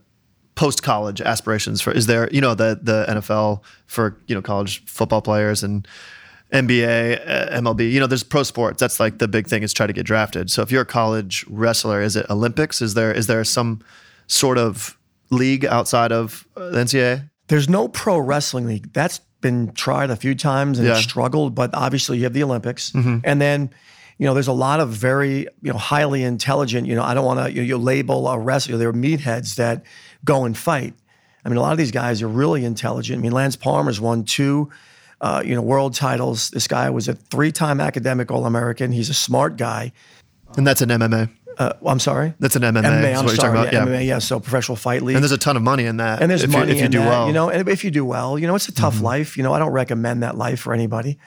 post 0.56 0.84
college 0.84 1.20
aspirations 1.20 1.82
for? 1.82 1.92
Is 1.92 2.06
there, 2.06 2.30
you 2.32 2.42
know, 2.42 2.56
the 2.56 2.80
the 2.82 3.06
NFL 3.10 3.62
for 3.88 4.18
you 4.28 4.36
know 4.36 4.42
college 4.42 4.86
football 4.86 5.22
players 5.22 5.64
and 5.64 5.88
NBA, 6.54 7.28
uh, 7.28 7.60
MLB? 7.62 7.92
You 7.92 8.00
know, 8.00 8.08
there's 8.08 8.24
pro 8.24 8.44
sports. 8.44 8.80
That's 8.80 9.00
like 9.00 9.18
the 9.20 9.28
big 9.28 9.48
thing 9.48 9.64
is 9.64 9.74
try 9.74 9.88
to 9.88 9.94
get 9.94 10.06
drafted. 10.06 10.50
So, 10.50 10.62
if 10.62 10.72
you're 10.72 10.82
a 10.84 10.86
college 10.86 11.46
wrestler, 11.50 12.02
is 12.02 12.16
it 12.16 12.26
Olympics? 12.30 12.82
Is 12.82 12.94
there 12.94 13.12
is 13.12 13.28
there 13.28 13.44
some 13.44 13.82
sort 14.28 14.58
of 14.58 14.98
league 15.30 15.66
outside 15.66 16.12
of 16.12 16.48
uh, 16.56 16.70
the 16.70 16.80
NCAA? 16.80 17.30
There's 17.48 17.70
no 17.70 17.88
pro 17.88 18.18
wrestling 18.18 18.66
league. 18.66 18.92
That's 18.94 19.20
been 19.42 19.72
tried 19.74 20.10
a 20.10 20.16
few 20.16 20.36
times 20.36 20.80
and 20.80 20.88
Yeah. 20.88 20.96
struggled, 21.00 21.54
but 21.56 21.70
obviously 21.74 22.18
you 22.18 22.24
have 22.24 22.34
the 22.34 22.44
Olympics. 22.44 22.92
Mhm. 22.92 23.22
And 23.24 23.40
then, 23.40 23.70
you 24.18 24.26
know, 24.26 24.34
there's 24.34 24.48
a 24.48 24.54
lot 24.54 24.80
of 24.80 24.90
very, 24.90 25.48
you 25.62 25.72
know, 25.72 25.78
highly 25.78 26.24
intelligent, 26.24 26.88
you 26.88 26.96
know, 26.96 27.04
I 27.04 27.14
don't 27.14 27.24
want 27.26 27.40
to 27.46 27.52
you, 27.54 27.62
you 27.62 27.78
label 27.78 28.28
a 28.28 28.40
wrestler, 28.40 28.78
they're 28.78 28.92
meatheads 28.94 29.56
that 29.56 29.84
go 30.26 30.44
and 30.44 30.58
fight. 30.58 30.96
I 31.46 31.50
mean, 31.50 31.58
a 31.58 31.62
lot 31.62 31.72
of 31.72 31.78
these 31.78 31.92
guys 31.92 32.22
are 32.22 32.28
really 32.28 32.66
intelligent. 32.66 33.20
I 33.20 33.22
mean, 33.22 33.32
Lance 33.32 33.56
Palmer's 33.56 34.02
won 34.02 34.24
two, 34.24 34.70
uh, 35.22 35.42
you 35.46 35.56
know, 35.56 35.62
world 35.62 35.96
titles. 35.96 36.50
This 36.52 36.68
guy 36.68 36.90
was 36.90 37.08
a 37.08 37.14
three-time 37.14 37.82
academic 37.82 38.32
All-American. 38.32 38.92
He's 38.92 39.10
a 39.10 39.14
smart 39.14 39.58
guy. 39.58 39.92
And 40.56 40.66
that's 40.66 40.82
an 40.82 40.90
MMA. 40.90 41.30
Uh, 41.58 41.74
well, 41.82 41.92
I'm 41.92 42.00
sorry. 42.00 42.36
That's 42.40 42.56
an 42.56 42.62
MMA. 42.62 42.84
MMA. 42.84 43.18
I'm 43.18 43.26
what 43.26 43.36
sorry. 43.36 43.58
talking 43.58 43.62
about. 43.62 43.74
yeah, 43.74 43.86
MMA. 43.86 44.06
Yeah. 44.06 44.20
So 44.20 44.40
professional 44.40 44.76
fight 44.76 45.02
league. 45.02 45.16
And 45.16 45.24
there's 45.24 45.32
a 45.32 45.40
ton 45.40 45.58
of 45.58 45.64
money 45.64 45.86
in 45.86 45.98
that. 45.98 46.22
And 46.22 46.30
there's 46.30 46.44
if 46.44 46.52
money 46.52 46.68
you, 46.68 46.74
if 46.74 46.80
you 46.80 46.86
in 46.86 46.92
do 46.92 47.00
that, 47.00 47.10
well. 47.10 47.22
Mm-hmm. 47.22 47.28
You 47.30 47.34
know, 47.34 47.50
and 47.50 47.68
if 47.68 47.84
you 47.84 47.90
do 47.90 48.06
well, 48.06 48.38
you 48.38 48.46
know, 48.46 48.56
it's 48.56 48.70
a 48.70 48.74
tough 48.74 49.02
life. 49.02 49.38
You 49.38 49.44
know, 49.44 49.54
I 49.54 49.60
don't 49.60 49.72
recommend 49.72 50.22
that 50.22 50.38
life 50.38 50.60
for 50.60 50.74
anybody. 50.74 51.18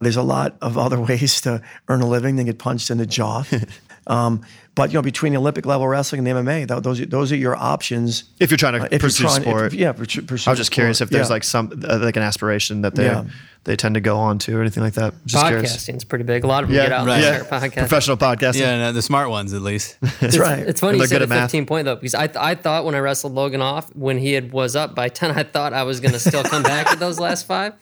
There's 0.00 0.16
a 0.16 0.22
lot 0.22 0.56
of 0.60 0.76
other 0.76 1.00
ways 1.08 1.40
to 1.42 1.62
earn 1.88 2.02
a 2.02 2.06
living 2.06 2.36
than 2.36 2.46
get 2.46 2.58
punched 2.58 2.90
in 2.90 2.98
the 2.98 3.06
jaw. 3.06 3.44
um, 4.06 4.42
but 4.80 4.90
you 4.90 4.94
know, 4.98 5.02
between 5.02 5.32
the 5.34 5.38
Olympic 5.38 5.66
level 5.66 5.86
wrestling 5.86 6.26
and 6.26 6.26
the 6.26 6.50
MMA, 6.50 6.66
tho- 6.66 6.80
those 6.80 7.00
are- 7.00 7.06
those 7.06 7.30
are 7.32 7.36
your 7.36 7.54
options. 7.56 8.24
if 8.40 8.50
you're 8.50 8.58
trying 8.58 8.74
to 8.80 8.82
Uh, 8.84 8.88
if 8.90 9.00
pursue 9.02 9.24
trying- 9.24 9.42
if- 9.42 9.48
sport. 9.48 9.72
yeah, 9.74 9.92
pursue- 9.92 10.22
pursue 10.22 10.48
I 10.48 10.52
was 10.52 10.58
just 10.58 10.70
curious 10.70 11.00
if 11.00 11.10
there's 11.10 11.28
Yeah. 11.28 11.32
like 11.34 11.44
some 11.44 11.70
uh, 11.88 11.98
like 11.98 12.16
an 12.16 12.22
aspiration 12.22 12.82
that 12.82 12.94
they 12.94 13.04
Yeah. 13.04 13.24
they 13.64 13.76
tend 13.76 13.94
to 13.94 14.00
go 14.00 14.16
on 14.16 14.38
to 14.38 14.56
or 14.56 14.62
anything 14.62 14.82
like 14.82 14.94
that. 14.94 15.12
Just 15.26 15.46
curious. 15.46 15.76
Podcasting's 15.76 16.04
pretty 16.04 16.24
big. 16.24 16.44
A 16.44 16.46
lot 16.46 16.62
of 16.64 16.70
them 16.70 16.76
Yeah, 16.76 16.84
get 16.84 16.92
out 16.92 17.06
right. 17.06 17.14
and 17.16 17.22
Yeah. 17.22 17.42
start 17.44 17.62
podcasting. 17.62 17.76
Professional 17.88 18.16
podcasting. 18.16 18.60
Yeah, 18.60 18.78
no, 18.78 18.92
the 18.92 19.02
smart 19.02 19.28
ones 19.28 19.52
at 19.52 19.60
least. 19.60 19.96
That's 20.20 20.38
right. 20.38 20.60
It's 20.60 20.80
funny 20.80 20.92
And 20.94 21.02
you 21.02 21.06
said 21.08 21.16
good 21.16 21.22
a 21.22 21.24
at 21.24 21.28
math. 21.28 21.50
15 21.50 21.66
point 21.66 21.84
though, 21.84 21.96
because 21.96 22.14
I, 22.14 22.26
th- 22.26 22.38
I 22.40 22.54
thought 22.54 22.86
when 22.86 22.94
I 22.94 23.00
wrestled 23.00 23.34
Logan 23.34 23.60
off, 23.60 23.88
when 23.94 24.16
he 24.18 24.32
had 24.32 24.50
was 24.52 24.76
up 24.76 24.94
by 24.94 25.08
10, 25.10 25.32
I 25.32 25.42
thought 25.42 25.74
I 25.74 25.82
was 25.82 26.00
going 26.00 26.12
to 26.12 26.18
still 26.18 26.42
come 26.42 26.62
back 26.62 26.88
with 26.90 27.00
those 27.00 27.18
last 27.20 27.46
five. 27.46 27.74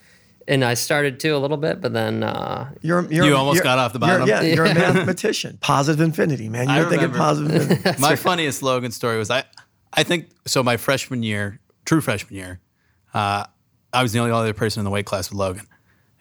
And 0.48 0.64
I 0.64 0.72
started 0.74 1.20
to 1.20 1.28
a 1.28 1.36
little 1.38 1.58
bit, 1.58 1.80
but 1.82 1.92
then 1.92 2.22
uh, 2.22 2.70
You're, 2.80 3.02
you're, 3.12 3.26
You 3.26 3.36
almost 3.36 3.56
you're- 3.56 3.64
got 3.64 3.78
off 3.78 3.92
the 3.92 3.98
you're- 3.98 4.18
bottom. 4.20 4.28
Yeah, 4.28 4.40
you're 4.40 4.64
a 4.64 4.74
mathematician. 4.74 5.58
Positive 5.60 6.00
infinity, 6.00 6.48
man. 6.48 6.68
I 6.68 6.80
You're 6.80 6.88
thinking 6.88 7.10
positive 7.12 7.70
infinity. 7.70 8.00
my 8.00 8.16
funniest 8.16 8.62
Logan 8.62 8.90
story 8.90 9.18
was 9.18 9.30
I, 9.30 9.44
I 9.92 10.02
think 10.04 10.30
so. 10.46 10.62
My 10.62 10.78
freshman 10.78 11.22
year, 11.22 11.60
true 11.84 12.00
freshman 12.00 12.34
year, 12.34 12.60
uh, 13.12 13.44
I 13.92 14.02
was 14.02 14.12
the 14.12 14.20
only 14.20 14.32
other 14.32 14.54
person 14.54 14.80
in 14.80 14.84
the 14.84 14.90
weight 14.90 15.04
class 15.06 15.30
with 15.30 15.38
Logan, 15.38 15.66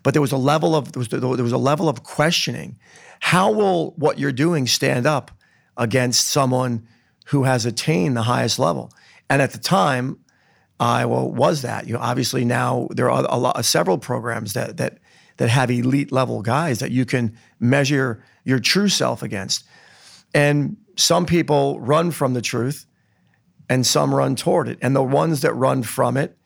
but 0.02 0.14
there 0.14 0.22
was 0.22 0.32
a 0.32 0.36
level 0.36 0.74
of 0.74 0.92
there 0.92 1.00
was, 1.00 1.08
there 1.08 1.20
was 1.20 1.52
a 1.52 1.58
level 1.58 1.88
of 1.88 2.02
questioning. 2.02 2.76
How 3.20 3.50
will 3.50 3.92
what 3.96 4.18
you're 4.18 4.32
doing 4.32 4.66
stand 4.66 5.06
up 5.06 5.30
against 5.76 6.28
someone 6.28 6.86
who 7.26 7.44
has 7.44 7.66
attained 7.66 8.16
the 8.16 8.22
highest 8.22 8.58
level? 8.58 8.92
And 9.28 9.42
at 9.42 9.52
the 9.52 9.58
time, 9.58 10.18
Iowa 10.78 11.24
was 11.26 11.62
that. 11.62 11.86
You 11.86 11.94
know, 11.94 12.00
obviously 12.00 12.44
now 12.44 12.88
there 12.90 13.10
are 13.10 13.24
a 13.28 13.38
lot, 13.38 13.64
several 13.64 13.98
programs 13.98 14.52
that 14.52 14.76
that 14.76 14.98
that 15.38 15.48
have 15.48 15.70
elite 15.70 16.12
level 16.12 16.42
guys 16.42 16.78
that 16.78 16.90
you 16.90 17.04
can 17.04 17.36
measure 17.60 18.22
your 18.44 18.58
true 18.58 18.88
self 18.88 19.22
against. 19.22 19.64
And 20.34 20.76
some 20.96 21.26
people 21.26 21.80
run 21.80 22.10
from 22.10 22.34
the 22.34 22.40
truth 22.40 22.86
and 23.68 23.86
some 23.86 24.14
run 24.14 24.36
toward 24.36 24.68
it. 24.68 24.78
And 24.80 24.94
the 24.94 25.02
ones 25.02 25.40
that 25.40 25.52
run 25.54 25.82
from 25.82 26.16
it 26.16 26.36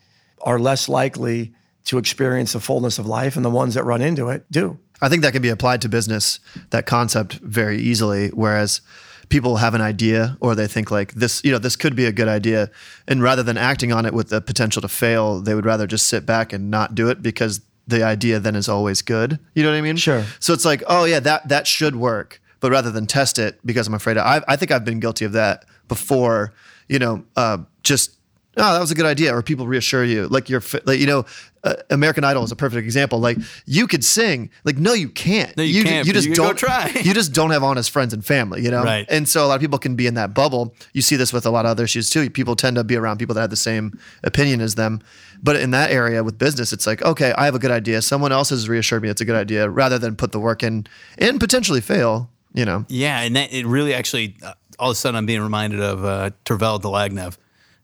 are 0.43 0.59
less 0.59 0.88
likely 0.88 1.53
to 1.84 1.99
experience 1.99 2.53
the 2.53 2.61
fullness 2.61 2.99
of 2.99 3.07
life, 3.07 3.36
and 3.36 3.45
the 3.45 3.51
ones 3.51 3.74
that 3.74 3.84
run 3.84 4.03
into 4.03 4.28
it 4.28 4.45
do. 4.51 4.78
I 5.01 5.09
think 5.09 5.22
that 5.22 5.32
can 5.32 5.43
be 5.43 5.49
applied 5.49 5.80
to 5.82 5.88
business, 5.88 6.41
that 6.70 6.86
concept 6.86 7.34
very 7.34 7.78
easily. 7.78 8.28
Whereas 8.28 8.82
people 9.30 9.57
have 9.57 9.74
an 9.74 9.80
idea 9.80 10.36
or 10.41 10.55
they 10.55 10.66
think 10.66 10.91
like 10.91 11.14
this, 11.14 11.41
you 11.45 11.51
know, 11.51 11.59
this 11.59 11.76
could 11.76 11.97
be 11.97 12.05
a 12.05 12.12
good 12.12 12.28
idea. 12.28 12.70
And 13.09 13.22
rather 13.22 13.43
than 13.43 13.57
acting 13.57 13.93
on 13.93 14.05
it 14.05 14.12
with 14.12 14.28
the 14.28 14.41
potential 14.41 14.82
to 14.82 14.88
fail, 14.88 15.41
they 15.41 15.55
would 15.55 15.64
rather 15.64 15.86
just 15.86 16.09
sit 16.09 16.26
back 16.26 16.53
and 16.53 16.70
not 16.70 16.95
do 16.95 17.09
it 17.09 17.22
because 17.22 17.62
the 17.86 18.03
idea 18.03 18.38
then 18.38 18.55
is 18.55 18.68
always 18.68 19.03
good. 19.03 19.38
You 19.55 19.62
know 19.62 19.70
what 19.70 19.78
I 19.78 19.80
mean? 19.80 19.97
Sure. 19.97 20.24
So 20.38 20.53
it's 20.53 20.64
like, 20.64 20.82
oh 20.86 21.05
yeah, 21.05 21.20
that 21.20 21.49
that 21.49 21.66
should 21.66 21.97
work. 21.97 22.43
But 22.61 22.70
rather 22.70 22.91
than 22.91 23.07
test 23.07 23.38
it 23.38 23.59
because 23.64 23.86
I'm 23.86 23.95
afraid, 23.95 24.18
of, 24.18 24.26
I, 24.26 24.43
I 24.47 24.57
think 24.57 24.70
I've 24.70 24.84
been 24.84 25.01
guilty 25.01 25.24
of 25.24 25.32
that 25.32 25.64
before. 25.88 26.53
You 26.88 26.99
know, 26.99 27.24
uh, 27.36 27.59
just 27.82 28.16
oh, 28.57 28.72
that 28.72 28.80
was 28.80 28.90
a 28.90 28.94
good 28.94 29.07
idea, 29.07 29.34
or 29.34 29.42
people 29.42 29.66
reassure 29.66 30.05
you, 30.05 30.26
like 30.28 30.48
you're, 30.48 30.62
like 30.84 30.98
you 30.98 31.07
know, 31.07 31.24
uh, 31.62 31.74
American 31.90 32.24
Idol 32.24 32.42
is 32.42 32.53
a 32.53 32.57
perfect 32.57 32.84
example. 32.84 33.20
Like 33.20 33.38
you 33.66 33.86
could 33.86 34.05
sing, 34.05 34.51
like 34.64 34.76
no, 34.76 34.92
you 34.92 35.09
can't. 35.09 35.57
No, 35.57 35.62
you 35.62 35.84
can't, 35.84 36.07
You 36.07 36.12
just 36.12 36.28
you 36.28 36.34
don't 36.34 36.57
try. 36.57 36.90
you 37.03 37.14
just 37.14 37.32
don't 37.32 37.51
have 37.51 37.62
honest 37.62 37.90
friends 37.90 38.12
and 38.12 38.24
family, 38.24 38.62
you 38.62 38.70
know. 38.70 38.82
Right. 38.82 39.07
And 39.09 39.28
so 39.28 39.44
a 39.44 39.46
lot 39.46 39.55
of 39.57 39.61
people 39.61 39.78
can 39.78 39.94
be 39.94 40.07
in 40.07 40.14
that 40.14 40.34
bubble. 40.34 40.74
You 40.92 41.03
see 41.03 41.16
this 41.16 41.32
with 41.32 41.46
a 41.46 41.51
lot 41.51 41.66
of 41.66 41.70
other 41.70 41.84
issues 41.84 42.11
too. 42.11 42.28
People 42.30 42.57
tend 42.57 42.76
to 42.76 42.84
be 42.84 42.96
around 42.96 43.18
people 43.18 43.34
that 43.34 43.42
have 43.42 43.51
the 43.51 43.57
same 43.57 43.98
opinion 44.24 44.61
as 44.61 44.74
them. 44.74 45.01
But 45.42 45.57
in 45.57 45.70
that 45.70 45.90
area 45.90 46.22
with 46.22 46.38
business, 46.38 46.72
it's 46.72 46.86
like, 46.86 47.03
okay, 47.03 47.32
I 47.32 47.44
have 47.46 47.55
a 47.55 47.59
good 47.59 47.70
idea. 47.70 48.03
Someone 48.03 48.32
else 48.32 48.51
has 48.51 48.68
reassured 48.68 49.03
me 49.03 49.09
it's 49.09 49.20
a 49.20 49.24
good 49.24 49.36
idea, 49.36 49.68
rather 49.68 49.98
than 49.98 50.16
put 50.16 50.32
the 50.32 50.40
work 50.40 50.62
in 50.62 50.86
and 51.18 51.40
potentially 51.40 51.80
fail. 51.80 52.30
You 52.53 52.64
know. 52.64 52.84
Yeah, 52.88 53.20
and 53.20 53.36
that, 53.36 53.53
it 53.53 53.64
really 53.64 53.94
actually, 53.94 54.34
uh, 54.42 54.55
all 54.78 54.90
of 54.90 54.94
a 54.94 54.96
sudden, 54.96 55.16
I'm 55.16 55.26
being 55.26 55.40
reminded 55.40 55.80
of 55.80 56.05
uh, 56.05 56.30
Tervel 56.44 56.80
Dlagnev, 56.80 57.36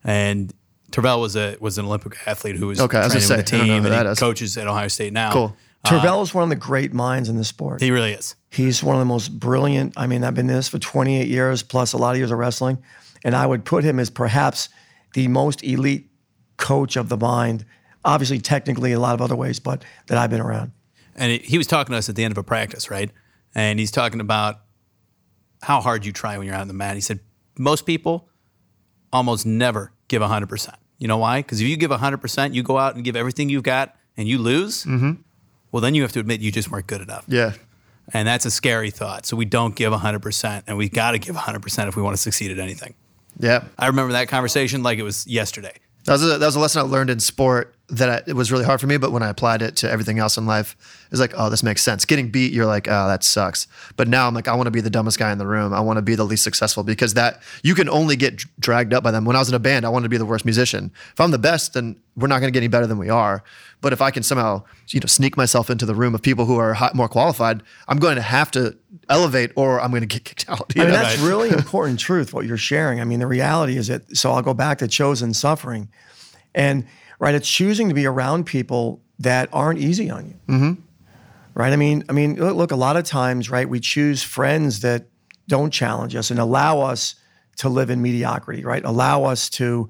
and 0.06 0.54
Tervel 0.92 1.20
was 1.20 1.36
a 1.36 1.56
was 1.60 1.76
an 1.76 1.84
Olympic 1.84 2.16
athlete 2.26 2.56
who 2.56 2.68
was 2.68 2.80
Okay, 2.80 2.98
was 2.98 3.08
training 3.12 3.28
gonna 3.28 3.36
with 3.38 3.46
the 3.46 3.58
team, 3.58 3.84
and 3.84 3.92
that 3.92 4.06
he 4.06 4.12
is. 4.12 4.18
coaches 4.18 4.56
at 4.56 4.66
Ohio 4.66 4.88
State 4.88 5.12
now. 5.12 5.32
Cool. 5.32 5.56
Um, 5.84 6.00
Tervel 6.00 6.22
is 6.22 6.32
one 6.32 6.44
of 6.44 6.48
the 6.48 6.56
great 6.56 6.94
minds 6.94 7.28
in 7.28 7.36
the 7.36 7.44
sport. 7.44 7.82
He 7.82 7.90
really 7.90 8.12
is. 8.12 8.36
He's 8.50 8.82
one 8.82 8.94
of 8.96 9.00
the 9.00 9.04
most 9.06 9.38
brilliant. 9.38 9.94
I 9.96 10.06
mean, 10.06 10.24
I've 10.24 10.34
been 10.34 10.48
in 10.48 10.56
this 10.56 10.68
for 10.68 10.78
28 10.78 11.28
years, 11.28 11.62
plus 11.62 11.92
a 11.92 11.98
lot 11.98 12.12
of 12.12 12.18
years 12.18 12.30
of 12.30 12.38
wrestling. 12.38 12.78
And 13.24 13.34
I 13.34 13.46
would 13.46 13.64
put 13.64 13.84
him 13.84 13.98
as 13.98 14.08
perhaps 14.08 14.68
the 15.14 15.28
most 15.28 15.62
elite 15.64 16.08
coach 16.56 16.96
of 16.96 17.08
the 17.08 17.16
mind. 17.16 17.64
Obviously, 18.04 18.38
technically, 18.38 18.92
a 18.92 19.00
lot 19.00 19.14
of 19.14 19.20
other 19.20 19.36
ways, 19.36 19.58
but 19.58 19.84
that 20.06 20.16
I've 20.18 20.30
been 20.30 20.40
around. 20.40 20.72
And 21.16 21.40
he 21.40 21.58
was 21.58 21.66
talking 21.66 21.92
to 21.92 21.98
us 21.98 22.08
at 22.08 22.14
the 22.14 22.24
end 22.24 22.32
of 22.32 22.38
a 22.38 22.42
practice, 22.44 22.90
right? 22.90 23.10
And 23.54 23.78
he's 23.78 23.90
talking 23.90 24.20
about 24.20 24.60
how 25.62 25.80
hard 25.80 26.04
you 26.04 26.12
try 26.12 26.36
when 26.38 26.46
you're 26.46 26.54
out 26.54 26.60
on 26.60 26.68
the 26.68 26.74
mat. 26.74 26.94
He 26.94 27.00
said 27.00 27.20
most 27.58 27.86
people 27.86 28.28
almost 29.12 29.46
never 29.46 29.92
give 30.08 30.22
100%. 30.22 30.74
You 30.98 31.08
know 31.08 31.18
why? 31.18 31.40
Because 31.40 31.60
if 31.60 31.66
you 31.68 31.76
give 31.76 31.90
100%, 31.90 32.54
you 32.54 32.62
go 32.62 32.78
out 32.78 32.94
and 32.94 33.04
give 33.04 33.16
everything 33.16 33.48
you've 33.48 33.62
got 33.62 33.94
and 34.16 34.26
you 34.26 34.38
lose, 34.38 34.84
Mm-hmm. 34.84 35.12
well, 35.72 35.80
then 35.82 35.94
you 35.94 36.02
have 36.02 36.12
to 36.12 36.20
admit 36.20 36.40
you 36.40 36.50
just 36.50 36.70
weren't 36.70 36.86
good 36.86 37.02
enough. 37.02 37.24
Yeah. 37.28 37.52
And 38.14 38.26
that's 38.26 38.46
a 38.46 38.50
scary 38.50 38.90
thought. 38.90 39.26
So 39.26 39.36
we 39.36 39.44
don't 39.44 39.74
give 39.76 39.92
100%, 39.92 40.62
and 40.66 40.76
we 40.78 40.88
got 40.88 41.10
to 41.10 41.18
give 41.18 41.34
100% 41.36 41.88
if 41.88 41.96
we 41.96 42.02
want 42.02 42.14
to 42.16 42.22
succeed 42.22 42.50
at 42.50 42.58
anything. 42.58 42.94
Yeah. 43.38 43.64
I 43.78 43.88
remember 43.88 44.12
that 44.12 44.28
conversation 44.28 44.82
like 44.82 44.98
it 44.98 45.02
was 45.02 45.26
yesterday. 45.26 45.74
That 46.04 46.12
was 46.12 46.22
a, 46.22 46.38
that 46.38 46.46
was 46.46 46.56
a 46.56 46.60
lesson 46.60 46.80
I 46.80 46.84
learned 46.84 47.10
in 47.10 47.20
sport 47.20 47.74
that 47.88 48.10
I, 48.10 48.30
it 48.30 48.34
was 48.34 48.50
really 48.50 48.64
hard 48.64 48.80
for 48.80 48.86
me. 48.86 48.96
But 48.96 49.12
when 49.12 49.22
I 49.22 49.28
applied 49.28 49.62
it 49.62 49.76
to 49.76 49.90
everything 49.90 50.18
else 50.18 50.36
in 50.36 50.46
life, 50.46 50.76
it 51.04 51.10
was 51.10 51.20
like, 51.20 51.34
oh, 51.36 51.48
this 51.48 51.62
makes 51.62 51.82
sense. 51.82 52.04
Getting 52.04 52.30
beat, 52.30 52.52
you're 52.52 52.66
like, 52.66 52.88
oh, 52.88 53.06
that 53.06 53.22
sucks. 53.22 53.68
But 53.96 54.08
now 54.08 54.26
I'm 54.26 54.34
like, 54.34 54.48
I 54.48 54.54
want 54.54 54.66
to 54.66 54.72
be 54.72 54.80
the 54.80 54.90
dumbest 54.90 55.18
guy 55.18 55.30
in 55.30 55.38
the 55.38 55.46
room. 55.46 55.72
I 55.72 55.80
want 55.80 55.98
to 55.98 56.02
be 56.02 56.16
the 56.16 56.24
least 56.24 56.42
successful 56.42 56.82
because 56.82 57.14
that 57.14 57.40
you 57.62 57.74
can 57.74 57.88
only 57.88 58.16
get 58.16 58.42
dragged 58.58 58.92
up 58.92 59.04
by 59.04 59.12
them. 59.12 59.24
When 59.24 59.36
I 59.36 59.38
was 59.38 59.48
in 59.48 59.54
a 59.54 59.60
band, 59.60 59.86
I 59.86 59.88
wanted 59.88 60.04
to 60.04 60.08
be 60.08 60.16
the 60.16 60.26
worst 60.26 60.44
musician. 60.44 60.90
If 61.12 61.20
I'm 61.20 61.30
the 61.30 61.38
best, 61.38 61.74
then 61.74 61.96
we're 62.16 62.28
not 62.28 62.40
going 62.40 62.52
to 62.52 62.56
get 62.56 62.60
any 62.60 62.68
better 62.68 62.86
than 62.86 62.98
we 62.98 63.08
are. 63.08 63.44
But 63.80 63.92
if 63.92 64.00
I 64.00 64.10
can 64.10 64.22
somehow, 64.22 64.64
you 64.88 65.00
know, 65.00 65.06
sneak 65.06 65.36
myself 65.36 65.70
into 65.70 65.86
the 65.86 65.94
room 65.94 66.14
of 66.14 66.22
people 66.22 66.46
who 66.46 66.58
are 66.58 66.74
hi- 66.74 66.90
more 66.94 67.08
qualified, 67.08 67.62
I'm 67.86 67.98
going 67.98 68.16
to 68.16 68.22
have 68.22 68.50
to 68.52 68.76
elevate, 69.08 69.52
or 69.54 69.80
I'm 69.80 69.90
going 69.90 70.00
to 70.06 70.06
get 70.06 70.24
kicked 70.24 70.48
out. 70.48 70.72
you 70.74 70.82
I 70.82 70.86
mean, 70.86 70.94
know? 70.94 71.02
that's 71.02 71.20
really 71.20 71.50
important 71.56 72.00
truth, 72.00 72.34
what 72.34 72.46
you're 72.46 72.56
sharing. 72.56 73.00
I 73.00 73.04
mean, 73.04 73.20
the 73.20 73.26
reality 73.28 73.76
is 73.76 73.86
that, 73.86 74.16
so 74.16 74.32
I'll 74.32 74.42
go 74.42 74.54
back 74.54 74.78
to 74.78 74.88
chosen 74.88 75.34
suffering. 75.34 75.88
And, 76.52 76.86
right, 77.18 77.34
it's 77.34 77.48
choosing 77.48 77.88
to 77.88 77.94
be 77.94 78.06
around 78.06 78.44
people 78.46 79.00
that 79.18 79.48
aren't 79.52 79.78
easy 79.78 80.10
on 80.10 80.26
you. 80.26 80.34
Mm-hmm. 80.48 80.72
right? 81.54 81.72
I 81.72 81.76
mean, 81.76 82.04
I 82.08 82.12
mean, 82.12 82.36
look, 82.36 82.56
look, 82.56 82.70
a 82.70 82.76
lot 82.76 82.96
of 82.96 83.04
times, 83.04 83.50
right, 83.50 83.68
we 83.68 83.80
choose 83.80 84.22
friends 84.22 84.80
that 84.80 85.06
don't 85.48 85.72
challenge 85.72 86.14
us 86.14 86.30
and 86.30 86.38
allow 86.38 86.80
us 86.80 87.14
to 87.56 87.68
live 87.68 87.90
in 87.90 88.02
mediocrity, 88.02 88.64
right? 88.64 88.84
Allow 88.84 89.24
us 89.24 89.48
to 89.50 89.88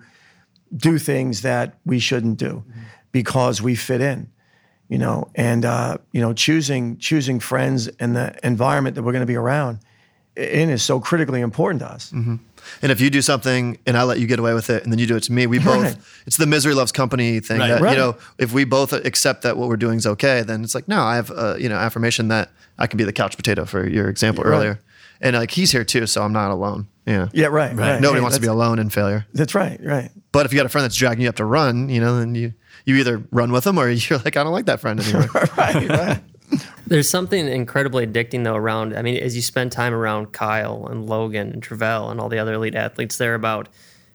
do 0.76 0.98
things 0.98 1.42
that 1.42 1.78
we 1.84 1.98
shouldn't 1.98 2.38
do 2.38 2.64
because 3.12 3.62
we 3.62 3.74
fit 3.74 4.00
in, 4.00 4.30
you 4.88 4.98
know. 4.98 5.30
And 5.34 5.64
uh, 5.64 5.98
you 6.12 6.20
know, 6.20 6.32
choosing 6.32 6.98
choosing 6.98 7.40
friends 7.40 7.88
and 7.98 8.14
the 8.14 8.36
environment 8.44 8.94
that 8.96 9.02
we're 9.02 9.12
going 9.12 9.20
to 9.22 9.26
be 9.26 9.36
around 9.36 9.80
in 10.36 10.70
is 10.70 10.82
so 10.82 11.00
critically 11.00 11.40
important 11.40 11.80
to 11.80 11.90
us. 11.90 12.10
hmm 12.10 12.36
And 12.82 12.92
if 12.92 13.00
you 13.00 13.10
do 13.10 13.22
something 13.22 13.78
and 13.86 13.96
I 13.96 14.02
let 14.02 14.18
you 14.18 14.26
get 14.26 14.38
away 14.38 14.52
with 14.54 14.70
it, 14.70 14.82
and 14.82 14.92
then 14.92 14.98
you 14.98 15.06
do 15.06 15.16
it 15.16 15.22
to 15.24 15.32
me, 15.32 15.46
we 15.46 15.58
both. 15.58 15.82
Right. 15.84 15.96
It's 16.26 16.36
the 16.36 16.46
misery 16.46 16.74
loves 16.74 16.92
company 16.92 17.40
thing. 17.40 17.58
Right. 17.58 17.68
That, 17.68 17.80
Right. 17.80 17.92
You 17.92 17.98
know, 17.98 18.16
if 18.38 18.52
we 18.52 18.64
both 18.64 18.92
accept 18.92 19.42
that 19.42 19.56
what 19.56 19.68
we're 19.68 19.76
doing 19.76 19.98
is 19.98 20.06
okay, 20.06 20.42
then 20.42 20.62
it's 20.64 20.74
like, 20.74 20.88
no, 20.88 21.00
I 21.02 21.16
have 21.16 21.30
uh, 21.30 21.56
you 21.58 21.68
know 21.68 21.76
affirmation 21.76 22.28
that 22.28 22.50
I 22.78 22.86
can 22.86 22.98
be 22.98 23.04
the 23.04 23.12
couch 23.12 23.36
potato 23.36 23.64
for 23.64 23.86
your 23.88 24.08
example 24.08 24.44
Right. 24.44 24.50
earlier, 24.56 24.80
and 25.20 25.36
like 25.36 25.50
he's 25.52 25.72
here 25.72 25.84
too, 25.84 26.06
so 26.06 26.22
I'm 26.22 26.32
not 26.32 26.50
alone. 26.50 26.86
Yeah. 27.06 27.28
Yeah, 27.32 27.46
right, 27.46 27.72
right. 27.74 28.00
Nobody 28.00 28.18
Hey, 28.18 28.22
wants 28.22 28.36
to 28.36 28.42
be 28.42 28.48
alone 28.48 28.80
in 28.80 28.90
failure. 28.90 29.26
That's 29.32 29.54
right, 29.54 29.78
right. 29.84 30.10
But 30.32 30.44
if 30.44 30.52
you 30.52 30.58
got 30.58 30.66
a 30.66 30.68
friend 30.68 30.84
that's 30.84 30.96
dragging 30.96 31.22
you 31.22 31.28
up 31.28 31.36
to 31.36 31.44
run, 31.44 31.88
you 31.88 32.00
know, 32.00 32.18
then 32.18 32.34
you 32.34 32.52
you 32.84 32.96
either 32.96 33.22
run 33.30 33.52
with 33.52 33.62
them 33.64 33.78
or 33.78 33.88
you're 33.90 34.18
like, 34.18 34.36
I 34.36 34.42
don't 34.42 34.52
like 34.52 34.66
that 34.66 34.80
friend 34.80 34.98
anymore. 35.00 35.28
right, 35.56 35.88
right. 35.88 36.20
There's 36.86 37.08
something 37.08 37.48
incredibly 37.48 38.06
addicting 38.06 38.44
though 38.44 38.54
around. 38.54 38.96
I 38.96 39.02
mean, 39.02 39.16
as 39.16 39.34
you 39.34 39.42
spend 39.42 39.72
time 39.72 39.92
around 39.92 40.32
Kyle 40.32 40.86
and 40.86 41.06
Logan 41.08 41.50
and 41.52 41.62
Tervel 41.62 42.10
and 42.10 42.20
all 42.20 42.28
the 42.28 42.38
other 42.38 42.54
elite 42.54 42.74
athletes, 42.74 43.16
they're 43.18 43.34
about 43.34 43.68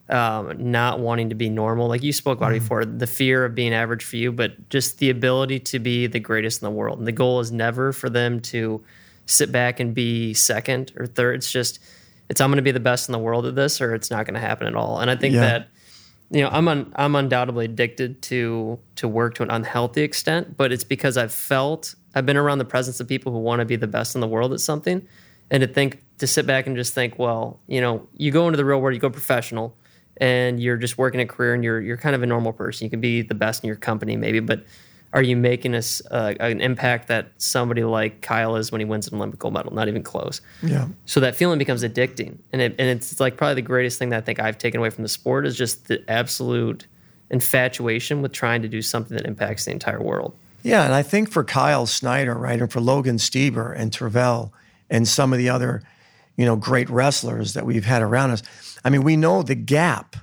um, 0.10 0.72
not 0.72 1.00
wanting 1.00 1.30
to 1.30 1.36
be 1.36 1.50
normal. 1.50 1.88
Like 1.88 2.04
you 2.04 2.14
spoke 2.14 2.38
about 2.38 2.54
it 2.54 2.60
before, 2.60 2.86
the 2.86 3.08
fear 3.08 3.46
of 3.46 3.56
being 3.56 3.74
average 3.74 4.04
for 4.04 4.18
you, 4.18 4.32
but 4.32 4.70
just 4.70 5.00
the 5.00 5.10
ability 5.10 5.60
to 5.60 5.80
be 5.80 6.08
the 6.08 6.20
greatest 6.20 6.62
in 6.62 6.66
the 6.66 6.72
world. 6.72 6.98
And 7.00 7.08
the 7.08 7.12
goal 7.14 7.40
is 7.40 7.52
never 7.52 7.92
for 7.94 8.10
them 8.10 8.40
to 8.42 8.84
sit 9.26 9.52
back 9.52 9.80
and 9.80 9.94
be 9.94 10.34
second 10.34 10.92
or 10.98 11.08
third. 11.08 11.36
It's 11.36 11.52
just, 11.52 11.80
it's 12.30 12.42
I'm 12.42 12.50
going 12.50 12.58
to 12.58 12.62
be 12.62 12.72
the 12.72 12.80
best 12.80 13.08
in 13.08 13.14
the 13.14 13.20
world 13.20 13.46
at 13.46 13.56
this, 13.56 13.80
or 13.82 13.94
it's 13.96 14.10
not 14.12 14.26
going 14.26 14.34
to 14.34 14.40
happen 14.42 14.68
at 14.68 14.76
all. 14.76 15.00
And 15.00 15.10
I 15.12 15.16
think 15.16 15.36
Yeah. 15.36 15.42
that 15.42 15.68
you 16.34 16.42
know 16.42 16.48
i'm 16.50 16.70
un, 16.70 16.94
i'm 16.96 17.14
undoubtedly 17.14 17.66
addicted 17.66 18.22
to 18.22 18.80
to 18.96 19.06
work 19.06 19.36
to 19.36 19.44
an 19.44 19.52
unhealthy 19.52 20.02
extent 20.02 20.56
but 20.56 20.72
it's 20.72 20.86
because 20.86 21.18
i've 21.18 21.34
felt 21.34 21.94
i've 22.16 22.26
been 22.26 22.38
around 22.38 22.58
the 22.58 22.66
presence 22.66 23.00
of 23.00 23.08
people 23.08 23.32
who 23.32 23.40
want 23.40 23.60
to 23.60 23.66
be 23.66 23.76
the 23.76 23.88
best 23.88 24.16
in 24.16 24.22
the 24.22 24.28
world 24.28 24.54
at 24.54 24.60
something 24.60 25.06
and 25.50 25.62
to 25.62 25.68
think 25.68 26.02
to 26.18 26.28
sit 26.28 26.46
back 26.46 26.68
and 26.68 26.76
just 26.76 26.94
think 26.94 27.18
well 27.20 27.60
you 27.68 27.82
know 27.82 28.08
you 28.18 28.32
go 28.32 28.48
into 28.48 28.58
the 28.58 28.66
real 28.66 28.80
world 28.82 28.94
you 28.94 29.00
go 29.00 29.10
professional 29.10 29.76
and 30.18 30.62
you're 30.62 30.78
just 30.78 30.98
working 30.98 31.20
a 31.20 31.26
career 31.26 31.54
and 31.54 31.64
you're 31.64 31.82
you're 31.82 31.98
kind 31.98 32.16
of 32.16 32.24
a 32.24 32.26
normal 32.26 32.54
person 32.54 32.86
you 32.86 32.90
can 32.90 33.02
be 33.02 33.22
the 33.22 33.36
best 33.36 33.64
in 33.64 33.68
your 33.68 33.78
company 33.78 34.16
maybe 34.16 34.40
but 34.40 34.66
are 35.14 35.22
you 35.22 35.36
making 35.36 35.76
us 35.76 36.02
uh, 36.10 36.34
an 36.40 36.62
impact 36.62 37.08
that 37.10 37.32
somebody 37.38 37.84
like 37.84 38.22
Kyle 38.22 38.56
is 38.56 38.72
when 38.72 38.80
he 38.80 38.86
wins 38.86 39.08
an 39.08 39.16
Olympic 39.16 39.40
gold 39.40 39.54
medal? 39.54 39.74
Not 39.74 39.88
even 39.88 40.04
close. 40.04 40.40
Yeah. 40.64 40.88
So 41.06 41.20
that 41.20 41.36
feeling 41.36 41.60
becomes 41.60 41.84
addicting, 41.84 42.38
and 42.54 42.62
it, 42.62 42.76
and 42.80 42.88
it's 42.88 43.20
like 43.20 43.36
probably 43.36 43.56
the 43.56 43.62
greatest 43.62 44.00
thing 44.00 44.10
that 44.10 44.18
I 44.18 44.22
think 44.22 44.40
I've 44.40 44.58
taken 44.58 44.80
away 44.80 44.90
from 44.90 45.04
the 45.04 45.10
sport 45.10 45.46
is 45.46 45.58
just 45.58 45.88
the 45.88 46.04
absolute 46.10 46.88
infatuation 47.30 48.22
with 48.22 48.32
trying 48.32 48.62
to 48.62 48.68
do 48.68 48.82
something 48.82 49.18
that 49.18 49.26
impacts 49.26 49.66
the 49.66 49.72
entire 49.72 50.02
world. 50.02 50.36
Yeah, 50.64 50.84
and 50.84 50.94
I 50.94 51.02
think 51.02 51.32
for 51.32 51.44
Kyle 51.44 51.86
Snyder, 51.86 52.36
right, 52.36 52.60
and 52.60 52.72
for 52.72 52.80
Logan 52.80 53.18
Stieber 53.18 53.76
and 53.76 53.92
Tervel 53.92 54.52
and 54.90 55.08
some 55.08 55.34
of 55.34 55.40
the 55.40 55.50
other, 55.50 55.82
you 56.38 56.46
know, 56.46 56.56
great 56.56 56.90
wrestlers 56.90 57.54
that 57.54 57.66
we've 57.66 57.86
had 57.86 58.02
around 58.02 58.32
us, 58.32 58.44
I 58.84 58.90
mean, 58.90 59.04
we 59.04 59.16
know 59.16 59.42
the 59.42 59.56
gap 59.56 60.16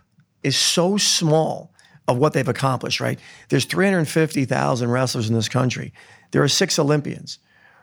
is 0.42 0.56
so 0.56 0.96
small 0.96 1.72
of 2.06 2.16
what 2.16 2.32
they've 2.32 2.48
accomplished, 2.48 3.00
right? 3.00 3.18
There's 3.48 3.64
350,000 3.64 4.90
wrestlers 4.90 5.28
in 5.28 5.34
this 5.34 5.48
country. 5.48 5.92
There 6.30 6.42
are 6.42 6.48
six 6.48 6.78
Olympians. 6.78 7.38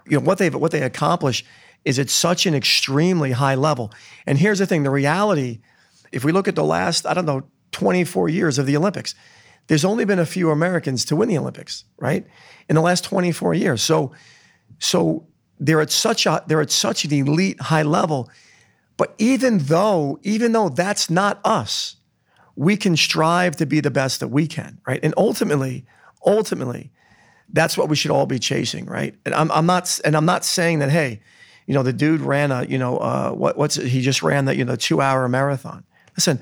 You 0.08 0.20
know, 0.20 0.26
what 0.26 0.38
they've 0.38 0.54
what 0.54 0.72
they 0.72 0.82
accomplish 0.82 1.44
is 1.84 2.00
at 2.00 2.10
such 2.10 2.46
an 2.46 2.56
extremely 2.56 3.32
high 3.32 3.56
level. 3.56 3.92
And 4.26 4.38
here's 4.38 4.60
the 4.60 4.66
thing, 4.66 4.84
the 4.84 4.90
reality, 4.90 5.60
if 6.12 6.24
we 6.24 6.32
look 6.32 6.48
at 6.48 6.56
the 6.56 6.64
last, 6.64 7.06
I 7.06 7.14
don't 7.14 7.26
know, 7.26 7.44
24 7.72 8.30
years 8.30 8.58
of 8.58 8.66
the 8.66 8.76
Olympics, 8.78 9.14
there's 9.68 9.86
only 9.86 10.06
been 10.06 10.20
a 10.20 10.26
few 10.26 10.52
Americans 10.52 11.06
to 11.06 11.16
win 11.16 11.30
the 11.30 11.38
Olympics, 11.38 11.86
right? 11.98 12.26
In 12.70 12.76
the 12.76 12.82
last 12.82 13.04
24 13.04 13.54
years. 13.54 13.82
So, 13.82 14.12
so 14.80 15.28
they're 15.60 15.82
at 15.82 15.92
such 15.92 16.26
a 16.26 16.44
they're 16.48 16.62
at 16.62 16.72
such 16.72 17.06
an 17.06 17.14
elite 17.14 17.60
high 17.62 17.84
level. 17.84 18.30
But 18.98 19.14
even 19.18 19.60
though, 19.60 20.20
even 20.24 20.52
though 20.52 20.70
that's 20.70 21.10
not 21.10 21.40
us, 21.44 21.98
we 22.56 22.78
can 22.78 22.96
strive 22.96 23.58
to 23.58 23.66
be 23.66 23.82
the 23.82 23.92
best 23.92 24.22
that 24.22 24.30
we 24.30 24.48
can, 24.48 24.80
right? 24.88 25.00
And 25.04 25.14
ultimately, 25.18 25.86
ultimately, 26.26 26.92
that's 27.52 27.78
what 27.78 27.90
we 27.90 27.96
should 27.96 28.12
all 28.12 28.26
be 28.26 28.40
chasing, 28.40 28.86
right? 28.86 29.16
And 29.26 29.36
I'm, 29.36 29.52
I'm 29.52 29.66
not, 29.66 30.00
and 30.06 30.16
I'm 30.16 30.26
not 30.26 30.46
saying 30.46 30.80
that, 30.80 30.90
hey, 30.90 31.20
you 31.68 31.74
know, 31.74 31.84
the 31.84 31.94
dude 31.94 32.22
ran 32.22 32.52
a, 32.52 32.64
you 32.64 32.78
know, 32.78 32.98
uh, 32.98 33.32
what, 33.32 33.58
what's 33.58 33.78
it? 33.78 33.88
he 33.88 34.02
just 34.02 34.24
ran 34.24 34.46
that, 34.46 34.56
you 34.56 34.64
know, 34.64 34.76
two 34.76 35.02
hour 35.02 35.28
marathon. 35.28 35.84
Listen, 36.16 36.42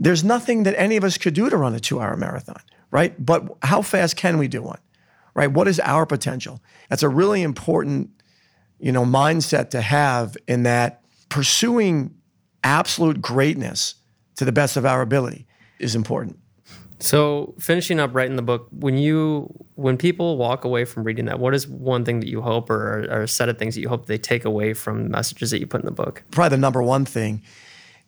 there's 0.00 0.24
nothing 0.24 0.62
that 0.64 0.74
any 0.80 0.96
of 0.96 1.04
us 1.04 1.18
could 1.18 1.34
do 1.34 1.48
to 1.50 1.56
run 1.56 1.74
a 1.74 1.80
two 1.80 2.00
hour 2.00 2.16
marathon, 2.16 2.60
right? 2.90 3.14
But 3.24 3.46
how 3.62 3.82
fast 3.82 4.16
can 4.16 4.38
we 4.38 4.48
do 4.48 4.62
one, 4.62 4.80
right? 5.34 5.52
What 5.52 5.68
is 5.68 5.78
our 5.78 6.06
potential? 6.06 6.60
That's 6.88 7.02
a 7.02 7.08
really 7.08 7.42
important, 7.42 8.10
you 8.80 8.90
know, 8.90 9.04
mindset 9.04 9.70
to 9.70 9.82
have 9.82 10.36
in 10.48 10.62
that 10.64 11.02
pursuing 11.28 12.14
absolute 12.64 13.20
greatness 13.20 13.94
to 14.36 14.44
the 14.46 14.52
best 14.52 14.76
of 14.76 14.86
our 14.86 15.02
ability 15.02 15.46
is 15.78 15.94
important. 15.94 16.38
So 16.98 17.54
finishing 17.58 17.98
up 17.98 18.14
writing 18.14 18.36
the 18.36 18.42
book, 18.42 18.68
when 18.70 18.98
you 18.98 19.54
when 19.74 19.96
people 19.96 20.36
walk 20.36 20.64
away 20.64 20.84
from 20.84 21.04
reading 21.04 21.26
that, 21.26 21.38
what 21.38 21.54
is 21.54 21.66
one 21.66 22.04
thing 22.04 22.20
that 22.20 22.28
you 22.28 22.42
hope 22.42 22.68
or, 22.68 23.06
or 23.10 23.22
a 23.22 23.28
set 23.28 23.48
of 23.48 23.58
things 23.58 23.74
that 23.74 23.80
you 23.80 23.88
hope 23.88 24.06
they 24.06 24.18
take 24.18 24.44
away 24.44 24.74
from 24.74 25.04
the 25.04 25.08
messages 25.10 25.50
that 25.50 25.60
you 25.60 25.66
put 25.66 25.80
in 25.80 25.86
the 25.86 25.92
book? 25.92 26.22
Probably 26.30 26.56
the 26.56 26.60
number 26.60 26.82
one 26.82 27.06
thing 27.06 27.42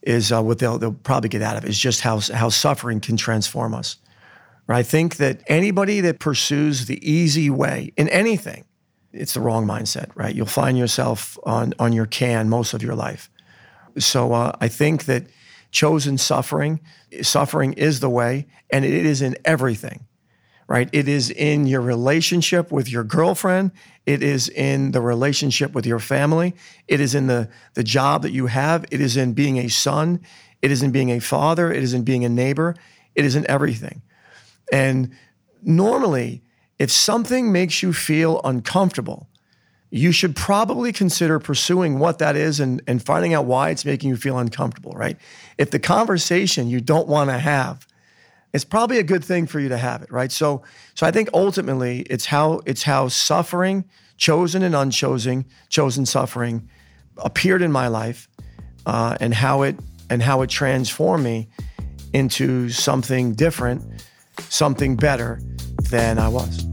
is 0.03 0.33
uh, 0.33 0.43
what 0.43 0.59
they'll, 0.59 0.79
they'll 0.79 0.93
probably 0.93 1.29
get 1.29 1.43
out 1.43 1.57
of 1.57 1.65
it 1.65 1.71
is 1.71 1.79
just 1.79 2.01
how, 2.01 2.21
how 2.21 2.49
suffering 2.49 3.01
can 3.01 3.17
transform 3.17 3.75
us. 3.75 3.97
Right? 4.67 4.79
I 4.79 4.83
think 4.83 5.17
that 5.17 5.43
anybody 5.47 6.01
that 6.01 6.19
pursues 6.19 6.87
the 6.87 6.99
easy 7.09 7.51
way 7.51 7.93
in 7.97 8.09
anything, 8.09 8.65
it's 9.13 9.35
the 9.35 9.41
wrong 9.41 9.67
mindset, 9.67 10.11
right? 10.15 10.35
You'll 10.35 10.47
find 10.47 10.79
yourself 10.79 11.39
on, 11.45 11.75
on 11.79 11.93
your 11.93 12.07
can 12.07 12.49
most 12.49 12.73
of 12.75 12.83
your 12.83 12.95
life. 12.95 13.29
So 13.99 14.33
uh, 14.33 14.53
I 14.61 14.69
think 14.69 15.05
that 15.05 15.27
chosen 15.71 16.19
suffering, 16.19 16.81
suffering 17.21 17.75
is 17.75 18.01
the 18.01 18.09
way, 18.09 18.47
and 18.71 18.85
it 18.85 19.07
is 19.07 19.21
in 19.21 19.37
everything, 19.45 20.07
right? 20.73 20.89
It 20.91 21.07
is 21.07 21.29
in 21.29 21.67
your 21.67 21.83
relationship 21.83 22.73
with 22.73 22.91
your 22.91 23.05
girlfriend. 23.05 23.73
It 24.07 24.23
is 24.23 24.49
in 24.49 24.93
the 24.93 25.03
relationship 25.03 25.75
with 25.75 25.85
your 25.85 25.99
family. 25.99 26.55
It 26.89 26.99
is 26.99 27.15
in 27.15 27.27
the, 27.27 27.51
the 27.75 27.85
job 27.85 28.23
that 28.23 28.33
you 28.33 28.47
have. 28.47 28.87
It 28.91 29.03
is 29.03 29.19
in 29.19 29.35
being 29.35 29.59
a 29.59 29.69
son. 29.69 30.23
It 30.63 30.71
is 30.71 30.83
in 30.83 30.91
being 30.91 31.11
a 31.11 31.19
father. 31.19 31.71
It 31.71 31.83
is 31.83 31.93
in 31.93 32.05
being 32.05 32.25
a 32.25 32.31
neighbor. 32.31 32.75
It 33.15 33.27
is 33.27 33.37
in 33.37 33.45
everything. 33.51 34.01
And 34.73 35.15
normally, 35.63 36.43
if 36.79 36.91
something 36.91 37.53
makes 37.53 37.83
you 37.83 37.93
feel 37.93 38.41
uncomfortable, 38.43 39.29
you 39.91 40.11
should 40.11 40.35
probably 40.35 40.91
consider 40.91 41.39
pursuing 41.39 41.99
what 41.99 42.19
that 42.21 42.35
is 42.35 42.61
and, 42.61 42.81
and 42.87 43.05
finding 43.05 43.35
out 43.35 43.45
why 43.45 43.69
it's 43.69 43.85
making 43.85 44.09
you 44.09 44.17
feel 44.17 44.39
uncomfortable, 44.39 44.93
right? 44.93 45.19
If 45.59 45.71
the 45.71 45.79
conversation 45.79 46.69
you 46.69 46.81
don't 46.81 47.09
want 47.09 47.29
to 47.29 47.37
have, 47.37 47.87
it's 48.53 48.65
probably 48.65 48.99
a 48.99 49.03
good 49.03 49.25
thing 49.25 49.47
for 49.47 49.61
you 49.61 49.69
to 49.71 49.79
have 49.79 50.03
it, 50.03 50.13
right? 50.13 50.31
So, 50.31 50.63
so 50.95 51.07
I 51.07 51.11
think 51.11 51.31
ultimately 51.33 52.01
it's 52.11 52.27
how 52.27 52.61
it's 52.67 52.83
how 52.83 53.09
suffering, 53.09 53.85
chosen 54.17 54.63
and 54.63 54.75
unchosen, 54.75 55.47
chosen 55.69 56.05
suffering, 56.07 56.69
appeared 57.17 57.63
in 57.63 57.73
my 57.73 57.89
life, 57.89 58.29
uh, 58.87 59.17
and 59.21 59.33
how 59.33 59.63
it 59.63 59.79
and 60.11 60.23
how 60.23 60.43
it 60.43 60.51
transformed 60.51 61.25
me 61.25 61.49
into 62.13 62.69
something 62.69 63.33
different, 63.33 63.83
something 64.39 64.97
better 64.97 65.41
than 65.91 66.19
I 66.19 66.29
was. 66.29 66.67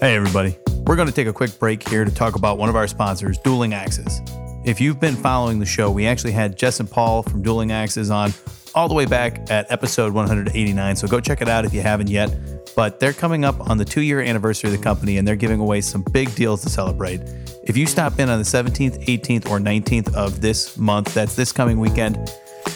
Hey, 0.00 0.14
everybody. 0.14 0.56
We're 0.86 0.96
going 0.96 1.08
to 1.08 1.14
take 1.14 1.26
a 1.26 1.32
quick 1.32 1.58
break 1.58 1.86
here 1.88 2.04
to 2.04 2.10
talk 2.10 2.34
about 2.34 2.56
one 2.56 2.70
of 2.70 2.76
our 2.76 2.88
sponsors, 2.88 3.38
Dueling 3.38 3.74
Axes. 3.74 4.22
If 4.64 4.80
you've 4.80 4.98
been 4.98 5.14
following 5.14 5.58
the 5.58 5.66
show, 5.66 5.90
we 5.90 6.06
actually 6.06 6.32
had 6.32 6.56
Jess 6.56 6.80
and 6.80 6.90
Paul 6.90 7.22
from 7.22 7.42
Dueling 7.42 7.70
Axes 7.70 8.10
on 8.10 8.32
all 8.74 8.88
the 8.88 8.94
way 8.94 9.06
back 9.06 9.50
at 9.50 9.70
episode 9.70 10.12
189. 10.12 10.96
So 10.96 11.08
go 11.08 11.20
check 11.20 11.42
it 11.42 11.48
out 11.48 11.64
if 11.64 11.74
you 11.74 11.80
haven't 11.80 12.08
yet. 12.08 12.34
But 12.76 13.00
they're 13.00 13.12
coming 13.12 13.44
up 13.44 13.68
on 13.68 13.78
the 13.78 13.84
two 13.84 14.00
year 14.00 14.20
anniversary 14.20 14.70
of 14.70 14.76
the 14.76 14.82
company 14.82 15.18
and 15.18 15.26
they're 15.26 15.36
giving 15.36 15.60
away 15.60 15.80
some 15.80 16.02
big 16.12 16.34
deals 16.34 16.62
to 16.62 16.70
celebrate. 16.70 17.20
If 17.64 17.76
you 17.76 17.86
stop 17.86 18.18
in 18.18 18.28
on 18.28 18.38
the 18.38 18.44
17th, 18.44 19.06
18th, 19.06 19.50
or 19.50 19.58
19th 19.58 20.14
of 20.14 20.40
this 20.40 20.76
month, 20.76 21.12
that's 21.12 21.34
this 21.34 21.52
coming 21.52 21.78
weekend, 21.78 22.16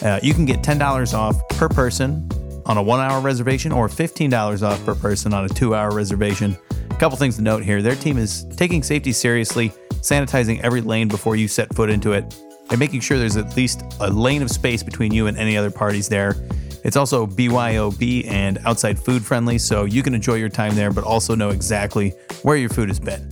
uh, 0.03 0.21
you 0.23 0.35
can 0.35 0.45
get 0.45 0.63
$10 0.63 1.15
off 1.15 1.37
per 1.51 1.69
person 1.69 2.29
on 2.67 2.77
a 2.77 2.83
one 2.83 3.01
hour 3.01 3.21
reservation 3.21 3.73
or 3.73 3.89
$15 3.89 4.63
off 4.63 4.85
per 4.85 4.95
person 4.95 5.33
on 5.33 5.45
a 5.45 5.49
two 5.49 5.75
hour 5.75 5.91
reservation. 5.91 6.57
A 6.91 6.95
couple 6.97 7.17
things 7.19 7.37
to 7.37 7.43
note 7.43 7.63
here 7.63 7.83
their 7.83 7.97
team 7.97 8.19
is 8.19 8.45
taking 8.57 8.83
safety 8.83 9.13
seriously, 9.13 9.71
sanitizing 9.95 10.61
every 10.61 10.81
lane 10.81 11.09
before 11.09 11.37
you 11.37 11.49
set 11.49 11.75
foot 11.75 11.91
into 11.91 12.13
it, 12.13 12.35
and 12.71 12.79
making 12.79 13.01
sure 13.01 13.19
there's 13.19 13.37
at 13.37 13.57
least 13.57 13.83
a 14.01 14.11
lane 14.11 14.43
of 14.43 14.51
space 14.51 14.83
between 14.83 15.13
you 15.13 15.27
and 15.27 15.37
any 15.37 15.57
other 15.57 15.71
parties 15.71 16.09
there. 16.09 16.37
It's 16.85 16.97
also 16.97 17.27
BYOB 17.27 18.29
and 18.29 18.59
outside 18.67 18.99
food 18.99 19.25
friendly, 19.25 19.59
so 19.59 19.85
you 19.85 20.03
can 20.03 20.15
enjoy 20.15 20.35
your 20.35 20.51
time 20.51 20.75
there, 20.75 20.93
but 20.93 21.05
also 21.05 21.35
know 21.35 21.51
exactly 21.51 22.11
where 22.43 22.57
your 22.57 22.69
food 22.69 22.89
has 22.89 23.01
been. 23.01 23.31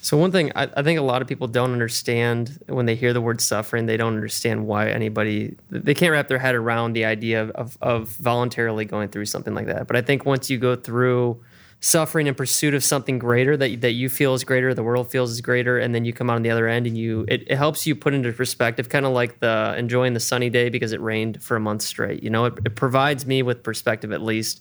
So 0.00 0.16
one 0.16 0.32
thing 0.32 0.50
I, 0.56 0.68
I, 0.76 0.82
think 0.82 0.98
a 0.98 1.02
lot 1.02 1.22
of 1.22 1.28
people 1.28 1.46
don't 1.46 1.70
understand 1.70 2.58
when 2.66 2.86
they 2.86 2.96
hear 2.96 3.12
the 3.12 3.20
word 3.20 3.40
suffering, 3.40 3.86
they 3.86 3.96
don't 3.96 4.14
understand 4.14 4.66
why 4.66 4.90
anybody 4.90 5.56
they 5.70 5.94
can't 5.94 6.10
wrap 6.10 6.26
their 6.26 6.40
head 6.40 6.56
around 6.56 6.94
the 6.94 7.04
idea 7.04 7.44
of, 7.50 7.78
of, 7.80 8.08
voluntarily 8.08 8.84
going 8.84 9.10
through 9.10 9.26
something 9.26 9.54
like 9.54 9.66
that. 9.66 9.86
But 9.86 9.94
I 9.94 10.02
think 10.02 10.26
once 10.26 10.50
you 10.50 10.58
go 10.58 10.74
through 10.74 11.40
suffering 11.78 12.26
in 12.26 12.34
pursuit 12.34 12.74
of 12.74 12.82
something 12.82 13.20
greater 13.20 13.56
that 13.56 13.80
that 13.80 13.92
you 13.92 14.08
feel 14.08 14.34
is 14.34 14.42
greater, 14.42 14.74
the 14.74 14.82
world 14.82 15.08
feels 15.08 15.30
is 15.30 15.40
greater, 15.40 15.78
and 15.78 15.94
then 15.94 16.04
you 16.04 16.12
come 16.12 16.28
out 16.28 16.34
on 16.34 16.42
the 16.42 16.50
other 16.50 16.66
end 16.66 16.88
and 16.88 16.98
you 16.98 17.24
it, 17.28 17.44
it 17.46 17.56
helps 17.56 17.86
you 17.86 17.94
put 17.94 18.12
into 18.12 18.32
perspective, 18.32 18.88
kind 18.88 19.06
of 19.06 19.12
like 19.12 19.38
the 19.38 19.76
enjoying 19.78 20.14
the 20.14 20.20
sunny 20.20 20.50
day 20.50 20.68
because 20.68 20.90
it 20.90 21.00
rained 21.00 21.40
for 21.40 21.56
a 21.56 21.60
month 21.60 21.82
straight. 21.82 22.24
You 22.24 22.30
know, 22.30 22.46
it, 22.46 22.54
it 22.64 22.74
provides 22.74 23.24
me 23.24 23.44
with 23.44 23.62
perspective 23.62 24.10
at 24.10 24.20
least 24.20 24.60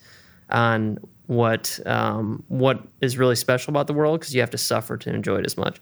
on 0.52 1.00
what 1.32 1.80
um, 1.86 2.44
what 2.50 2.82
is 3.00 3.18
really 3.18 3.38
special 3.38 3.72
about 3.72 3.88
the 3.88 3.94
world 3.94 4.20
because 4.20 4.36
you 4.36 4.42
have 4.42 4.50
to 4.50 4.58
suffer 4.58 4.98
to 4.98 5.10
enjoy 5.10 5.38
it 5.38 5.46
as 5.46 5.56
much. 5.56 5.80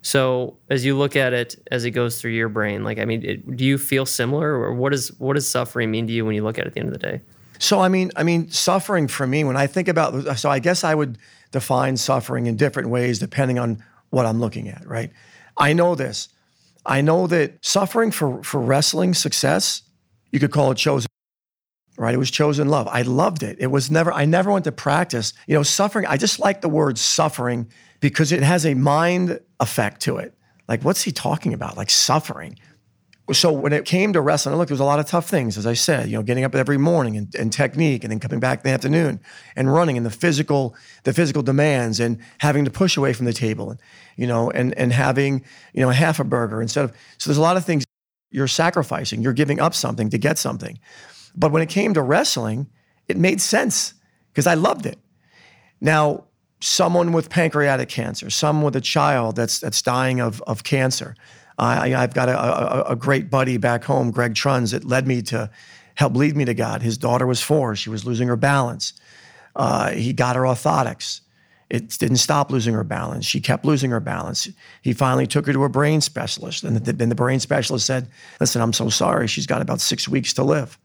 So 0.00 0.56
as 0.70 0.84
you 0.84 0.96
look 0.96 1.16
at 1.16 1.32
it 1.32 1.56
as 1.72 1.84
it 1.84 1.90
goes 1.90 2.20
through 2.20 2.30
your 2.30 2.48
brain, 2.48 2.84
like 2.84 3.00
I 3.00 3.04
mean, 3.04 3.24
it, 3.24 3.56
do 3.56 3.64
you 3.64 3.78
feel 3.78 4.06
similar, 4.06 4.52
or 4.52 4.72
what 4.72 4.92
does 4.92 5.08
what 5.18 5.34
does 5.34 5.50
suffering 5.50 5.90
mean 5.90 6.06
to 6.06 6.12
you 6.12 6.24
when 6.24 6.36
you 6.36 6.44
look 6.44 6.56
at 6.56 6.66
it 6.66 6.68
at 6.68 6.74
the 6.74 6.80
end 6.80 6.88
of 6.88 6.92
the 6.92 7.00
day? 7.00 7.20
So 7.58 7.80
I 7.80 7.88
mean, 7.88 8.12
I 8.14 8.22
mean, 8.22 8.48
suffering 8.50 9.08
for 9.08 9.26
me 9.26 9.42
when 9.42 9.56
I 9.56 9.66
think 9.66 9.88
about 9.88 10.38
so 10.38 10.48
I 10.48 10.60
guess 10.60 10.84
I 10.84 10.94
would 10.94 11.18
define 11.50 11.96
suffering 11.96 12.46
in 12.46 12.56
different 12.56 12.88
ways 12.88 13.18
depending 13.18 13.58
on 13.58 13.82
what 14.10 14.24
I'm 14.24 14.38
looking 14.38 14.68
at, 14.68 14.86
right? 14.86 15.10
I 15.56 15.72
know 15.72 15.96
this. 15.96 16.28
I 16.86 17.00
know 17.00 17.26
that 17.26 17.54
suffering 17.60 18.12
for 18.12 18.40
for 18.44 18.60
wrestling 18.60 19.14
success, 19.14 19.82
you 20.30 20.38
could 20.38 20.52
call 20.52 20.70
it 20.70 20.76
chosen 20.76 21.08
right? 21.96 22.14
It 22.14 22.18
was 22.18 22.30
chosen 22.30 22.68
love. 22.68 22.88
I 22.88 23.02
loved 23.02 23.42
it. 23.42 23.56
It 23.60 23.68
was 23.68 23.90
never, 23.90 24.12
I 24.12 24.24
never 24.24 24.50
went 24.50 24.64
to 24.64 24.72
practice. 24.72 25.34
You 25.46 25.54
know, 25.54 25.62
suffering, 25.62 26.06
I 26.06 26.16
just 26.16 26.40
like 26.40 26.60
the 26.60 26.68
word 26.68 26.98
suffering 26.98 27.68
because 28.00 28.32
it 28.32 28.42
has 28.42 28.66
a 28.66 28.74
mind 28.74 29.40
effect 29.60 30.00
to 30.02 30.16
it. 30.16 30.34
Like, 30.68 30.82
what's 30.82 31.02
he 31.02 31.12
talking 31.12 31.52
about? 31.52 31.76
Like 31.76 31.90
suffering. 31.90 32.58
so 33.32 33.52
when 33.52 33.72
it 33.72 33.84
came 33.84 34.12
to 34.14 34.20
wrestling, 34.20 34.56
look, 34.56 34.68
there 34.68 34.74
was 34.74 34.80
a 34.80 34.84
lot 34.84 34.98
of 34.98 35.06
tough 35.06 35.28
things, 35.28 35.58
as 35.58 35.66
I 35.66 35.74
said, 35.74 36.08
you 36.08 36.16
know, 36.16 36.22
getting 36.22 36.44
up 36.44 36.54
every 36.54 36.78
morning 36.78 37.16
and, 37.16 37.34
and 37.34 37.52
technique 37.52 38.04
and 38.04 38.10
then 38.10 38.20
coming 38.20 38.40
back 38.40 38.60
in 38.60 38.62
the 38.64 38.70
afternoon 38.70 39.20
and 39.54 39.72
running 39.72 39.96
and 39.96 40.06
the 40.06 40.10
physical, 40.10 40.74
the 41.04 41.12
physical 41.12 41.42
demands 41.42 42.00
and 42.00 42.18
having 42.38 42.64
to 42.64 42.70
push 42.70 42.96
away 42.96 43.12
from 43.12 43.26
the 43.26 43.32
table 43.32 43.70
and, 43.70 43.80
you 44.16 44.26
know, 44.26 44.50
and, 44.50 44.76
and 44.78 44.92
having, 44.92 45.44
you 45.74 45.82
know, 45.82 45.90
a 45.90 45.94
half 45.94 46.20
a 46.20 46.24
burger 46.24 46.62
instead 46.62 46.84
of, 46.84 46.92
so 47.18 47.28
there's 47.28 47.38
a 47.38 47.42
lot 47.42 47.56
of 47.56 47.64
things 47.64 47.84
you're 48.30 48.48
sacrificing, 48.48 49.22
you're 49.22 49.32
giving 49.32 49.60
up 49.60 49.74
something 49.74 50.08
to 50.10 50.18
get 50.18 50.38
something. 50.38 50.78
But 51.34 51.52
when 51.52 51.62
it 51.62 51.68
came 51.68 51.94
to 51.94 52.02
wrestling, 52.02 52.68
it 53.08 53.16
made 53.16 53.40
sense 53.40 53.94
because 54.32 54.46
I 54.46 54.54
loved 54.54 54.86
it. 54.86 54.98
Now, 55.80 56.24
someone 56.60 57.12
with 57.12 57.28
pancreatic 57.28 57.88
cancer, 57.88 58.30
someone 58.30 58.64
with 58.64 58.76
a 58.76 58.80
child 58.80 59.36
that's, 59.36 59.60
that's 59.60 59.82
dying 59.82 60.20
of, 60.20 60.40
of 60.42 60.64
cancer, 60.64 61.14
I, 61.58 61.88
have 61.90 62.14
got 62.14 62.28
a, 62.28 62.38
a, 62.38 62.92
a, 62.92 62.96
great 62.96 63.30
buddy 63.30 63.56
back 63.56 63.84
home, 63.84 64.10
Greg 64.10 64.34
Truns, 64.34 64.70
that 64.72 64.84
led 64.84 65.06
me 65.06 65.22
to 65.22 65.50
help 65.94 66.16
lead 66.16 66.36
me 66.36 66.44
to 66.44 66.54
God. 66.54 66.82
His 66.82 66.98
daughter 66.98 67.26
was 67.26 67.42
four; 67.42 67.76
she 67.76 67.90
was 67.90 68.04
losing 68.04 68.28
her 68.28 68.36
balance. 68.36 68.94
Uh, 69.54 69.90
he 69.90 70.12
got 70.12 70.36
her 70.36 70.42
orthotics. 70.42 71.20
It 71.68 71.88
didn't 71.98 72.18
stop 72.18 72.50
losing 72.50 72.74
her 72.74 72.84
balance. 72.84 73.24
She 73.24 73.40
kept 73.40 73.64
losing 73.64 73.90
her 73.90 74.00
balance. 74.00 74.48
He 74.82 74.92
finally 74.92 75.26
took 75.26 75.46
her 75.46 75.52
to 75.52 75.64
a 75.64 75.68
brain 75.68 76.00
specialist, 76.00 76.64
and 76.64 76.76
then 76.76 77.08
the 77.08 77.14
brain 77.14 77.40
specialist 77.40 77.86
said, 77.86 78.08
"Listen, 78.40 78.60
I'm 78.62 78.72
so 78.72 78.88
sorry. 78.88 79.26
She's 79.26 79.46
got 79.46 79.62
about 79.62 79.80
six 79.80 80.08
weeks 80.08 80.32
to 80.34 80.44
live. 80.44 80.78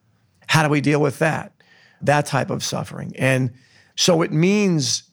How 0.48 0.64
do 0.64 0.70
we 0.70 0.82
deal 0.82 1.00
with 1.00 1.20
that? 1.20 1.54
That 2.02 2.26
type 2.26 2.50
of 2.50 2.64
suffering." 2.64 3.14
And 3.18 3.54
so 3.96 4.22
it 4.22 4.32
means 4.32 5.04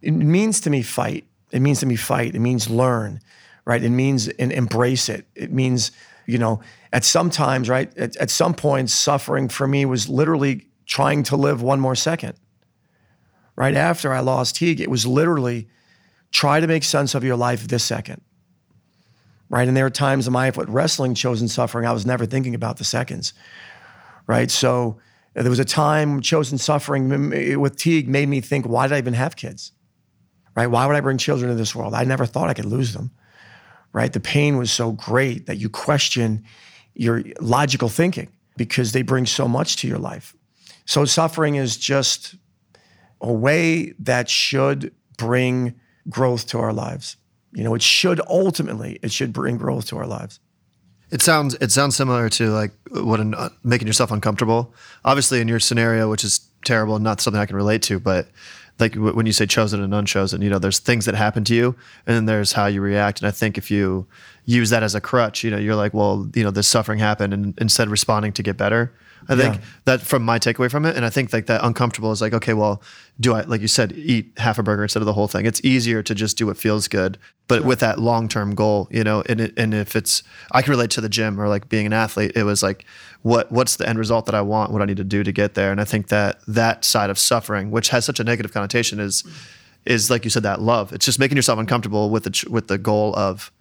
it 0.00 0.12
means 0.12 0.60
to 0.60 0.70
me 0.70 0.82
fight. 0.82 1.26
It 1.50 1.60
means 1.60 1.80
to 1.80 1.86
me 1.86 1.96
fight. 1.96 2.34
It 2.34 2.40
means 2.40 2.70
learn 2.70 3.20
right? 3.64 3.82
It 3.82 3.90
means 3.90 4.28
embrace 4.28 5.08
it. 5.08 5.26
It 5.34 5.52
means, 5.52 5.92
you 6.26 6.38
know, 6.38 6.60
at 6.92 7.04
some 7.04 7.30
times, 7.30 7.68
right? 7.68 7.96
At, 7.96 8.16
at 8.16 8.30
some 8.30 8.54
point, 8.54 8.90
suffering 8.90 9.48
for 9.48 9.66
me 9.68 9.84
was 9.84 10.08
literally 10.08 10.66
trying 10.86 11.22
to 11.24 11.36
live 11.36 11.62
one 11.62 11.80
more 11.80 11.94
second. 11.94 12.34
Right 13.54 13.74
after 13.74 14.12
I 14.12 14.20
lost 14.20 14.56
Teague, 14.56 14.80
it 14.80 14.90
was 14.90 15.06
literally 15.06 15.68
try 16.32 16.58
to 16.60 16.66
make 16.66 16.84
sense 16.84 17.14
of 17.14 17.22
your 17.22 17.36
life 17.36 17.68
this 17.68 17.84
second. 17.84 18.22
Right. 19.48 19.68
And 19.68 19.76
there 19.76 19.84
are 19.84 19.90
times 19.90 20.26
in 20.26 20.32
my 20.32 20.46
life 20.46 20.56
with 20.56 20.70
wrestling 20.70 21.14
chosen 21.14 21.46
suffering, 21.46 21.86
I 21.86 21.92
was 21.92 22.06
never 22.06 22.24
thinking 22.24 22.54
about 22.54 22.78
the 22.78 22.84
seconds. 22.84 23.34
Right. 24.26 24.50
So 24.50 24.98
there 25.34 25.50
was 25.50 25.58
a 25.58 25.64
time 25.64 26.20
chosen 26.20 26.58
suffering 26.58 27.58
with 27.58 27.76
Teague 27.76 28.08
made 28.08 28.28
me 28.28 28.40
think, 28.40 28.66
why 28.66 28.86
did 28.86 28.94
I 28.94 28.98
even 28.98 29.14
have 29.14 29.36
kids? 29.36 29.72
Right? 30.54 30.66
Why 30.66 30.86
would 30.86 30.96
I 30.96 31.00
bring 31.00 31.18
children 31.18 31.50
into 31.50 31.60
this 31.60 31.74
world? 31.74 31.94
I 31.94 32.04
never 32.04 32.26
thought 32.26 32.50
I 32.50 32.54
could 32.54 32.66
lose 32.66 32.92
them 32.92 33.10
right? 33.92 34.12
The 34.12 34.20
pain 34.20 34.56
was 34.56 34.72
so 34.72 34.92
great 34.92 35.46
that 35.46 35.58
you 35.58 35.68
question 35.68 36.44
your 36.94 37.22
logical 37.40 37.88
thinking 37.88 38.28
because 38.56 38.92
they 38.92 39.02
bring 39.02 39.26
so 39.26 39.48
much 39.48 39.76
to 39.76 39.88
your 39.88 39.98
life. 39.98 40.34
So 40.84 41.04
suffering 41.04 41.54
is 41.54 41.76
just 41.76 42.34
a 43.20 43.32
way 43.32 43.92
that 44.00 44.28
should 44.28 44.92
bring 45.16 45.74
growth 46.08 46.46
to 46.48 46.58
our 46.58 46.72
lives. 46.72 47.16
You 47.52 47.64
know, 47.64 47.74
it 47.74 47.82
should 47.82 48.20
ultimately 48.28 48.98
it 49.02 49.12
should 49.12 49.32
bring 49.32 49.56
growth 49.56 49.86
to 49.86 49.98
our 49.98 50.06
lives. 50.06 50.40
It 51.12 51.22
sounds 51.22 51.54
it 51.60 51.70
sounds 51.70 51.94
similar 51.94 52.28
to 52.30 52.50
like 52.50 52.72
what 52.90 53.20
an, 53.20 53.34
uh, 53.34 53.50
making 53.62 53.86
yourself 53.86 54.10
uncomfortable. 54.10 54.74
Obviously, 55.04 55.40
in 55.40 55.46
your 55.46 55.60
scenario, 55.60 56.10
which 56.10 56.24
is 56.24 56.40
terrible 56.64 56.96
and 56.96 57.04
not 57.04 57.20
something 57.20 57.40
I 57.40 57.46
can 57.46 57.56
relate 57.56 57.82
to, 57.82 58.00
but 58.00 58.28
like 58.78 58.94
when 58.94 59.26
you 59.26 59.32
say 59.32 59.46
chosen 59.46 59.82
and 59.82 59.94
unchosen, 59.94 60.42
you 60.42 60.50
know, 60.50 60.58
there's 60.58 60.78
things 60.78 61.04
that 61.04 61.14
happen 61.14 61.44
to 61.44 61.54
you 61.54 61.76
and 62.06 62.16
then 62.16 62.24
there's 62.24 62.52
how 62.52 62.66
you 62.66 62.80
react. 62.80 63.20
And 63.20 63.28
I 63.28 63.30
think 63.30 63.58
if 63.58 63.70
you 63.70 64.06
use 64.44 64.70
that 64.70 64.82
as 64.82 64.94
a 64.94 65.00
crutch, 65.00 65.44
you 65.44 65.50
know, 65.50 65.58
you're 65.58 65.76
like, 65.76 65.94
well, 65.94 66.28
you 66.34 66.42
know, 66.42 66.50
this 66.50 66.68
suffering 66.68 66.98
happened 66.98 67.32
and 67.32 67.54
instead 67.58 67.88
of 67.88 67.92
responding 67.92 68.32
to 68.32 68.42
get 68.42 68.56
better, 68.56 68.92
I 69.28 69.36
think 69.36 69.60
that 69.84 70.00
from 70.00 70.24
my 70.24 70.38
takeaway 70.38 70.70
from 70.70 70.84
it, 70.84 70.96
and 70.96 71.04
I 71.04 71.10
think 71.10 71.32
like 71.32 71.46
that 71.46 71.64
uncomfortable 71.64 72.10
is 72.12 72.20
like, 72.20 72.32
okay, 72.32 72.54
well, 72.54 72.82
do 73.20 73.34
I 73.34 73.42
like 73.42 73.60
you 73.60 73.68
said, 73.68 73.92
eat 73.92 74.32
half 74.36 74.58
a 74.58 74.62
burger 74.62 74.82
instead 74.82 75.00
of 75.00 75.06
the 75.06 75.12
whole 75.12 75.28
thing? 75.28 75.46
It's 75.46 75.60
easier 75.64 76.02
to 76.02 76.14
just 76.14 76.36
do 76.36 76.46
what 76.46 76.56
feels 76.56 76.88
good, 76.88 77.18
but 77.46 77.64
with 77.64 77.80
that 77.80 77.98
long 77.98 78.28
term 78.28 78.54
goal, 78.54 78.88
you 78.90 79.04
know, 79.04 79.22
and 79.28 79.40
it, 79.40 79.54
and 79.56 79.74
if 79.74 79.94
it's, 79.94 80.22
I 80.50 80.62
can 80.62 80.70
relate 80.70 80.90
to 80.92 81.00
the 81.00 81.08
gym 81.08 81.40
or 81.40 81.48
like 81.48 81.68
being 81.68 81.86
an 81.86 81.92
athlete. 81.92 82.32
It 82.34 82.44
was 82.44 82.62
like, 82.62 82.84
what 83.22 83.52
what's 83.52 83.76
the 83.76 83.88
end 83.88 83.98
result 83.98 84.26
that 84.26 84.34
I 84.34 84.42
want? 84.42 84.72
What 84.72 84.82
I 84.82 84.86
need 84.86 84.96
to 84.96 85.04
do 85.04 85.22
to 85.22 85.32
get 85.32 85.54
there? 85.54 85.70
And 85.70 85.80
I 85.80 85.84
think 85.84 86.08
that 86.08 86.40
that 86.48 86.84
side 86.84 87.10
of 87.10 87.18
suffering, 87.18 87.70
which 87.70 87.90
has 87.90 88.04
such 88.04 88.18
a 88.18 88.24
negative 88.24 88.52
connotation, 88.52 88.98
is 88.98 89.24
is 89.84 90.10
like 90.10 90.24
you 90.24 90.30
said 90.30 90.42
that 90.42 90.60
love. 90.60 90.92
It's 90.92 91.04
just 91.04 91.18
making 91.18 91.36
yourself 91.36 91.58
uncomfortable 91.58 92.10
with 92.10 92.24
the 92.24 92.50
with 92.50 92.68
the 92.68 92.78
goal 92.78 93.14
of 93.16 93.52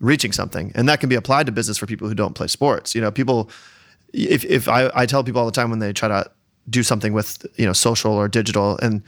reaching 0.00 0.32
something, 0.32 0.72
and 0.74 0.88
that 0.88 1.00
can 1.00 1.08
be 1.08 1.14
applied 1.14 1.46
to 1.46 1.52
business 1.52 1.78
for 1.78 1.86
people 1.86 2.08
who 2.08 2.14
don't 2.14 2.34
play 2.34 2.46
sports. 2.46 2.94
You 2.94 3.00
know, 3.00 3.10
people 3.10 3.50
if 4.12 4.44
if 4.44 4.68
I, 4.68 4.90
I 4.94 5.06
tell 5.06 5.24
people 5.24 5.40
all 5.40 5.46
the 5.46 5.52
time 5.52 5.70
when 5.70 5.78
they 5.78 5.92
try 5.92 6.08
to 6.08 6.30
do 6.70 6.82
something 6.82 7.12
with 7.12 7.44
you 7.56 7.66
know 7.66 7.72
social 7.72 8.12
or 8.12 8.28
digital 8.28 8.78
and 8.78 9.02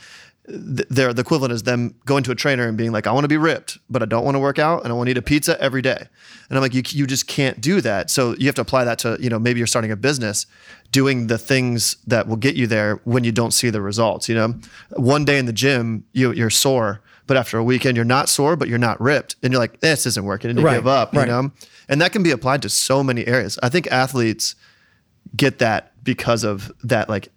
they're 0.48 1.12
the 1.12 1.22
equivalent 1.22 1.52
is 1.52 1.64
them 1.64 1.94
going 2.04 2.22
to 2.24 2.30
a 2.30 2.34
trainer 2.34 2.68
and 2.68 2.78
being 2.78 2.92
like, 2.92 3.06
I 3.06 3.12
want 3.12 3.24
to 3.24 3.28
be 3.28 3.36
ripped, 3.36 3.78
but 3.90 4.02
I 4.02 4.06
don't 4.06 4.24
want 4.24 4.36
to 4.36 4.38
work 4.38 4.58
out 4.58 4.84
and 4.84 4.92
I 4.92 4.94
want 4.94 5.08
to 5.08 5.10
eat 5.10 5.18
a 5.18 5.22
pizza 5.22 5.60
every 5.60 5.82
day. 5.82 6.08
And 6.48 6.56
I'm 6.56 6.62
like, 6.62 6.74
you, 6.74 6.82
you 6.86 7.06
just 7.06 7.26
can't 7.26 7.60
do 7.60 7.80
that. 7.80 8.10
So 8.10 8.36
you 8.36 8.46
have 8.46 8.54
to 8.56 8.60
apply 8.60 8.84
that 8.84 8.98
to, 9.00 9.16
you 9.20 9.28
know, 9.28 9.38
maybe 9.38 9.58
you're 9.58 9.66
starting 9.66 9.90
a 9.90 9.96
business 9.96 10.46
doing 10.92 11.26
the 11.26 11.38
things 11.38 11.96
that 12.06 12.28
will 12.28 12.36
get 12.36 12.54
you 12.54 12.66
there 12.66 13.00
when 13.04 13.24
you 13.24 13.32
don't 13.32 13.52
see 13.52 13.70
the 13.70 13.80
results. 13.80 14.28
You 14.28 14.36
know, 14.36 14.54
one 14.90 15.24
day 15.24 15.38
in 15.38 15.46
the 15.46 15.52
gym, 15.52 16.04
you, 16.12 16.32
you're 16.32 16.50
sore, 16.50 17.00
but 17.26 17.36
after 17.36 17.58
a 17.58 17.64
weekend, 17.64 17.96
you're 17.96 18.04
not 18.04 18.28
sore, 18.28 18.56
but 18.56 18.68
you're 18.68 18.78
not 18.78 19.00
ripped. 19.00 19.36
And 19.42 19.52
you're 19.52 19.60
like, 19.60 19.80
this 19.80 20.06
isn't 20.06 20.24
working. 20.24 20.50
And 20.50 20.58
you 20.58 20.64
right, 20.64 20.76
give 20.76 20.86
up, 20.86 21.12
right. 21.12 21.26
you 21.26 21.32
know? 21.32 21.50
And 21.88 22.00
that 22.00 22.12
can 22.12 22.22
be 22.22 22.30
applied 22.30 22.62
to 22.62 22.68
so 22.68 23.02
many 23.02 23.26
areas. 23.26 23.58
I 23.62 23.68
think 23.68 23.86
athletes, 23.88 24.54
get 25.34 25.58
that 25.58 25.92
because 26.04 26.44
of 26.44 26.70
that 26.84 27.08
like 27.08 27.28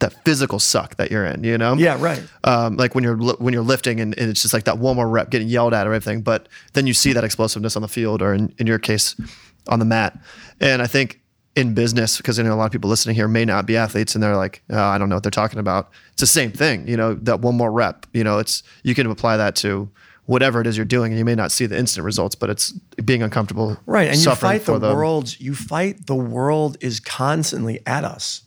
that 0.00 0.12
physical 0.24 0.58
suck 0.58 0.96
that 0.96 1.10
you're 1.10 1.24
in, 1.24 1.44
you 1.44 1.56
know? 1.56 1.74
Yeah, 1.74 1.96
right. 2.00 2.22
Um, 2.44 2.76
like 2.76 2.94
when 2.94 3.04
you're 3.04 3.16
when 3.16 3.54
you're 3.54 3.62
lifting 3.62 4.00
and, 4.00 4.18
and, 4.18 4.30
it's 4.30 4.42
just 4.42 4.52
like 4.52 4.64
that 4.64 4.78
one 4.78 4.96
more 4.96 5.08
rep 5.08 5.30
getting 5.30 5.48
yelled 5.48 5.72
at 5.72 5.86
or 5.86 5.94
everything, 5.94 6.22
but 6.22 6.48
then 6.74 6.86
you 6.86 6.92
see 6.92 7.12
that 7.12 7.24
explosiveness 7.24 7.76
on 7.76 7.82
the 7.82 7.88
field 7.88 8.20
or 8.20 8.34
in, 8.34 8.54
in 8.58 8.66
your 8.66 8.78
case 8.78 9.16
on 9.68 9.78
the 9.78 9.84
mat. 9.84 10.18
And 10.60 10.82
I 10.82 10.86
think 10.86 11.21
in 11.54 11.74
business, 11.74 12.16
because 12.16 12.38
I 12.38 12.42
know 12.42 12.54
a 12.54 12.56
lot 12.56 12.66
of 12.66 12.72
people 12.72 12.88
listening 12.88 13.14
here 13.14 13.28
may 13.28 13.44
not 13.44 13.66
be 13.66 13.76
athletes 13.76 14.14
and 14.14 14.22
they're 14.22 14.36
like, 14.36 14.62
oh, 14.70 14.82
I 14.82 14.98
don't 14.98 15.08
know 15.08 15.16
what 15.16 15.22
they're 15.22 15.30
talking 15.30 15.58
about. 15.58 15.90
It's 16.12 16.20
the 16.20 16.26
same 16.26 16.50
thing, 16.50 16.88
you 16.88 16.96
know, 16.96 17.14
that 17.14 17.40
one 17.40 17.56
more 17.56 17.70
rep, 17.70 18.06
you 18.12 18.24
know, 18.24 18.38
it's 18.38 18.62
you 18.82 18.94
can 18.94 19.06
apply 19.10 19.36
that 19.36 19.54
to 19.56 19.90
whatever 20.26 20.60
it 20.60 20.66
is 20.66 20.76
you're 20.76 20.86
doing 20.86 21.12
and 21.12 21.18
you 21.18 21.24
may 21.24 21.34
not 21.34 21.50
see 21.50 21.66
the 21.66 21.76
instant 21.76 22.04
results 22.04 22.34
but 22.34 22.48
it's 22.48 22.72
being 23.04 23.22
uncomfortable 23.22 23.76
right 23.86 24.08
and 24.08 24.24
you 24.24 24.34
fight 24.34 24.64
the 24.64 24.78
world 24.78 25.38
you 25.40 25.54
fight 25.54 26.06
the 26.06 26.14
world 26.14 26.76
is 26.80 27.00
constantly 27.00 27.80
at 27.86 28.04
us 28.04 28.42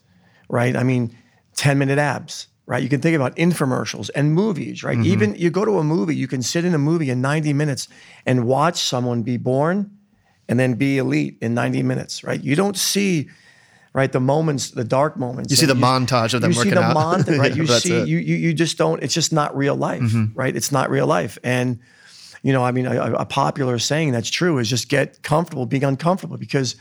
right 0.47 0.75
i 0.75 0.83
mean 0.83 1.15
10 1.57 1.77
minute 1.77 1.99
abs 1.99 2.47
right 2.65 2.81
you 2.81 2.89
can 2.89 3.01
think 3.01 3.15
about 3.15 3.35
infomercials 3.35 4.09
and 4.15 4.33
movies 4.33 4.83
right 4.83 4.97
mm-hmm. 4.97 5.05
even 5.05 5.35
you 5.35 5.49
go 5.49 5.65
to 5.65 5.77
a 5.77 5.83
movie 5.83 6.15
you 6.15 6.27
can 6.27 6.41
sit 6.41 6.63
in 6.63 6.73
a 6.73 6.77
movie 6.77 7.09
in 7.09 7.19
90 7.19 7.51
minutes 7.53 7.87
and 8.25 8.47
watch 8.47 8.81
someone 8.81 9.21
be 9.21 9.37
born 9.37 9.94
and 10.47 10.59
then 10.59 10.75
be 10.75 10.97
elite 10.97 11.37
in 11.41 11.53
90 11.53 11.83
minutes 11.83 12.23
right 12.23 12.43
you 12.43 12.55
don't 12.55 12.77
see 12.77 13.29
right? 13.95 14.11
The 14.11 14.19
moments, 14.19 14.71
the 14.71 14.83
dark 14.83 15.15
moments. 15.15 15.51
You 15.51 15.55
see 15.55 15.65
the 15.65 15.73
you, 15.73 15.81
montage 15.81 16.33
of 16.33 16.41
them 16.41 16.51
you 16.51 16.57
working 16.57 16.73
see 16.73 16.75
the 16.75 16.83
out. 16.83 16.97
Montage, 16.97 17.37
right? 17.39 17.55
You 17.55 17.65
see, 17.65 18.03
you, 18.03 18.17
you 18.17 18.35
you 18.35 18.53
just 18.53 18.77
don't. 18.77 19.01
It's 19.01 19.13
just 19.13 19.31
not 19.31 19.55
real 19.55 19.75
life, 19.75 20.01
mm-hmm. 20.01 20.37
right? 20.37 20.53
It's 20.53 20.69
not 20.69 20.89
real 20.89 21.07
life, 21.07 21.37
and 21.45 21.79
you 22.43 22.53
know, 22.53 22.63
I 22.63 22.71
mean, 22.71 22.85
a, 22.85 23.13
a, 23.13 23.25
popular 23.25 23.79
saying 23.79 24.11
that's 24.11 24.29
true 24.29 24.59
is 24.59 24.69
just 24.69 24.87
get 24.87 25.23
comfortable 25.23 25.65
being 25.65 25.83
uncomfortable 25.83 26.37
because 26.37 26.75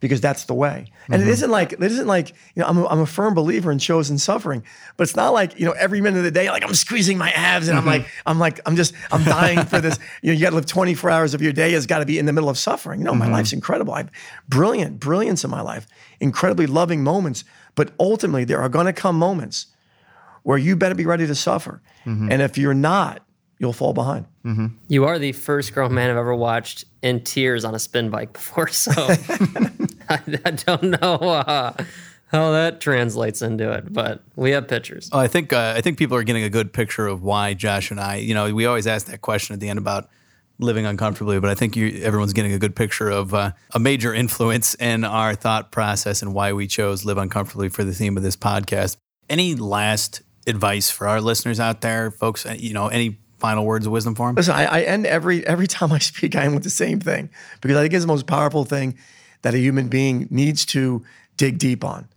because 0.00 0.20
that's 0.20 0.44
the 0.44 0.54
way. 0.54 0.86
And 1.08 1.20
mm-hmm. 1.20 1.28
it 1.28 1.32
isn't 1.32 1.50
like 1.50 1.72
it 1.72 1.82
isn't 1.82 2.06
like 2.06 2.30
you 2.54 2.62
know 2.62 2.66
I'm 2.66 2.78
a, 2.78 2.86
I'm 2.86 3.00
a 3.00 3.06
firm 3.06 3.34
believer 3.34 3.70
in 3.72 3.78
chosen 3.78 4.18
suffering, 4.18 4.62
but 4.96 5.04
it's 5.04 5.16
not 5.16 5.32
like 5.32 5.58
you 5.58 5.66
know 5.66 5.72
every 5.72 6.00
minute 6.00 6.18
of 6.18 6.24
the 6.24 6.30
day 6.30 6.50
like 6.50 6.64
I'm 6.64 6.74
squeezing 6.74 7.18
my 7.18 7.30
abs 7.30 7.68
and 7.68 7.78
mm-hmm. 7.78 7.88
I'm 7.88 8.00
like 8.00 8.08
I'm 8.26 8.38
like 8.38 8.60
I'm 8.66 8.76
just 8.76 8.94
I'm 9.10 9.24
dying 9.24 9.64
for 9.64 9.80
this. 9.80 9.98
You 10.22 10.32
know, 10.32 10.38
you 10.38 10.42
got 10.42 10.50
to 10.50 10.56
live 10.56 10.66
24 10.66 11.10
hours 11.10 11.34
of 11.34 11.42
your 11.42 11.52
day 11.52 11.72
has 11.72 11.86
got 11.86 11.98
to 11.98 12.06
be 12.06 12.18
in 12.18 12.26
the 12.26 12.32
middle 12.32 12.48
of 12.48 12.58
suffering. 12.58 13.02
No, 13.02 13.10
mm-hmm. 13.10 13.20
my 13.20 13.28
life's 13.30 13.52
incredible. 13.52 13.94
I 13.94 13.98
have 13.98 14.10
brilliant 14.48 14.98
brilliance 14.98 15.44
in 15.44 15.50
my 15.50 15.60
life, 15.60 15.86
incredibly 16.18 16.66
loving 16.66 17.04
moments. 17.04 17.44
But 17.74 17.92
ultimately, 18.00 18.44
there 18.44 18.60
are 18.60 18.68
going 18.68 18.86
to 18.86 18.92
come 18.92 19.16
moments 19.16 19.66
where 20.42 20.58
you 20.58 20.76
better 20.76 20.94
be 20.94 21.06
ready 21.06 21.26
to 21.26 21.34
suffer. 21.34 21.82
Mm-hmm. 22.04 22.32
And 22.32 22.42
if 22.42 22.58
you're 22.58 22.74
not, 22.74 23.22
you'll 23.58 23.72
fall 23.72 23.92
behind. 23.92 24.26
Mm-hmm. 24.44 24.66
You 24.88 25.04
are 25.04 25.18
the 25.18 25.32
first 25.32 25.74
grown 25.74 25.94
man 25.94 26.10
I've 26.10 26.16
ever 26.16 26.34
watched 26.34 26.84
in 27.02 27.22
tears 27.22 27.64
on 27.64 27.74
a 27.74 27.78
spin 27.78 28.10
bike 28.10 28.32
before, 28.32 28.68
so 28.68 28.92
I, 30.08 30.20
I, 30.44 30.50
don't 30.52 30.82
know 30.84 31.14
uh, 31.14 31.72
how 32.26 32.52
that 32.52 32.80
translates 32.80 33.42
into 33.42 33.72
it, 33.72 33.92
but 33.92 34.22
we 34.36 34.50
have 34.52 34.68
pictures. 34.68 35.10
I 35.12 35.28
think 35.28 35.52
uh, 35.52 35.74
I 35.76 35.80
think 35.80 35.98
people 35.98 36.16
are 36.16 36.22
getting 36.22 36.44
a 36.44 36.50
good 36.50 36.72
picture 36.72 37.06
of 37.06 37.22
why 37.22 37.54
Josh 37.54 37.90
and 37.90 38.00
I. 38.00 38.16
You 38.16 38.34
know, 38.34 38.52
we 38.54 38.66
always 38.66 38.86
ask 38.86 39.06
that 39.06 39.20
question 39.20 39.54
at 39.54 39.60
the 39.60 39.68
end 39.68 39.78
about 39.78 40.08
living 40.58 40.86
uncomfortably, 40.86 41.38
but 41.38 41.50
I 41.50 41.54
think 41.54 41.76
you, 41.76 42.02
everyone's 42.02 42.32
getting 42.32 42.52
a 42.52 42.58
good 42.58 42.74
picture 42.74 43.08
of 43.08 43.32
uh, 43.32 43.52
a 43.72 43.78
major 43.78 44.12
influence 44.12 44.74
in 44.74 45.04
our 45.04 45.34
thought 45.34 45.70
process 45.70 46.20
and 46.20 46.34
why 46.34 46.52
we 46.52 46.66
chose 46.66 47.04
live 47.04 47.16
uncomfortably 47.16 47.68
for 47.68 47.84
the 47.84 47.92
theme 47.92 48.16
of 48.16 48.22
this 48.22 48.36
podcast. 48.36 48.96
Any 49.30 49.54
last 49.54 50.22
advice 50.46 50.90
for 50.90 51.06
our 51.06 51.20
listeners 51.20 51.60
out 51.60 51.80
there, 51.80 52.10
folks? 52.10 52.44
You 52.44 52.72
know, 52.72 52.88
any 52.88 53.18
final 53.38 53.64
words 53.64 53.86
of 53.86 53.92
wisdom 53.92 54.14
for 54.14 54.28
him? 54.28 54.34
Listen, 54.34 54.54
I, 54.54 54.64
I, 54.64 54.80
end 54.82 55.06
every 55.06 55.46
every 55.46 55.66
time 55.66 55.92
I 55.92 55.98
speak, 55.98 56.34
I 56.34 56.44
end 56.44 56.54
with 56.54 56.64
the 56.64 56.70
same 56.70 57.00
thing 57.00 57.30
because 57.60 57.76
I 57.76 57.82
think 57.82 57.94
it's 57.94 58.04
the 58.04 58.08
most 58.08 58.26
powerful 58.26 58.64
thing 58.64 58.98
that 59.42 59.54
a 59.54 59.58
human 59.58 59.88
being 59.88 60.26
needs 60.30 60.64
to 60.66 61.04
dig 61.36 61.58
deep 61.58 61.84
on, 61.84 62.08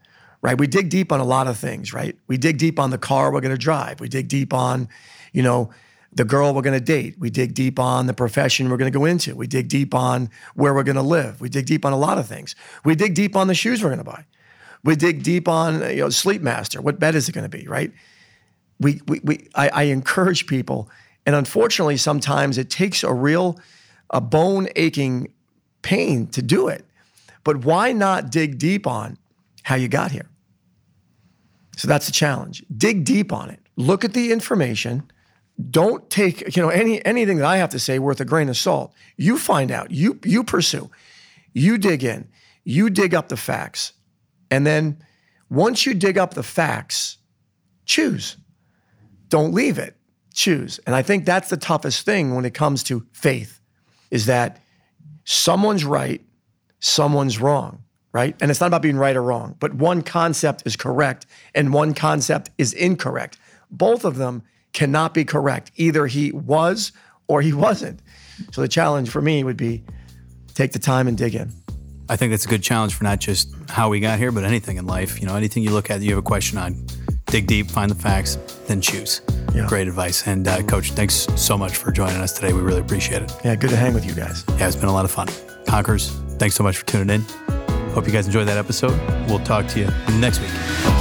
right? 0.41 0.57
We 0.57 0.67
dig 0.67 0.89
deep 0.89 1.11
on 1.11 1.19
a 1.19 1.25
lot 1.25 1.47
of 1.47 1.57
things, 1.57 1.93
right? 1.93 2.15
We 2.27 2.37
dig 2.37 2.57
deep 2.57 2.79
on 2.79 2.89
the 2.89 2.97
car 2.97 3.31
we're 3.31 3.41
going 3.41 3.53
to 3.53 3.57
drive. 3.57 3.99
We 3.99 4.09
dig 4.09 4.27
deep 4.27 4.53
on, 4.53 4.89
you 5.31 5.43
know, 5.43 5.69
the 6.13 6.25
girl 6.25 6.53
we're 6.53 6.61
going 6.61 6.77
to 6.77 6.83
date. 6.83 7.15
We 7.19 7.29
dig 7.29 7.53
deep 7.53 7.79
on 7.79 8.07
the 8.07 8.13
profession 8.13 8.69
we're 8.69 8.77
going 8.77 8.91
to 8.91 8.97
go 8.97 9.05
into. 9.05 9.35
We 9.35 9.47
dig 9.47 9.69
deep 9.69 9.93
on 9.93 10.29
where 10.55 10.73
we're 10.73 10.83
going 10.83 10.97
to 10.97 11.01
live. 11.01 11.39
We 11.39 11.49
dig 11.49 11.65
deep 11.65 11.85
on 11.85 11.93
a 11.93 11.97
lot 11.97 12.17
of 12.17 12.27
things. 12.27 12.55
We 12.83 12.95
dig 12.95 13.13
deep 13.13 13.35
on 13.35 13.47
the 13.47 13.53
shoes 13.53 13.81
we're 13.81 13.89
going 13.89 13.99
to 13.99 14.03
buy. 14.03 14.25
We 14.83 14.95
dig 14.95 15.23
deep 15.23 15.47
on 15.47 15.81
you 15.91 15.97
know 15.97 16.09
Sleep 16.09 16.41
Master. 16.41 16.81
What 16.81 16.99
bed 16.99 17.15
is 17.15 17.29
it 17.29 17.33
going 17.33 17.49
to 17.49 17.57
be, 17.57 17.67
right? 17.67 17.91
We, 18.79 19.01
we, 19.07 19.21
we 19.23 19.47
I, 19.53 19.69
I 19.69 19.83
encourage 19.83 20.47
people, 20.47 20.89
and 21.25 21.35
unfortunately, 21.35 21.97
sometimes 21.97 22.57
it 22.57 22.69
takes 22.69 23.03
a 23.03 23.13
real, 23.13 23.59
a 24.09 24.19
bone 24.19 24.69
aching 24.75 25.31
pain 25.83 26.27
to 26.27 26.41
do 26.41 26.67
it. 26.67 26.83
But 27.43 27.65
why 27.65 27.91
not 27.91 28.31
dig 28.31 28.57
deep 28.57 28.85
on 28.85 29.17
how 29.63 29.75
you 29.75 29.87
got 29.87 30.11
here? 30.11 30.29
So 31.77 31.87
that's 31.87 32.05
the 32.05 32.11
challenge. 32.11 32.63
Dig 32.75 33.05
deep 33.05 33.31
on 33.33 33.49
it. 33.49 33.59
Look 33.75 34.05
at 34.05 34.13
the 34.13 34.31
information. 34.31 35.09
Don't 35.69 36.09
take, 36.09 36.55
you 36.55 36.61
know, 36.61 36.69
any 36.69 37.03
anything 37.05 37.37
that 37.37 37.45
I 37.45 37.57
have 37.57 37.69
to 37.69 37.79
say 37.79 37.99
worth 37.99 38.19
a 38.19 38.25
grain 38.25 38.49
of 38.49 38.57
salt. 38.57 38.93
You 39.17 39.37
find 39.37 39.71
out. 39.71 39.91
You 39.91 40.19
you 40.23 40.43
pursue. 40.43 40.89
You 41.53 41.77
dig 41.77 42.03
in. 42.03 42.27
You 42.63 42.89
dig 42.89 43.13
up 43.13 43.29
the 43.29 43.37
facts. 43.37 43.93
And 44.49 44.65
then 44.65 45.03
once 45.49 45.85
you 45.85 45.93
dig 45.93 46.17
up 46.17 46.33
the 46.33 46.43
facts, 46.43 47.17
choose. 47.85 48.37
Don't 49.29 49.53
leave 49.53 49.77
it. 49.79 49.95
Choose. 50.33 50.79
And 50.85 50.95
I 50.95 51.01
think 51.01 51.25
that's 51.25 51.49
the 51.49 51.57
toughest 51.57 52.05
thing 52.05 52.35
when 52.35 52.45
it 52.45 52.53
comes 52.53 52.83
to 52.83 53.05
faith 53.11 53.59
is 54.09 54.25
that 54.25 54.61
someone's 55.23 55.85
right, 55.85 56.21
someone's 56.81 57.39
wrong, 57.39 57.83
right? 58.11 58.35
And 58.41 58.51
it's 58.51 58.59
not 58.59 58.67
about 58.67 58.81
being 58.81 58.97
right 58.97 59.15
or 59.15 59.23
wrong, 59.23 59.55
but 59.59 59.73
one 59.73 60.01
concept 60.01 60.63
is 60.65 60.75
correct 60.75 61.25
and 61.55 61.73
one 61.73 61.93
concept 61.93 62.49
is 62.57 62.73
incorrect. 62.73 63.37
Both 63.69 64.03
of 64.03 64.17
them 64.17 64.43
cannot 64.73 65.13
be 65.13 65.23
correct. 65.23 65.71
Either 65.75 66.07
he 66.07 66.31
was 66.33 66.91
or 67.27 67.41
he 67.41 67.53
wasn't. 67.67 68.01
So 68.51 68.61
the 68.61 68.67
challenge 68.67 69.09
for 69.09 69.21
me 69.21 69.43
would 69.43 69.57
be 69.57 69.83
take 70.53 70.73
the 70.73 70.79
time 70.79 71.07
and 71.07 71.17
dig 71.17 71.35
in. 71.35 71.51
I 72.09 72.17
think 72.17 72.31
that's 72.31 72.45
a 72.45 72.49
good 72.49 72.63
challenge 72.63 72.93
for 72.93 73.05
not 73.05 73.19
just 73.19 73.55
how 73.69 73.87
we 73.87 74.01
got 74.01 74.19
here, 74.19 74.33
but 74.33 74.43
anything 74.43 74.75
in 74.75 74.85
life. 74.85 75.21
You 75.21 75.27
know, 75.27 75.35
anything 75.37 75.63
you 75.63 75.71
look 75.71 75.89
at, 75.89 76.01
you 76.01 76.09
have 76.09 76.19
a 76.19 76.21
question 76.21 76.57
on, 76.57 76.85
dig 77.27 77.47
deep, 77.47 77.71
find 77.71 77.89
the 77.89 77.95
facts, 77.95 78.35
then 78.67 78.81
choose. 78.81 79.21
Yeah. 79.55 79.65
Great 79.67 79.87
advice. 79.87 80.27
And 80.27 80.45
uh, 80.45 80.61
Coach, 80.63 80.91
thanks 80.91 81.27
so 81.37 81.57
much 81.57 81.77
for 81.77 81.91
joining 81.91 82.17
us 82.17 82.33
today. 82.33 82.51
We 82.51 82.59
really 82.61 82.81
appreciate 82.81 83.21
it. 83.21 83.31
Yeah, 83.45 83.55
good 83.55 83.69
to 83.69 83.77
hang 83.77 83.93
with 83.93 84.05
you 84.05 84.13
guys. 84.13 84.43
Yeah, 84.57 84.67
it's 84.67 84.75
been 84.75 84.89
a 84.89 84.93
lot 84.93 85.05
of 85.05 85.11
fun. 85.11 85.29
Conquers, 85.67 86.09
thanks 86.41 86.55
so 86.55 86.63
much 86.63 86.75
for 86.75 86.85
tuning 86.87 87.13
in. 87.13 87.21
Hope 87.93 88.07
you 88.07 88.11
guys 88.11 88.25
enjoyed 88.25 88.47
that 88.47 88.57
episode. 88.57 88.99
We'll 89.29 89.43
talk 89.43 89.67
to 89.67 89.79
you 89.79 89.87
next 90.17 90.39
week. 90.39 91.00